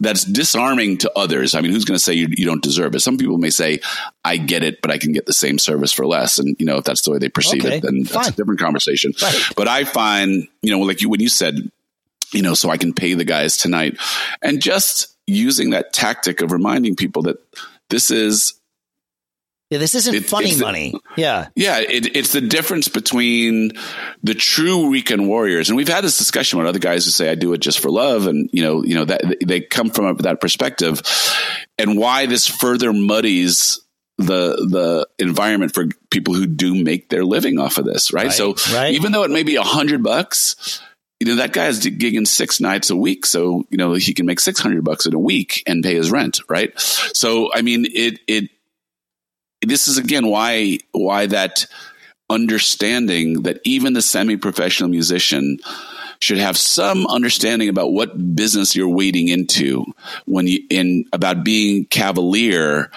that's 0.00 0.24
disarming 0.24 0.98
to 0.98 1.12
others. 1.14 1.54
I 1.54 1.60
mean, 1.60 1.72
who's 1.72 1.84
going 1.84 1.96
to 1.96 2.02
say 2.02 2.14
you, 2.14 2.26
you, 2.30 2.46
don't 2.46 2.62
deserve 2.62 2.94
it? 2.94 3.00
Some 3.00 3.18
people 3.18 3.38
may 3.38 3.50
say, 3.50 3.80
I 4.24 4.38
get 4.38 4.64
it, 4.64 4.80
but 4.80 4.90
I 4.90 4.98
can 4.98 5.12
get 5.12 5.26
the 5.26 5.32
same 5.32 5.58
service 5.58 5.92
for 5.92 6.06
less. 6.06 6.38
And, 6.38 6.56
you 6.58 6.66
know, 6.66 6.78
if 6.78 6.84
that's 6.84 7.02
the 7.02 7.10
way 7.10 7.18
they 7.18 7.28
perceive 7.28 7.64
okay, 7.64 7.76
it, 7.76 7.82
then 7.82 8.04
fine. 8.04 8.22
that's 8.22 8.28
a 8.28 8.36
different 8.36 8.60
conversation. 8.60 9.12
Right. 9.22 9.42
But 9.56 9.68
I 9.68 9.84
find, 9.84 10.48
you 10.62 10.70
know, 10.70 10.80
like 10.80 11.02
you, 11.02 11.10
when 11.10 11.20
you 11.20 11.28
said, 11.28 11.70
you 12.32 12.42
know, 12.42 12.54
so 12.54 12.70
I 12.70 12.76
can 12.76 12.94
pay 12.94 13.14
the 13.14 13.24
guys 13.24 13.56
tonight 13.56 13.98
and 14.42 14.62
just 14.62 15.14
using 15.26 15.70
that 15.70 15.92
tactic 15.92 16.40
of 16.40 16.52
reminding 16.52 16.96
people 16.96 17.22
that 17.22 17.36
this 17.90 18.10
is 18.10 18.59
yeah, 19.70 19.78
this 19.78 19.94
isn't 19.94 20.14
it, 20.14 20.26
funny 20.26 20.56
money. 20.56 20.94
yeah. 21.16 21.46
Yeah, 21.54 21.78
it, 21.78 22.16
it's 22.16 22.32
the 22.32 22.40
difference 22.40 22.88
between 22.88 23.72
the 24.22 24.34
true 24.34 24.88
weekend 24.88 25.28
warriors. 25.28 25.68
And 25.68 25.76
we've 25.76 25.88
had 25.88 26.02
this 26.02 26.18
discussion 26.18 26.58
with 26.58 26.66
other 26.66 26.80
guys 26.80 27.04
who 27.04 27.12
say, 27.12 27.30
I 27.30 27.36
do 27.36 27.52
it 27.52 27.58
just 27.58 27.78
for 27.78 27.88
love. 27.88 28.26
And, 28.26 28.50
you 28.52 28.62
know, 28.62 28.82
you 28.84 28.96
know, 28.96 29.04
that 29.04 29.36
they 29.46 29.60
come 29.60 29.90
from 29.90 30.16
that 30.16 30.40
perspective 30.40 31.00
and 31.78 31.96
why 31.96 32.26
this 32.26 32.48
further 32.48 32.92
muddies 32.92 33.80
the 34.18 34.56
the 34.68 35.08
environment 35.18 35.72
for 35.72 35.86
people 36.10 36.34
who 36.34 36.46
do 36.46 36.74
make 36.74 37.08
their 37.08 37.24
living 37.24 37.58
off 37.58 37.78
of 37.78 37.86
this, 37.86 38.12
right? 38.12 38.26
right 38.26 38.32
so 38.32 38.54
right. 38.74 38.92
even 38.92 39.12
though 39.12 39.22
it 39.22 39.30
may 39.30 39.44
be 39.44 39.56
a 39.56 39.62
hundred 39.62 40.02
bucks, 40.02 40.82
you 41.20 41.26
know 41.26 41.36
that 41.36 41.52
guy 41.52 41.68
is 41.68 41.80
gigging 41.86 42.26
six 42.26 42.60
nights 42.60 42.90
a 42.90 42.96
week, 42.96 43.24
so 43.24 43.64
you 43.70 43.78
know 43.78 43.94
he 43.94 44.12
can 44.12 44.26
make 44.26 44.40
six 44.40 44.60
hundred 44.60 44.84
bucks 44.84 45.06
in 45.06 45.14
a 45.14 45.18
week 45.18 45.62
and 45.66 45.82
pay 45.82 45.94
his 45.94 46.10
rent, 46.10 46.40
right? 46.50 46.78
So 46.78 47.50
I 47.54 47.62
mean, 47.62 47.86
it 47.86 48.20
it 48.26 48.50
this 49.62 49.88
is 49.88 49.98
again 49.98 50.26
why 50.26 50.78
why 50.92 51.26
that 51.26 51.66
understanding 52.28 53.42
that 53.42 53.60
even 53.64 53.92
the 53.92 54.02
semi-professional 54.02 54.88
musician 54.88 55.58
should 56.20 56.38
have 56.38 56.56
some 56.56 57.06
understanding 57.06 57.68
about 57.68 57.92
what 57.92 58.36
business 58.36 58.76
you're 58.76 58.88
wading 58.88 59.28
into 59.28 59.84
when 60.26 60.46
you 60.46 60.60
in 60.70 61.04
about 61.12 61.42
being 61.44 61.84
cavalier 61.86 62.90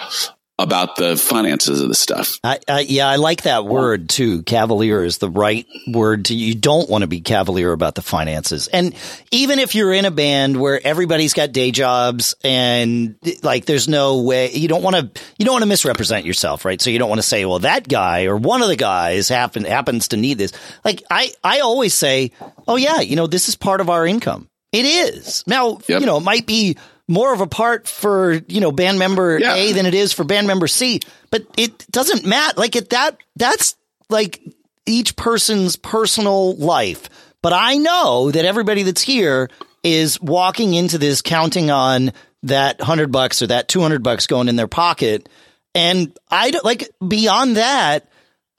about 0.58 0.94
the 0.96 1.16
finances 1.16 1.80
of 1.80 1.88
the 1.88 1.94
stuff. 1.94 2.38
I, 2.44 2.60
I, 2.68 2.80
yeah, 2.80 3.08
I 3.08 3.16
like 3.16 3.42
that 3.42 3.64
word 3.64 4.08
too. 4.08 4.42
Cavalier 4.44 5.02
is 5.04 5.18
the 5.18 5.28
right 5.28 5.66
word. 5.88 6.26
To, 6.26 6.34
you 6.34 6.54
don't 6.54 6.88
want 6.88 7.02
to 7.02 7.08
be 7.08 7.20
cavalier 7.20 7.72
about 7.72 7.96
the 7.96 8.02
finances. 8.02 8.68
And 8.68 8.94
even 9.32 9.58
if 9.58 9.74
you're 9.74 9.92
in 9.92 10.04
a 10.04 10.12
band 10.12 10.60
where 10.60 10.80
everybody's 10.84 11.34
got 11.34 11.50
day 11.50 11.72
jobs 11.72 12.36
and 12.44 13.16
like 13.42 13.64
there's 13.64 13.88
no 13.88 14.22
way 14.22 14.52
you 14.52 14.68
don't 14.68 14.82
want 14.82 14.96
to 14.96 15.22
you 15.38 15.44
don't 15.44 15.54
want 15.54 15.64
to 15.64 15.68
misrepresent 15.68 16.24
yourself, 16.24 16.64
right? 16.64 16.80
So 16.80 16.90
you 16.90 17.00
don't 17.00 17.08
want 17.08 17.20
to 17.20 17.26
say, 17.26 17.44
well, 17.44 17.60
that 17.60 17.88
guy 17.88 18.26
or 18.26 18.36
one 18.36 18.62
of 18.62 18.68
the 18.68 18.76
guys 18.76 19.28
happen 19.28 19.64
happens 19.64 20.08
to 20.08 20.16
need 20.16 20.38
this. 20.38 20.52
Like 20.84 21.02
I 21.10 21.32
I 21.42 21.60
always 21.60 21.94
say, 21.94 22.30
oh 22.68 22.76
yeah, 22.76 23.00
you 23.00 23.16
know 23.16 23.26
this 23.26 23.48
is 23.48 23.56
part 23.56 23.80
of 23.80 23.90
our 23.90 24.06
income. 24.06 24.48
It 24.70 24.84
is 24.84 25.44
now. 25.46 25.78
Yep. 25.88 26.00
You 26.00 26.06
know, 26.06 26.18
it 26.18 26.24
might 26.24 26.46
be 26.46 26.76
more 27.08 27.32
of 27.32 27.40
a 27.40 27.46
part 27.46 27.86
for, 27.86 28.32
you 28.32 28.60
know, 28.60 28.72
band 28.72 28.98
member 28.98 29.38
yeah. 29.38 29.54
A 29.54 29.72
than 29.72 29.86
it 29.86 29.94
is 29.94 30.12
for 30.12 30.24
band 30.24 30.46
member 30.46 30.66
C. 30.66 31.00
But 31.30 31.46
it 31.56 31.86
doesn't 31.90 32.24
matter. 32.24 32.54
Like 32.58 32.76
it, 32.76 32.90
that, 32.90 33.18
that's 33.36 33.76
like 34.08 34.40
each 34.86 35.16
person's 35.16 35.76
personal 35.76 36.56
life. 36.56 37.08
But 37.42 37.52
I 37.52 37.76
know 37.76 38.30
that 38.30 38.44
everybody 38.44 38.84
that's 38.84 39.02
here 39.02 39.50
is 39.82 40.20
walking 40.20 40.72
into 40.74 40.96
this 40.96 41.20
counting 41.20 41.70
on 41.70 42.12
that 42.44 42.80
hundred 42.80 43.12
bucks 43.12 43.42
or 43.42 43.48
that 43.48 43.68
200 43.68 44.02
bucks 44.02 44.26
going 44.26 44.48
in 44.48 44.56
their 44.56 44.68
pocket. 44.68 45.28
And 45.74 46.16
I 46.30 46.50
don't 46.50 46.64
like 46.64 46.88
beyond 47.06 47.56
that. 47.56 48.08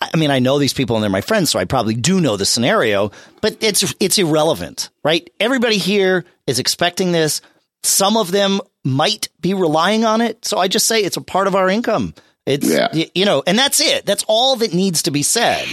I 0.02 0.18
mean, 0.18 0.30
I 0.30 0.39
know 0.39 0.60
these 0.60 0.74
people 0.74 0.98
and 0.98 1.04
they're 1.04 1.10
my 1.10 1.22
friends, 1.22 1.50
so 1.50 1.58
I 1.58 1.66
probably 1.66 1.96
do 1.96 2.20
know 2.20 2.36
the 2.36 2.46
scenario, 2.46 3.12
but 3.41 3.58
it's, 3.62 3.96
it's 4.00 4.18
irrelevant, 4.18 4.89
right? 5.04 5.28
Everybody 5.39 5.78
here 5.78 6.26
is 6.46 6.60
expecting 6.60 7.12
this. 7.12 7.41
Some 7.86 8.18
of 8.18 8.32
them 8.32 8.60
might 8.84 9.30
be 9.42 9.54
relying 9.54 10.06
on 10.06 10.22
it. 10.22 10.46
So 10.46 10.58
I 10.58 10.68
just 10.68 10.86
say 10.88 11.02
it's 11.02 11.18
a 11.18 11.22
part 11.22 11.48
of 11.48 11.56
our 11.56 11.70
income. 11.70 12.14
It's 12.46 12.70
Yeah. 12.70 12.90
y- 12.94 13.10
you 13.16 13.26
know, 13.26 13.44
and 13.48 13.58
that's 13.58 13.80
it. 13.80 14.06
That's 14.06 14.24
all 14.28 14.56
that 14.58 14.74
needs 14.74 15.04
to 15.04 15.12
be 15.12 15.24
said. 15.24 15.66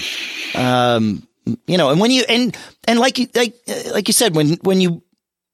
Um, 0.54 1.26
you 1.66 1.76
know, 1.76 1.90
and 1.90 2.00
when 2.00 2.10
you 2.10 2.24
and 2.28 2.56
and 2.86 2.98
like 2.98 3.18
you 3.18 3.26
like 3.34 3.54
like 3.92 4.08
you 4.08 4.12
said 4.14 4.34
when 4.34 4.54
when 4.62 4.80
you 4.80 5.02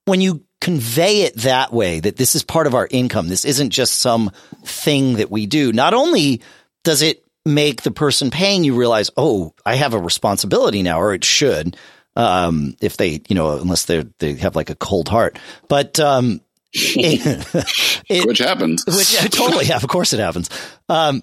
when 0.04 0.20
you 0.20 0.42
convey 0.60 1.22
it 1.22 1.36
that 1.36 1.72
way 1.72 2.00
that 2.00 2.16
this 2.16 2.34
is 2.34 2.42
part 2.42 2.66
of 2.66 2.74
our 2.74 2.86
income, 2.90 3.28
this 3.28 3.44
isn't 3.44 3.70
just 3.70 3.94
some 4.00 4.30
thing 4.64 5.14
that 5.14 5.30
we 5.30 5.46
do. 5.46 5.72
Not 5.72 5.94
only 5.94 6.42
does 6.84 7.02
it 7.02 7.24
make 7.46 7.82
the 7.82 7.90
person 7.90 8.30
paying 8.30 8.64
you 8.64 8.74
realize, 8.74 9.10
oh, 9.16 9.54
I 9.64 9.76
have 9.76 9.94
a 9.94 9.98
responsibility 9.98 10.82
now, 10.82 11.00
or 11.00 11.14
it 11.14 11.24
should, 11.24 11.76
um, 12.16 12.76
if 12.80 12.96
they, 12.96 13.20
you 13.28 13.34
know, 13.34 13.58
unless 13.58 13.84
they 13.86 14.04
they 14.18 14.34
have 14.34 14.56
like 14.56 14.70
a 14.70 14.74
cold 14.74 15.08
heart, 15.08 15.38
but 15.68 15.98
um, 16.00 16.40
it, 16.74 18.26
Which 18.26 18.38
happens. 18.38 18.84
which 18.86 19.22
I 19.22 19.26
totally 19.28 19.66
have. 19.66 19.82
Of 19.84 19.90
course 19.90 20.12
it 20.12 20.20
happens. 20.20 20.50
Um, 20.88 21.22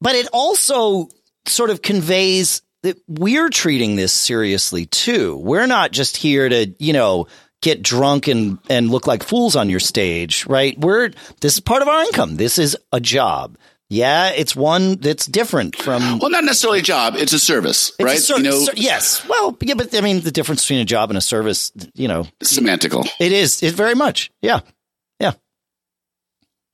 but 0.00 0.14
it 0.14 0.28
also 0.32 1.08
sort 1.46 1.70
of 1.70 1.82
conveys 1.82 2.62
that 2.82 2.98
we're 3.08 3.48
treating 3.48 3.96
this 3.96 4.12
seriously 4.12 4.86
too. 4.86 5.36
We're 5.36 5.66
not 5.66 5.92
just 5.92 6.16
here 6.16 6.48
to, 6.48 6.74
you 6.78 6.92
know, 6.92 7.26
get 7.60 7.80
drunk 7.82 8.26
and, 8.26 8.58
and 8.68 8.90
look 8.90 9.06
like 9.06 9.22
fools 9.22 9.54
on 9.54 9.70
your 9.70 9.78
stage, 9.80 10.46
right? 10.46 10.76
We're, 10.78 11.10
this 11.40 11.54
is 11.54 11.60
part 11.60 11.82
of 11.82 11.88
our 11.88 12.02
income. 12.02 12.36
This 12.36 12.58
is 12.58 12.76
a 12.92 13.00
job. 13.00 13.56
Yeah, 13.88 14.30
it's 14.30 14.56
one 14.56 14.96
that's 14.96 15.26
different 15.26 15.76
from 15.76 16.18
Well, 16.18 16.30
not 16.30 16.44
necessarily 16.44 16.78
a 16.78 16.82
job; 16.82 17.14
it's 17.14 17.34
a 17.34 17.38
service, 17.38 17.90
it's 17.90 18.00
a 18.00 18.04
right? 18.04 18.18
ser- 18.18 18.36
you 18.38 18.44
know, 18.44 18.58
ser- 18.64 18.72
yes. 18.74 19.28
Well, 19.28 19.54
yeah, 19.60 19.74
but 19.74 19.94
I 19.94 20.00
mean, 20.00 20.20
the 20.22 20.30
difference 20.30 20.62
between 20.64 20.80
a 20.80 20.86
job 20.86 21.10
and 21.10 21.18
a 21.18 21.20
service, 21.20 21.70
you 21.92 22.08
know, 22.08 22.26
semantical. 22.42 23.06
it 23.20 23.32
is, 23.32 23.62
it 23.62 23.74
very 23.74 23.94
much. 23.94 24.30
Yeah. 24.40 24.60
Yeah. 24.60 24.70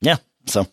Yeah. 0.01 0.17
So. 0.45 0.65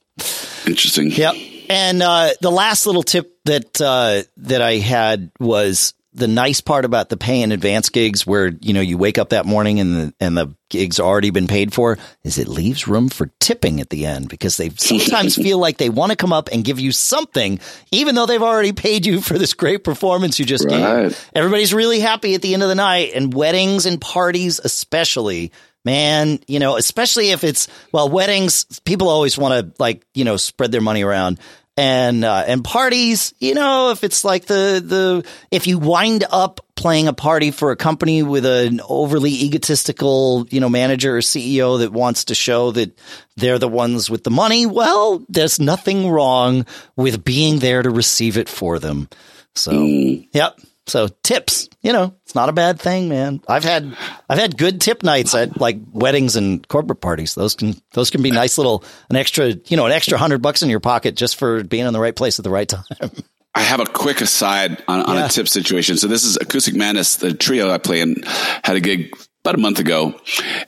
Interesting. 0.67 1.11
Yep. 1.11 1.35
And 1.69 2.03
uh, 2.03 2.31
the 2.41 2.51
last 2.51 2.87
little 2.87 3.03
tip 3.03 3.39
that 3.45 3.81
uh, 3.81 4.23
that 4.39 4.63
I 4.63 4.75
had 4.77 5.31
was 5.41 5.95
the 6.13 6.29
nice 6.29 6.63
part 6.63 6.85
about 6.87 7.11
the 7.11 7.17
pay 7.19 7.43
in 7.43 7.53
advance 7.53 7.89
gigs, 7.91 8.27
where 8.27 8.47
you 8.61 8.73
know 8.73 8.81
you 8.81 8.97
wake 8.97 9.19
up 9.19 9.31
that 9.31 9.45
morning 9.47 9.81
and 9.81 9.95
the 9.95 10.15
and 10.21 10.37
the 10.37 10.55
gig's 10.71 10.99
already 11.01 11.31
been 11.31 11.47
paid 11.49 11.75
for, 11.75 11.99
is 12.25 12.39
it 12.39 12.49
leaves 12.49 12.89
room 12.89 13.09
for 13.09 13.31
tipping 13.41 13.81
at 13.81 13.91
the 13.91 14.07
end 14.07 14.29
because 14.29 14.57
they 14.57 14.71
sometimes 14.77 15.35
feel 15.35 15.59
like 15.59 15.77
they 15.77 15.91
want 15.91 16.11
to 16.11 16.17
come 16.17 16.33
up 16.33 16.49
and 16.53 16.65
give 16.65 16.79
you 16.81 16.93
something, 16.93 17.59
even 17.93 18.15
though 18.15 18.27
they've 18.27 18.43
already 18.43 18.73
paid 18.73 19.05
you 19.05 19.21
for 19.21 19.37
this 19.37 19.53
great 19.53 19.83
performance 19.85 20.39
you 20.39 20.45
just 20.47 20.65
Right. 20.65 21.03
gave. 21.09 21.31
Everybody's 21.35 21.75
really 21.75 22.01
happy 22.01 22.35
at 22.35 22.43
the 22.43 22.55
end 22.55 22.63
of 22.63 22.69
the 22.69 22.75
night, 22.77 23.11
and 23.15 23.35
weddings 23.35 23.87
and 23.87 24.01
parties 24.01 24.61
especially. 24.63 25.53
Man, 25.87 26.41
you 26.49 26.59
know, 26.59 26.77
especially 26.77 27.31
if 27.31 27.45
it's 27.45 27.69
well, 27.93 28.09
weddings. 28.09 28.65
People 28.85 29.09
always 29.09 29.39
want 29.39 29.55
to 29.55 29.81
like 29.81 30.05
you 30.15 30.25
know 30.25 30.37
spread 30.37 30.73
their 30.73 30.81
money 30.81 31.05
around, 31.05 31.39
and 31.77 32.25
uh, 32.25 32.43
and 32.45 32.65
parties. 32.65 33.33
You 33.39 33.55
know, 33.55 33.93
if 33.93 34.03
it's 34.03 34.25
like 34.25 34.47
the 34.47 34.83
the 34.85 35.25
if 35.53 35.69
you 35.69 35.79
wind 35.79 36.25
up 36.29 36.61
playing 36.75 37.07
a 37.07 37.13
party 37.13 37.53
for 37.53 37.71
a 37.71 37.77
company 37.77 38.25
with 38.25 38.45
an 38.45 38.81
overly 38.89 39.31
egotistical 39.31 40.49
you 40.51 40.59
know 40.59 40.69
manager 40.69 41.17
or 41.17 41.21
CEO 41.21 41.79
that 41.79 41.93
wants 41.93 42.25
to 42.25 42.35
show 42.35 42.73
that 42.73 42.99
they're 43.37 43.61
the 43.61 43.69
ones 43.69 44.11
with 44.11 44.25
the 44.25 44.31
money, 44.31 44.67
well, 44.67 45.25
there's 45.29 45.61
nothing 45.61 46.11
wrong 46.11 46.67
with 46.97 47.25
being 47.25 47.61
there 47.61 47.83
to 47.85 47.91
receive 47.91 48.37
it 48.37 48.49
for 48.49 48.81
them. 48.81 49.09
So, 49.55 49.71
yep. 49.71 50.59
So 50.87 51.09
tips, 51.25 51.69
you 51.83 51.93
know, 51.93 52.15
it's 52.25 52.35
not 52.37 52.49
a 52.49 52.53
bad 52.53 52.81
thing, 52.81 53.09
man. 53.09 53.41
I've 53.49 53.65
had 53.65 53.97
I've 54.29 54.39
had 54.39 54.57
good 54.57 54.81
tip 54.81 55.03
nights 55.03 55.35
at 55.35 55.61
like 55.61 55.79
weddings 55.93 56.37
and 56.37 56.67
corporate 56.69 57.01
parties. 57.01 57.35
Those 57.35 57.55
can 57.57 57.75
those 57.93 58.11
can 58.11 58.23
be 58.23 58.31
nice 58.31 58.57
little 58.57 58.85
an 59.11 59.17
extra, 59.17 59.49
you 59.67 59.77
know, 59.77 59.87
an 59.87 59.93
extra 59.93 60.17
hundred 60.17 60.43
bucks 60.43 60.63
in 60.63 60.71
your 60.71 60.79
pocket 60.81 61.17
just 61.17 61.37
for 61.37 61.65
being 61.65 61.87
in 61.87 61.93
the 61.93 62.01
right 62.01 62.15
place 62.15 62.39
at 62.39 62.45
the 62.45 62.51
right 62.51 62.69
time. 62.69 62.85
I 63.55 63.61
have 63.61 63.81
a 63.81 63.87
quick 63.87 64.21
aside 64.21 64.83
on, 64.87 65.01
on 65.01 65.17
Yeah. 65.17 65.27
a 65.27 65.29
tip 65.29 65.49
situation. 65.49 65.97
So 65.97 66.07
this 66.09 66.25
is 66.25 66.37
Acoustic 66.37 66.75
Madness, 66.77 67.17
the 67.17 67.33
trio 67.33 67.71
I 67.71 67.79
play 67.79 68.01
in, 68.03 68.17
had 68.63 68.77
a 68.77 68.81
gig 68.81 69.17
about 69.43 69.55
a 69.55 69.59
month 69.59 69.79
ago, 69.79 70.21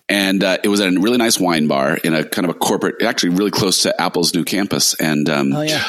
and 0.08 0.42
uh, 0.42 0.56
it 0.64 0.68
was 0.68 0.80
at 0.80 0.88
a 0.92 0.98
really 0.98 1.18
nice 1.18 1.38
wine 1.38 1.68
bar 1.68 1.96
in 1.96 2.14
a 2.14 2.24
kind 2.24 2.48
of 2.48 2.56
a 2.56 2.58
corporate, 2.58 3.02
actually 3.02 3.30
really 3.30 3.50
close 3.50 3.82
to 3.82 4.00
Apple's 4.00 4.32
new 4.34 4.42
campus. 4.44 4.94
And 4.94 5.28
um, 5.28 5.52
Oh 5.52 5.60
yeah. 5.62 5.84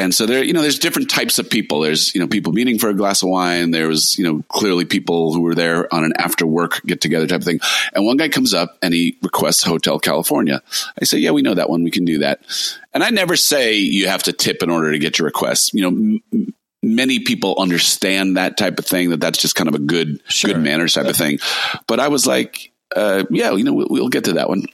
And 0.00 0.14
so 0.14 0.26
there, 0.26 0.42
you 0.42 0.52
know, 0.52 0.62
there's 0.62 0.78
different 0.78 1.10
types 1.10 1.38
of 1.38 1.48
people. 1.48 1.80
There's, 1.80 2.14
you 2.14 2.20
know, 2.20 2.26
people 2.26 2.52
meeting 2.52 2.78
for 2.78 2.88
a 2.88 2.94
glass 2.94 3.22
of 3.22 3.28
wine. 3.28 3.70
There 3.70 3.88
was, 3.88 4.18
you 4.18 4.24
know, 4.24 4.42
clearly 4.48 4.84
people 4.84 5.32
who 5.32 5.42
were 5.42 5.54
there 5.54 5.92
on 5.94 6.04
an 6.04 6.12
after 6.16 6.46
work 6.46 6.80
get 6.84 7.00
together 7.00 7.26
type 7.26 7.40
of 7.40 7.44
thing. 7.44 7.60
And 7.94 8.04
one 8.04 8.16
guy 8.16 8.28
comes 8.28 8.54
up 8.54 8.76
and 8.82 8.92
he 8.94 9.18
requests 9.22 9.62
Hotel 9.62 9.98
California. 9.98 10.62
I 11.00 11.04
say, 11.04 11.18
yeah, 11.18 11.30
we 11.30 11.42
know 11.42 11.54
that 11.54 11.70
one. 11.70 11.84
We 11.84 11.90
can 11.90 12.04
do 12.04 12.18
that. 12.18 12.40
And 12.92 13.02
I 13.04 13.10
never 13.10 13.36
say 13.36 13.76
you 13.76 14.08
have 14.08 14.24
to 14.24 14.32
tip 14.32 14.62
in 14.62 14.70
order 14.70 14.92
to 14.92 14.98
get 14.98 15.18
your 15.18 15.26
request. 15.26 15.74
You 15.74 15.82
know, 15.82 15.88
m- 16.32 16.54
many 16.82 17.20
people 17.20 17.56
understand 17.58 18.36
that 18.36 18.56
type 18.56 18.78
of 18.78 18.86
thing, 18.86 19.10
that 19.10 19.20
that's 19.20 19.38
just 19.38 19.54
kind 19.54 19.68
of 19.68 19.74
a 19.74 19.80
good, 19.80 20.20
Sure. 20.28 20.52
good 20.54 20.62
manners 20.62 20.94
type 20.94 21.06
of 21.06 21.16
thing. 21.16 21.38
But 21.86 22.00
I 22.00 22.08
was 22.08 22.26
like, 22.26 22.72
uh, 22.96 23.24
yeah, 23.30 23.52
you 23.52 23.64
know, 23.64 23.74
we'll, 23.74 23.86
we'll 23.90 24.08
get 24.08 24.24
to 24.24 24.32
that 24.34 24.48
one. 24.48 24.64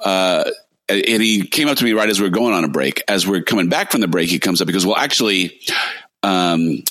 Uh, 0.00 0.50
and 0.88 1.22
he 1.22 1.46
came 1.46 1.68
up 1.68 1.78
to 1.78 1.84
me 1.84 1.92
right 1.92 2.08
as 2.08 2.20
we 2.20 2.26
were 2.26 2.34
going 2.34 2.54
on 2.54 2.64
a 2.64 2.68
break. 2.68 3.02
As 3.08 3.26
we're 3.26 3.42
coming 3.42 3.68
back 3.68 3.90
from 3.90 4.00
the 4.00 4.08
break, 4.08 4.28
he 4.28 4.38
comes 4.38 4.60
up. 4.60 4.66
because, 4.66 4.86
"Well, 4.86 4.96
actually, 4.96 5.58
um, 6.22 6.82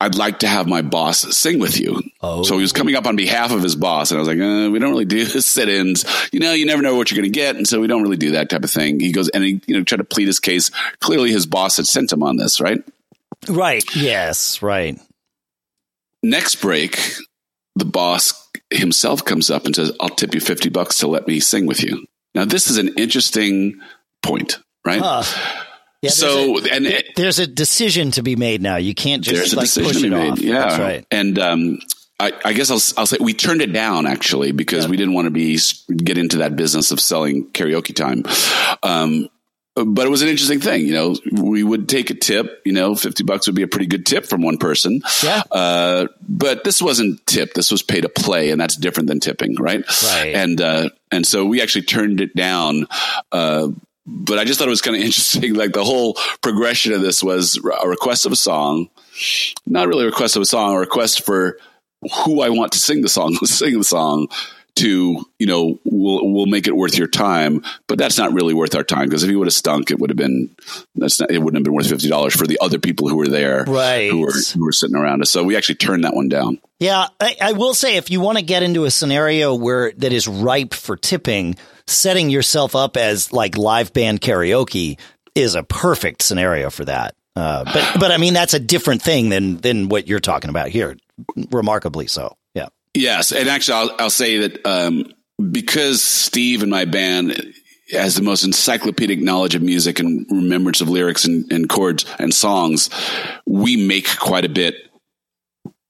I'd 0.00 0.16
like 0.16 0.40
to 0.40 0.48
have 0.48 0.66
my 0.66 0.82
boss 0.82 1.20
sing 1.36 1.58
with 1.58 1.78
you." 1.78 2.02
Oh. 2.20 2.42
So 2.42 2.56
he 2.56 2.62
was 2.62 2.72
coming 2.72 2.94
up 2.96 3.06
on 3.06 3.16
behalf 3.16 3.52
of 3.52 3.62
his 3.62 3.76
boss, 3.76 4.10
and 4.10 4.18
I 4.18 4.20
was 4.20 4.28
like, 4.28 4.38
uh, 4.38 4.70
"We 4.70 4.78
don't 4.78 4.90
really 4.90 5.04
do 5.04 5.24
sit-ins. 5.40 6.04
You 6.32 6.40
know, 6.40 6.52
you 6.52 6.66
never 6.66 6.82
know 6.82 6.96
what 6.96 7.10
you're 7.10 7.20
going 7.20 7.32
to 7.32 7.38
get, 7.38 7.56
and 7.56 7.66
so 7.66 7.80
we 7.80 7.86
don't 7.86 8.02
really 8.02 8.16
do 8.16 8.32
that 8.32 8.50
type 8.50 8.64
of 8.64 8.70
thing." 8.70 8.98
He 9.00 9.12
goes, 9.12 9.28
and 9.28 9.44
he 9.44 9.60
you 9.66 9.76
know 9.76 9.84
tried 9.84 9.98
to 9.98 10.04
plead 10.04 10.26
his 10.26 10.40
case. 10.40 10.70
Clearly, 11.00 11.30
his 11.30 11.46
boss 11.46 11.76
had 11.76 11.86
sent 11.86 12.12
him 12.12 12.22
on 12.22 12.36
this, 12.36 12.60
right? 12.60 12.82
Right. 13.48 13.84
Yes. 13.94 14.62
Right. 14.62 14.98
Next 16.24 16.56
break, 16.56 16.98
the 17.76 17.84
boss 17.84 18.48
himself 18.70 19.24
comes 19.24 19.48
up 19.48 19.66
and 19.66 19.76
says, 19.76 19.92
"I'll 20.00 20.08
tip 20.08 20.34
you 20.34 20.40
fifty 20.40 20.68
bucks 20.70 20.98
to 20.98 21.06
let 21.06 21.28
me 21.28 21.38
sing 21.38 21.66
with 21.66 21.84
you." 21.84 22.04
Now, 22.34 22.44
this 22.44 22.70
is 22.70 22.78
an 22.78 22.96
interesting 22.96 23.80
point, 24.22 24.58
right? 24.84 25.00
Huh. 25.00 25.22
Yeah, 26.00 26.10
so, 26.10 26.58
a, 26.58 26.62
and 26.72 26.86
it, 26.86 27.06
there's 27.16 27.40
a 27.40 27.46
decision 27.46 28.12
to 28.12 28.22
be 28.22 28.36
made 28.36 28.62
now. 28.62 28.76
You 28.76 28.94
can't 28.94 29.22
just 29.22 29.34
there's 29.34 29.52
a 29.52 29.56
like 29.56 29.64
decision 29.64 29.92
push 29.92 30.00
to 30.00 30.06
it 30.06 30.10
be 30.10 30.16
made. 30.16 30.32
off. 30.32 30.40
Yeah, 30.40 30.60
That's 30.60 30.78
right. 30.78 31.06
And 31.10 31.38
um, 31.40 31.78
I, 32.20 32.32
I 32.44 32.52
guess 32.52 32.70
I'll, 32.70 33.00
I'll 33.00 33.06
say 33.06 33.16
we 33.20 33.34
turned 33.34 33.62
it 33.62 33.72
down 33.72 34.06
actually 34.06 34.52
because 34.52 34.86
we 34.86 34.96
didn't 34.96 35.14
want 35.14 35.26
to 35.26 35.30
be 35.30 35.58
get 35.96 36.18
into 36.18 36.38
that 36.38 36.54
business 36.54 36.90
of 36.92 37.00
selling 37.00 37.46
karaoke 37.50 37.94
time. 37.94 38.24
Um, 38.82 39.28
but 39.84 40.06
it 40.06 40.10
was 40.10 40.22
an 40.22 40.28
interesting 40.28 40.60
thing, 40.60 40.86
you 40.86 40.92
know. 40.92 41.16
We 41.32 41.62
would 41.62 41.88
take 41.88 42.10
a 42.10 42.14
tip, 42.14 42.62
you 42.64 42.72
know, 42.72 42.94
fifty 42.94 43.24
bucks 43.24 43.46
would 43.46 43.56
be 43.56 43.62
a 43.62 43.68
pretty 43.68 43.86
good 43.86 44.06
tip 44.06 44.26
from 44.26 44.42
one 44.42 44.58
person. 44.58 45.02
Yeah. 45.22 45.42
Uh, 45.50 46.06
but 46.28 46.64
this 46.64 46.80
wasn't 46.80 47.26
tip; 47.26 47.54
this 47.54 47.70
was 47.70 47.82
pay 47.82 48.00
to 48.00 48.08
play, 48.08 48.50
and 48.50 48.60
that's 48.60 48.76
different 48.76 49.08
than 49.08 49.20
tipping, 49.20 49.56
right? 49.56 49.82
Right. 50.04 50.34
And 50.34 50.60
uh, 50.60 50.90
and 51.10 51.26
so 51.26 51.44
we 51.44 51.62
actually 51.62 51.82
turned 51.82 52.20
it 52.20 52.34
down. 52.34 52.86
Uh, 53.32 53.68
but 54.06 54.38
I 54.38 54.44
just 54.44 54.58
thought 54.58 54.68
it 54.68 54.70
was 54.70 54.80
kind 54.80 54.96
of 54.96 55.02
interesting. 55.04 55.54
Like 55.54 55.72
the 55.72 55.84
whole 55.84 56.14
progression 56.42 56.92
of 56.92 57.02
this 57.02 57.22
was 57.22 57.56
a 57.56 57.88
request 57.88 58.26
of 58.26 58.32
a 58.32 58.36
song, 58.36 58.88
not 59.66 59.88
really 59.88 60.04
a 60.04 60.06
request 60.06 60.36
of 60.36 60.42
a 60.42 60.46
song, 60.46 60.74
a 60.74 60.78
request 60.78 61.24
for 61.24 61.58
who 62.24 62.40
I 62.42 62.48
want 62.50 62.72
to 62.72 62.78
sing 62.78 63.02
the 63.02 63.08
song, 63.08 63.34
sing 63.44 63.78
the 63.78 63.84
song 63.84 64.28
to, 64.76 65.24
you 65.38 65.46
know, 65.46 65.78
we'll, 65.84 66.32
we'll 66.32 66.46
make 66.46 66.66
it 66.68 66.76
worth 66.76 66.96
your 66.96 67.08
time, 67.08 67.64
but 67.88 67.98
that's 67.98 68.16
not 68.16 68.32
really 68.32 68.54
worth 68.54 68.74
our 68.76 68.84
time 68.84 69.06
because 69.06 69.24
if 69.24 69.30
he 69.30 69.34
would 69.36 69.46
have 69.48 69.54
stunk, 69.54 69.90
it 69.90 69.98
would 69.98 70.10
have 70.10 70.16
been, 70.16 70.54
that's 70.94 71.18
not, 71.20 71.30
it 71.30 71.38
wouldn't 71.38 71.56
have 71.56 71.64
been 71.64 71.74
worth 71.74 71.86
$50 71.86 72.32
for 72.36 72.46
the 72.46 72.58
other 72.60 72.78
people 72.78 73.08
who 73.08 73.16
were 73.16 73.26
there, 73.28 73.64
Right. 73.66 74.10
who 74.10 74.20
were, 74.20 74.32
who 74.54 74.64
were 74.64 74.72
sitting 74.72 74.94
around 74.96 75.20
us. 75.22 75.30
So 75.30 75.42
we 75.42 75.56
actually 75.56 75.76
turned 75.76 76.04
that 76.04 76.14
one 76.14 76.28
down. 76.28 76.60
Yeah, 76.78 77.08
I, 77.18 77.36
I 77.40 77.52
will 77.52 77.74
say 77.74 77.96
if 77.96 78.08
you 78.10 78.20
want 78.20 78.38
to 78.38 78.44
get 78.44 78.62
into 78.62 78.84
a 78.84 78.90
scenario 78.90 79.54
where 79.54 79.92
that 79.96 80.12
is 80.12 80.28
ripe 80.28 80.74
for 80.74 80.96
tipping, 80.96 81.56
setting 81.88 82.30
yourself 82.30 82.76
up 82.76 82.96
as 82.96 83.32
like 83.32 83.56
live 83.58 83.92
band 83.92 84.20
karaoke 84.20 84.98
is 85.34 85.54
a 85.56 85.62
perfect 85.64 86.22
scenario 86.22 86.70
for 86.70 86.84
that. 86.84 87.14
Uh, 87.34 87.62
but 87.64 88.00
but 88.00 88.10
I 88.10 88.16
mean 88.16 88.34
that's 88.34 88.54
a 88.54 88.58
different 88.58 89.00
thing 89.00 89.28
than 89.28 89.58
than 89.58 89.88
what 89.88 90.08
you're 90.08 90.18
talking 90.18 90.50
about 90.50 90.68
here. 90.70 90.96
Remarkably 91.50 92.06
so. 92.08 92.36
Yes, 92.94 93.32
and 93.32 93.48
actually, 93.48 93.74
I'll, 93.74 93.96
I'll 93.98 94.10
say 94.10 94.38
that 94.38 94.66
um, 94.66 95.12
because 95.50 96.02
Steve 96.02 96.62
and 96.62 96.70
my 96.70 96.84
band 96.84 97.54
has 97.92 98.16
the 98.16 98.22
most 98.22 98.44
encyclopedic 98.44 99.20
knowledge 99.20 99.54
of 99.54 99.62
music 99.62 99.98
and 99.98 100.26
remembrance 100.30 100.80
of 100.80 100.88
lyrics 100.88 101.24
and, 101.24 101.50
and 101.50 101.68
chords 101.68 102.04
and 102.18 102.34
songs, 102.34 102.90
we 103.46 103.76
make 103.76 104.18
quite 104.18 104.44
a 104.44 104.48
bit 104.48 104.74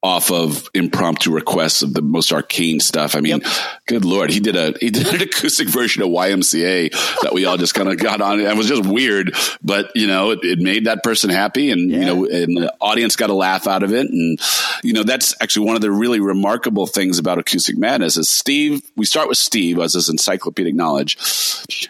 off 0.01 0.31
of 0.31 0.69
impromptu 0.75 1.33
requests 1.33 1.83
of 1.83 1.93
the 1.93 2.03
most 2.03 2.33
arcane 2.33 2.79
stuff. 2.79 3.17
I 3.17 3.21
mean, 3.21 3.41
yep. 3.41 3.53
good 3.87 4.05
lord, 4.05 4.31
he 4.31 4.39
did 4.39 4.55
a 4.55 4.73
he 4.79 4.91
did 4.91 5.09
an 5.09 5.21
acoustic 5.21 5.69
version 5.69 6.03
of 6.03 6.09
YMCA 6.09 6.93
that 7.23 7.35
we 7.35 7.45
all 7.47 7.57
just 7.57 7.75
kind 7.75 7.89
of 7.89 7.99
got 7.99 8.21
on. 8.21 8.39
It 8.39 8.57
was 8.57 8.69
just 8.69 8.87
weird, 8.87 9.35
but 9.63 9.91
you 9.97 10.07
know, 10.07 10.31
it, 10.31 10.41
it 10.45 10.59
made 10.61 10.87
that 10.87 11.03
person 11.03 11.31
happy, 11.31 11.73
and 11.73 11.91
yeah. 11.91 11.99
you 11.99 12.05
know, 12.05 12.25
and 12.27 12.57
the 12.57 12.75
audience 12.81 13.17
got 13.17 13.31
a 13.31 13.35
laugh 13.35 13.67
out 13.67 13.83
of 13.83 13.93
it, 13.93 14.09
and 14.09 14.39
you 14.85 14.93
know, 14.93 15.03
that's 15.03 15.35
actually 15.41 15.67
one 15.67 15.75
of 15.75 15.83
the 15.83 15.91
really 15.91 16.21
remarkable 16.21 16.87
things 16.87 17.19
about 17.19 17.39
Acoustic 17.39 17.77
Madness 17.77 18.17
is 18.17 18.29
Steve. 18.29 18.83
We 18.97 19.05
start 19.05 19.29
with 19.29 19.39
Steve 19.39 19.81
as 19.81 19.95
his 19.95 20.09
encyclopedic 20.09 20.77
knowledge, 20.77 21.19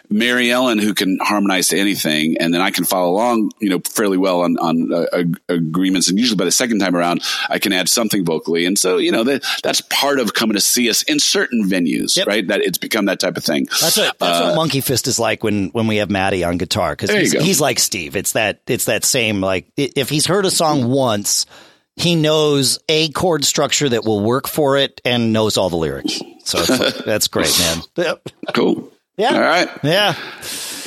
Mary 0.09 0.49
Ellen 0.49 0.79
who 0.79 0.95
can 0.95 1.19
harmonize 1.21 1.67
to 1.69 1.77
anything, 1.77 2.37
and 2.39 2.51
then 2.51 2.61
I 2.61 2.71
can 2.71 2.85
follow 2.85 3.11
along, 3.11 3.51
you 3.59 3.69
know, 3.69 3.81
fairly 3.87 4.17
well 4.17 4.41
on 4.41 4.57
on 4.57 4.91
uh, 4.91 5.23
agreements, 5.47 6.09
and 6.09 6.17
usually 6.17 6.37
by 6.37 6.45
the 6.45 6.51
second 6.51 6.79
time 6.79 6.95
around, 6.95 7.21
I 7.47 7.59
can 7.59 7.71
add 7.71 7.87
something 7.99 8.23
vocally. 8.23 8.65
And 8.65 8.79
so, 8.79 8.97
you 8.97 9.11
know, 9.11 9.25
that, 9.25 9.43
that's 9.61 9.81
part 9.81 10.19
of 10.19 10.33
coming 10.33 10.55
to 10.55 10.61
see 10.61 10.89
us 10.89 11.03
in 11.03 11.19
certain 11.19 11.65
venues, 11.65 12.15
yep. 12.15 12.27
right? 12.27 12.47
That 12.47 12.61
it's 12.61 12.77
become 12.77 13.05
that 13.05 13.19
type 13.19 13.35
of 13.35 13.43
thing. 13.43 13.65
That's 13.65 13.97
what, 13.97 14.17
that's 14.17 14.39
uh, 14.39 14.45
what 14.45 14.55
Monkey 14.55 14.79
Fist 14.79 15.07
is 15.07 15.19
like 15.19 15.43
when, 15.43 15.67
when 15.69 15.87
we 15.87 15.97
have 15.97 16.09
Maddie 16.09 16.45
on 16.45 16.57
guitar. 16.57 16.95
Cause 16.95 17.09
he's, 17.09 17.33
he's 17.33 17.59
like 17.59 17.77
Steve. 17.77 18.15
It's 18.15 18.31
that, 18.31 18.61
it's 18.67 18.85
that 18.85 19.03
same, 19.03 19.41
like, 19.41 19.67
if 19.75 20.09
he's 20.09 20.25
heard 20.25 20.45
a 20.45 20.51
song 20.51 20.87
once, 20.87 21.45
he 21.97 22.15
knows 22.15 22.79
a 22.87 23.09
chord 23.09 23.43
structure 23.43 23.89
that 23.89 24.05
will 24.05 24.21
work 24.21 24.47
for 24.47 24.77
it 24.77 25.01
and 25.03 25.33
knows 25.33 25.57
all 25.57 25.69
the 25.69 25.75
lyrics. 25.75 26.21
So 26.45 26.59
like, 26.59 26.95
that's 27.03 27.27
great, 27.27 27.53
man. 27.59 27.81
Yep. 27.97 28.29
Cool. 28.53 28.91
Yeah. 29.19 29.33
All 29.33 29.41
right. 29.41 29.69
Yeah. 29.83 30.15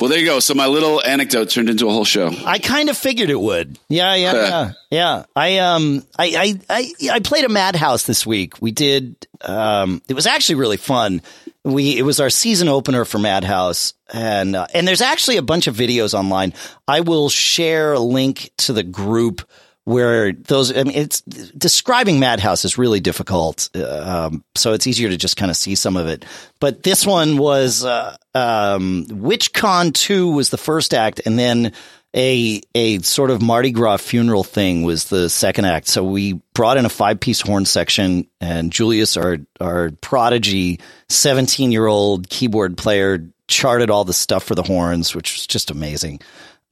Well, 0.01 0.09
there 0.09 0.17
you 0.17 0.25
go. 0.25 0.39
So 0.39 0.55
my 0.55 0.65
little 0.65 1.03
anecdote 1.03 1.51
turned 1.51 1.69
into 1.69 1.87
a 1.87 1.91
whole 1.91 2.03
show. 2.03 2.31
I 2.45 2.57
kind 2.57 2.89
of 2.89 2.97
figured 2.97 3.29
it 3.29 3.39
would. 3.39 3.77
Yeah, 3.89 4.15
yeah, 4.15 4.33
yeah, 4.33 4.71
yeah. 4.89 5.23
I 5.35 5.59
um, 5.59 6.03
I, 6.17 6.57
I, 6.67 6.93
I, 6.99 7.09
I 7.11 7.19
played 7.19 7.45
a 7.45 7.49
Madhouse 7.49 8.03
this 8.03 8.25
week. 8.25 8.59
We 8.59 8.71
did. 8.71 9.27
Um, 9.41 10.01
it 10.09 10.15
was 10.15 10.25
actually 10.25 10.55
really 10.55 10.77
fun. 10.77 11.21
We 11.63 11.95
it 11.95 12.01
was 12.01 12.19
our 12.19 12.31
season 12.31 12.69
opener 12.69 13.05
for 13.05 13.19
Madhouse, 13.19 13.93
and 14.11 14.55
uh, 14.55 14.65
and 14.73 14.87
there's 14.87 15.01
actually 15.01 15.37
a 15.37 15.43
bunch 15.43 15.67
of 15.67 15.75
videos 15.75 16.15
online. 16.15 16.53
I 16.87 17.01
will 17.01 17.29
share 17.29 17.93
a 17.93 17.99
link 17.99 18.49
to 18.57 18.73
the 18.73 18.83
group 18.83 19.47
where 19.85 20.31
those 20.31 20.75
I 20.75 20.83
mean 20.83 20.95
it's 20.95 21.21
describing 21.21 22.19
Madhouse 22.19 22.63
is 22.63 22.77
really 22.77 22.99
difficult 22.99 23.69
um, 23.75 24.43
so 24.55 24.73
it's 24.73 24.87
easier 24.87 25.09
to 25.09 25.17
just 25.17 25.37
kind 25.37 25.51
of 25.51 25.57
see 25.57 25.75
some 25.75 25.97
of 25.97 26.07
it. 26.07 26.25
But 26.59 26.83
this 26.83 27.05
one 27.05 27.37
was 27.37 27.83
uh, 27.83 28.15
um, 28.33 29.05
WitchCon 29.09 29.93
2 29.93 30.31
was 30.31 30.49
the 30.49 30.57
first 30.57 30.93
act 30.93 31.21
and 31.25 31.37
then 31.37 31.73
a 32.15 32.61
a 32.75 32.99
sort 32.99 33.31
of 33.31 33.41
Mardi 33.41 33.71
Gras 33.71 33.97
funeral 33.97 34.43
thing 34.43 34.83
was 34.83 35.05
the 35.05 35.29
second 35.29 35.65
act. 35.65 35.87
So 35.87 36.03
we 36.03 36.33
brought 36.53 36.77
in 36.77 36.85
a 36.85 36.89
five 36.89 37.19
piece 37.19 37.41
horn 37.41 37.65
section 37.65 38.27
and 38.39 38.71
Julius 38.71 39.17
our 39.17 39.37
our 39.59 39.91
prodigy 40.01 40.79
17 41.09 41.71
year 41.71 41.87
old 41.87 42.29
keyboard 42.29 42.77
player 42.77 43.27
charted 43.47 43.89
all 43.89 44.05
the 44.05 44.13
stuff 44.13 44.43
for 44.43 44.55
the 44.55 44.63
horns 44.63 45.13
which 45.15 45.33
was 45.33 45.47
just 45.47 45.71
amazing. 45.71 46.19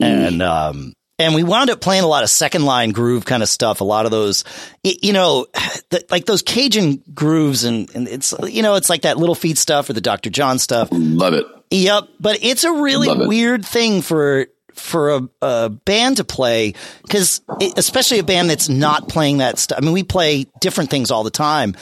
Mm. 0.01 0.27
and 0.27 0.41
um 0.41 0.93
and 1.23 1.35
we 1.35 1.43
wound 1.43 1.69
up 1.69 1.81
playing 1.81 2.03
a 2.03 2.07
lot 2.07 2.23
of 2.23 2.29
second 2.29 2.65
line 2.65 2.91
groove 2.91 3.25
kind 3.25 3.43
of 3.43 3.49
stuff. 3.49 3.81
A 3.81 3.83
lot 3.83 4.05
of 4.05 4.11
those, 4.11 4.43
you 4.83 5.13
know, 5.13 5.45
the, 5.89 6.05
like 6.09 6.25
those 6.25 6.41
Cajun 6.41 7.03
grooves, 7.13 7.63
and, 7.63 7.89
and 7.95 8.07
it's 8.07 8.33
you 8.47 8.61
know, 8.61 8.75
it's 8.75 8.89
like 8.89 9.03
that 9.03 9.17
Little 9.17 9.35
Feat 9.35 9.57
stuff 9.57 9.89
or 9.89 9.93
the 9.93 10.01
Dr. 10.01 10.29
John 10.29 10.59
stuff. 10.59 10.89
Love 10.91 11.33
it. 11.33 11.45
Yep, 11.71 12.09
but 12.19 12.39
it's 12.41 12.63
a 12.63 12.71
really 12.71 13.07
weird 13.27 13.65
thing 13.65 14.01
for 14.01 14.47
for 14.73 15.09
a, 15.15 15.29
a 15.41 15.69
band 15.69 16.17
to 16.17 16.23
play 16.23 16.73
because 17.03 17.41
especially 17.77 18.19
a 18.19 18.23
band 18.23 18.49
that's 18.49 18.69
not 18.69 19.07
playing 19.09 19.37
that 19.39 19.59
stuff. 19.59 19.77
I 19.77 19.81
mean, 19.81 19.93
we 19.93 20.03
play 20.03 20.47
different 20.59 20.89
things 20.89 21.11
all 21.11 21.23
the 21.23 21.29
time. 21.31 21.75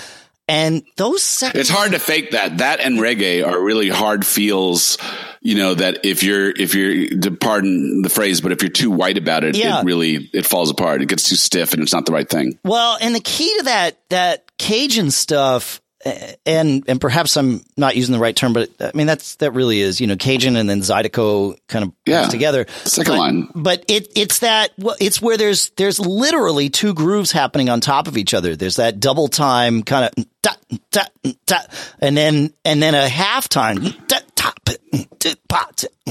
And 0.47 0.83
those 0.97 1.21
second- 1.21 1.61
It's 1.61 1.69
hard 1.69 1.91
to 1.91 1.99
fake 1.99 2.31
that. 2.31 2.57
That 2.57 2.79
and 2.79 2.97
reggae 2.97 3.45
are 3.45 3.61
really 3.61 3.89
hard 3.89 4.25
feels 4.25 4.97
you 5.41 5.55
know 5.55 5.73
that 5.73 6.05
if 6.05 6.23
you're 6.23 6.49
if 6.51 6.75
you're 6.75 7.19
to 7.21 7.31
pardon 7.31 8.01
the 8.01 8.09
phrase 8.09 8.41
but 8.41 8.51
if 8.51 8.61
you're 8.61 8.71
too 8.71 8.91
white 8.91 9.17
about 9.17 9.43
it 9.43 9.55
yeah. 9.55 9.79
it 9.79 9.85
really 9.85 10.29
it 10.33 10.45
falls 10.45 10.69
apart 10.69 11.01
it 11.01 11.07
gets 11.07 11.29
too 11.29 11.35
stiff 11.35 11.73
and 11.73 11.81
it's 11.81 11.93
not 11.93 12.05
the 12.05 12.11
right 12.11 12.29
thing 12.29 12.59
well 12.63 12.97
and 13.01 13.15
the 13.15 13.19
key 13.19 13.53
to 13.59 13.63
that 13.63 13.97
that 14.09 14.45
cajun 14.57 15.11
stuff 15.11 15.81
eh, 16.05 16.33
and 16.45 16.83
and 16.87 16.99
perhaps 16.99 17.37
I'm 17.37 17.63
not 17.77 17.95
using 17.95 18.13
the 18.13 18.19
right 18.19 18.35
term, 18.35 18.53
but 18.53 18.69
I 18.79 18.91
mean 18.93 19.07
that's 19.07 19.35
that 19.37 19.51
really 19.51 19.79
is 19.79 20.01
you 20.01 20.07
know 20.07 20.15
Cajun 20.15 20.55
and 20.55 20.69
then 20.69 20.79
Zydeco 20.79 21.57
kind 21.67 21.85
of 21.85 21.93
yeah, 22.05 22.27
together. 22.27 22.65
Second 22.83 23.13
but, 23.13 23.19
line, 23.19 23.49
but 23.55 23.85
it 23.87 24.11
it's 24.15 24.39
that 24.39 24.71
well, 24.77 24.95
it's 24.99 25.21
where 25.21 25.37
there's 25.37 25.69
there's 25.71 25.99
literally 25.99 26.69
two 26.69 26.93
grooves 26.93 27.31
happening 27.31 27.69
on 27.69 27.81
top 27.81 28.07
of 28.07 28.17
each 28.17 28.33
other. 28.33 28.55
There's 28.55 28.77
that 28.77 28.99
double 28.99 29.27
time 29.27 29.83
kind 29.83 30.05
of 30.05 30.25
da, 30.41 30.51
da, 30.91 31.03
da, 31.45 31.57
and 31.99 32.15
then 32.15 32.53
and 32.63 32.81
then 32.81 32.95
a 32.95 33.07
half 33.09 33.49
time 33.49 33.83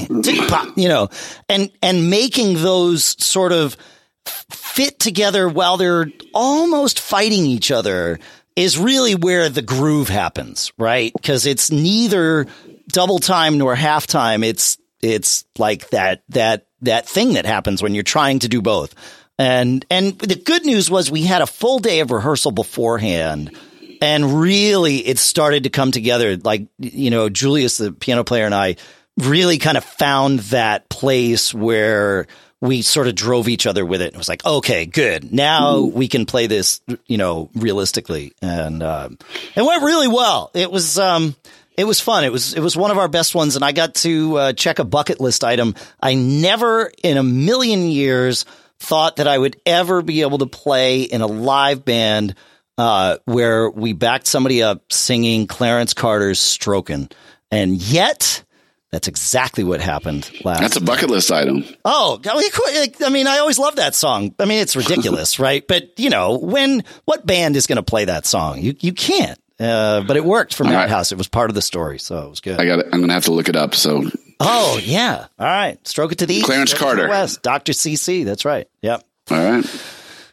you 0.09 0.89
know, 0.89 1.09
and 1.47 1.71
and 1.81 2.09
making 2.09 2.55
those 2.55 3.03
sort 3.23 3.51
of 3.51 3.77
fit 4.25 4.99
together 4.99 5.47
while 5.47 5.77
they're 5.77 6.11
almost 6.33 6.99
fighting 6.99 7.45
each 7.45 7.71
other 7.71 8.19
is 8.55 8.77
really 8.77 9.15
where 9.15 9.49
the 9.49 9.61
groove 9.61 10.09
happens, 10.09 10.71
right? 10.77 11.13
Because 11.13 11.45
it's 11.45 11.71
neither 11.71 12.47
double 12.87 13.19
time 13.19 13.57
nor 13.57 13.75
half 13.75 14.07
time. 14.07 14.43
It's 14.43 14.77
it's 15.01 15.45
like 15.57 15.89
that 15.91 16.23
that 16.29 16.67
that 16.81 17.07
thing 17.07 17.33
that 17.33 17.45
happens 17.45 17.81
when 17.81 17.93
you're 17.93 18.03
trying 18.03 18.39
to 18.39 18.49
do 18.49 18.61
both. 18.61 18.95
And 19.37 19.85
and 19.89 20.17
the 20.19 20.35
good 20.35 20.65
news 20.65 20.89
was 20.89 21.09
we 21.09 21.23
had 21.23 21.41
a 21.41 21.47
full 21.47 21.79
day 21.79 22.01
of 22.01 22.11
rehearsal 22.11 22.51
beforehand. 22.51 23.55
And 24.01 24.39
really, 24.39 25.05
it 25.05 25.17
started 25.17 25.63
to 25.63 25.69
come 25.69 25.91
together. 25.91 26.37
Like, 26.37 26.67
you 26.77 27.09
know, 27.09 27.27
Julius, 27.27 27.79
the 27.79 27.91
piano 27.91 28.23
player, 28.23 28.45
and 28.45 28.55
I 28.55 28.77
really 29.19 29.57
kind 29.57 29.77
of 29.77 29.83
found 29.83 30.39
that 30.39 30.89
place 30.89 31.53
where 31.53 32.25
we 32.61 32.81
sort 32.81 33.07
of 33.07 33.15
drove 33.15 33.47
each 33.47 33.65
other 33.65 33.85
with 33.85 34.01
it. 34.01 34.13
It 34.13 34.17
was 34.17 34.27
like, 34.27 34.45
okay, 34.45 34.85
good. 34.85 35.31
Now 35.31 35.81
we 35.81 36.07
can 36.07 36.25
play 36.25 36.47
this, 36.47 36.81
you 37.05 37.17
know, 37.17 37.49
realistically. 37.53 38.33
And, 38.41 38.83
um, 38.83 39.17
it 39.55 39.61
went 39.61 39.83
really 39.83 40.09
well. 40.09 40.51
It 40.53 40.69
was, 40.69 40.99
um, 40.99 41.35
it 41.77 41.85
was 41.85 42.01
fun. 42.01 42.25
It 42.25 42.33
was, 42.33 42.53
it 42.53 42.59
was 42.59 42.75
one 42.75 42.91
of 42.91 42.97
our 42.97 43.07
best 43.07 43.33
ones. 43.33 43.55
And 43.55 43.63
I 43.63 43.71
got 43.71 43.95
to, 43.95 44.37
uh, 44.37 44.53
check 44.53 44.79
a 44.79 44.83
bucket 44.83 45.21
list 45.21 45.45
item. 45.45 45.75
I 46.01 46.15
never 46.15 46.91
in 47.01 47.15
a 47.15 47.23
million 47.23 47.83
years 47.83 48.45
thought 48.79 49.17
that 49.17 49.27
I 49.27 49.37
would 49.37 49.55
ever 49.65 50.01
be 50.01 50.21
able 50.21 50.39
to 50.39 50.45
play 50.45 51.03
in 51.03 51.21
a 51.21 51.27
live 51.27 51.85
band, 51.85 52.35
uh, 52.77 53.17
where 53.25 53.69
we 53.69 53.93
backed 53.93 54.27
somebody 54.27 54.63
up 54.63 54.91
singing 54.91 55.47
Clarence 55.47 55.93
Carter's 55.93 56.39
Strokin'. 56.39 57.11
And 57.51 57.75
yet, 57.75 58.43
that's 58.91 59.07
exactly 59.07 59.63
what 59.63 59.81
happened 59.81 60.29
last. 60.43 60.61
That's 60.61 60.75
a 60.75 60.81
bucket 60.81 61.09
list 61.09 61.31
item. 61.31 61.63
Oh, 61.85 62.19
I 62.25 63.09
mean, 63.09 63.27
I 63.27 63.37
always 63.37 63.59
love 63.59 63.75
that 63.75 63.93
song. 63.93 64.33
I 64.39 64.45
mean, 64.45 64.59
it's 64.61 64.75
ridiculous, 64.75 65.39
right? 65.39 65.67
But 65.67 65.99
you 65.99 66.09
know, 66.09 66.37
when 66.37 66.83
what 67.05 67.25
band 67.25 67.55
is 67.55 67.67
going 67.67 67.77
to 67.77 67.83
play 67.83 68.05
that 68.05 68.25
song? 68.25 68.61
You 68.61 68.75
you 68.79 68.93
can't. 68.93 69.39
Uh, 69.59 70.01
but 70.01 70.15
it 70.15 70.23
worked 70.23 70.53
for 70.55 70.63
Madhouse. 70.63 71.11
Right. 71.11 71.15
It 71.15 71.17
was 71.17 71.27
part 71.27 71.49
of 71.49 71.55
the 71.55 71.61
story, 71.61 71.99
so 71.99 72.25
it 72.25 72.29
was 72.29 72.39
good. 72.39 72.59
I 72.59 72.65
got. 72.65 72.85
I'm 72.85 72.91
going 72.91 73.09
to 73.09 73.13
have 73.13 73.25
to 73.25 73.33
look 73.33 73.49
it 73.49 73.55
up. 73.55 73.75
So. 73.75 74.03
Oh 74.39 74.79
yeah. 74.81 75.27
All 75.37 75.45
right. 75.45 75.85
Stroke 75.85 76.13
it 76.13 76.19
to 76.19 76.25
the 76.25 76.35
east. 76.35 76.45
Clarence 76.45 76.73
Carter. 76.73 77.09
west. 77.09 77.41
Doctor 77.41 77.73
CC. 77.73 78.23
That's 78.23 78.45
right. 78.45 78.67
Yep. 78.81 79.03
All 79.31 79.37
right. 79.37 79.65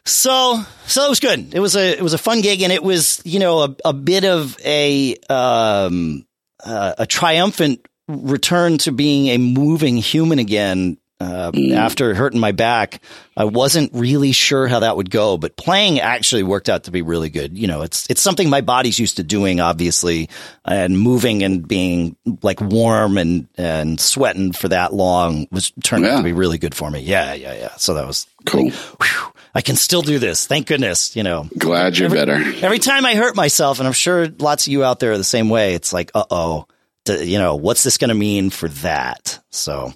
So, 0.05 0.63
so 0.85 1.05
it 1.05 1.09
was 1.09 1.19
good. 1.19 1.53
It 1.53 1.59
was 1.59 1.75
a, 1.75 1.91
it 1.91 2.01
was 2.01 2.13
a 2.13 2.17
fun 2.17 2.39
gig 2.39 2.61
and 2.61 2.71
it 2.71 2.81
was, 2.81 3.21
you 3.25 3.39
know, 3.39 3.63
a, 3.63 3.75
a 3.83 3.93
bit 3.93 4.23
of 4.23 4.57
a, 4.63 5.15
um, 5.29 6.25
uh, 6.63 6.93
a 6.99 7.05
triumphant 7.05 7.85
return 8.07 8.77
to 8.79 8.91
being 8.91 9.27
a 9.27 9.37
moving 9.37 9.97
human 9.97 10.39
again 10.39 10.97
uh, 11.19 11.51
mm. 11.51 11.73
after 11.73 12.13
hurting 12.13 12.39
my 12.39 12.51
back. 12.51 13.01
I 13.35 13.45
wasn't 13.45 13.91
really 13.93 14.31
sure 14.31 14.67
how 14.67 14.79
that 14.79 14.97
would 14.97 15.09
go, 15.09 15.37
but 15.37 15.55
playing 15.55 15.99
actually 15.99 16.43
worked 16.43 16.69
out 16.69 16.83
to 16.85 16.91
be 16.91 17.01
really 17.01 17.29
good. 17.29 17.57
You 17.57 17.67
know, 17.67 17.81
it's 17.81 18.09
it's 18.09 18.21
something 18.21 18.49
my 18.49 18.61
body's 18.61 18.99
used 18.99 19.17
to 19.17 19.23
doing, 19.23 19.59
obviously, 19.59 20.29
and 20.65 20.97
moving 20.99 21.43
and 21.43 21.67
being 21.67 22.15
like 22.43 22.61
warm 22.61 23.17
and 23.17 23.47
and 23.57 23.99
sweating 23.99 24.51
for 24.51 24.67
that 24.69 24.93
long 24.93 25.47
was 25.51 25.71
turned 25.83 26.05
yeah. 26.05 26.13
out 26.13 26.17
to 26.17 26.23
be 26.23 26.33
really 26.33 26.57
good 26.57 26.75
for 26.75 26.89
me. 26.89 26.99
Yeah, 26.99 27.33
yeah, 27.33 27.53
yeah. 27.53 27.75
So 27.77 27.95
that 27.95 28.05
was 28.05 28.27
cool. 28.45 28.65
Like, 28.65 28.73
whew, 28.73 29.33
I 29.55 29.61
can 29.61 29.75
still 29.75 30.03
do 30.03 30.19
this. 30.19 30.45
Thank 30.45 30.67
goodness. 30.67 31.15
You 31.15 31.23
know, 31.23 31.49
glad 31.57 31.97
you're 31.97 32.05
every, 32.05 32.19
better. 32.19 32.65
Every 32.65 32.79
time 32.79 33.05
I 33.05 33.15
hurt 33.15 33.35
myself, 33.35 33.79
and 33.79 33.87
I'm 33.87 33.93
sure 33.93 34.27
lots 34.27 34.67
of 34.67 34.73
you 34.73 34.83
out 34.83 34.99
there 34.99 35.13
are 35.13 35.17
the 35.17 35.23
same 35.23 35.49
way. 35.49 35.73
It's 35.73 35.91
like, 35.91 36.11
uh 36.13 36.25
oh 36.29 36.67
you 37.09 37.37
know, 37.37 37.55
what's 37.55 37.83
this 37.83 37.97
going 37.97 38.09
to 38.09 38.15
mean 38.15 38.49
for 38.49 38.69
that? 38.69 39.39
So, 39.49 39.93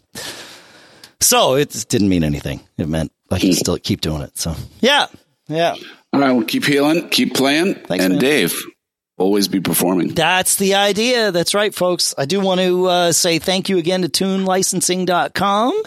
so 1.20 1.56
it 1.56 1.86
didn't 1.90 2.10
mean 2.10 2.24
anything. 2.24 2.62
It 2.78 2.88
meant 2.88 3.12
I 3.32 3.40
can 3.40 3.54
still 3.54 3.78
keep 3.78 4.02
doing 4.02 4.22
it. 4.22 4.38
So, 4.38 4.56
yeah, 4.80 5.08
yeah. 5.48 5.76
All 6.14 6.20
right, 6.20 6.32
well, 6.32 6.44
keep 6.44 6.66
healing, 6.66 7.10
keep 7.10 7.34
playing, 7.34 7.76
Thanks, 7.76 8.04
and 8.04 8.16
man. 8.16 8.22
Dave, 8.22 8.54
always 9.18 9.48
be 9.48 9.62
performing. 9.62 10.10
That's 10.10 10.56
the 10.56 10.76
idea. 10.76 11.32
That's 11.32 11.54
right, 11.54 11.74
folks. 11.74 12.14
I 12.18 12.26
do 12.26 12.42
want 12.42 12.60
to 12.60 12.86
uh, 12.88 13.12
say 13.14 13.40
thank 13.40 13.70
you 13.70 13.78
again 13.78 14.02
to 14.02 14.10
tunelicensing.com. 14.10 15.84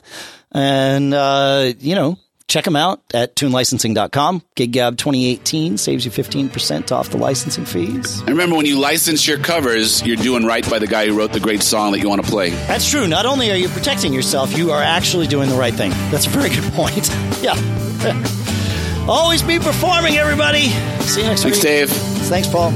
And, 0.53 1.13
uh, 1.13 1.73
you 1.81 1.95
know, 1.95 2.19
check 2.49 2.65
them 2.65 2.77
out 2.77 3.03
at 3.13 3.35
tunelicensing.com. 3.37 4.43
GigGab 4.57 4.99
2018 4.99 5.79
saves 5.79 6.05
you 6.05 6.11
15% 6.11 6.93
off 6.93 7.11
the 7.11 7.17
licensing 7.17 7.65
fees. 7.65 8.21
And 8.21 8.31
remember, 8.31 8.57
when 8.57 8.67
you 8.67 8.79
license 8.79 9.27
your 9.27 9.39
covers, 9.39 10.05
you're 10.07 10.17
doing 10.17 10.45
right 10.45 10.69
by 10.69 10.79
the 10.79 10.87
guy 10.87 11.07
who 11.07 11.17
wrote 11.17 11.33
the 11.33 11.41
great 11.41 11.63
song 11.63 11.93
that 11.93 12.01
you 12.01 12.09
want 12.09 12.25
to 12.25 12.31
play. 12.31 12.51
That's 12.51 12.89
true. 12.89 13.07
Not 13.07 13.27
only 13.27 13.51
are 13.51 13.57
you 13.57 13.69
protecting 13.69 14.13
yourself, 14.13 14.57
you 14.57 14.71
are 14.71 14.83
actually 14.83 15.27
doing 15.27 15.49
the 15.49 15.57
right 15.57 15.75
thing. 15.75 15.91
That's 16.11 16.27
a 16.27 16.31
very 16.31 16.51
good 16.51 16.65
point. 16.73 17.09
yeah. 17.43 17.55
Always 19.09 19.43
be 19.43 19.59
performing, 19.59 20.17
everybody. 20.17 20.69
See 21.03 21.21
you 21.21 21.27
next 21.29 21.43
Thanks, 21.43 21.59
week. 21.59 21.63
Dave. 21.63 21.91
Thanks, 21.91 22.49
Paul. 22.49 22.73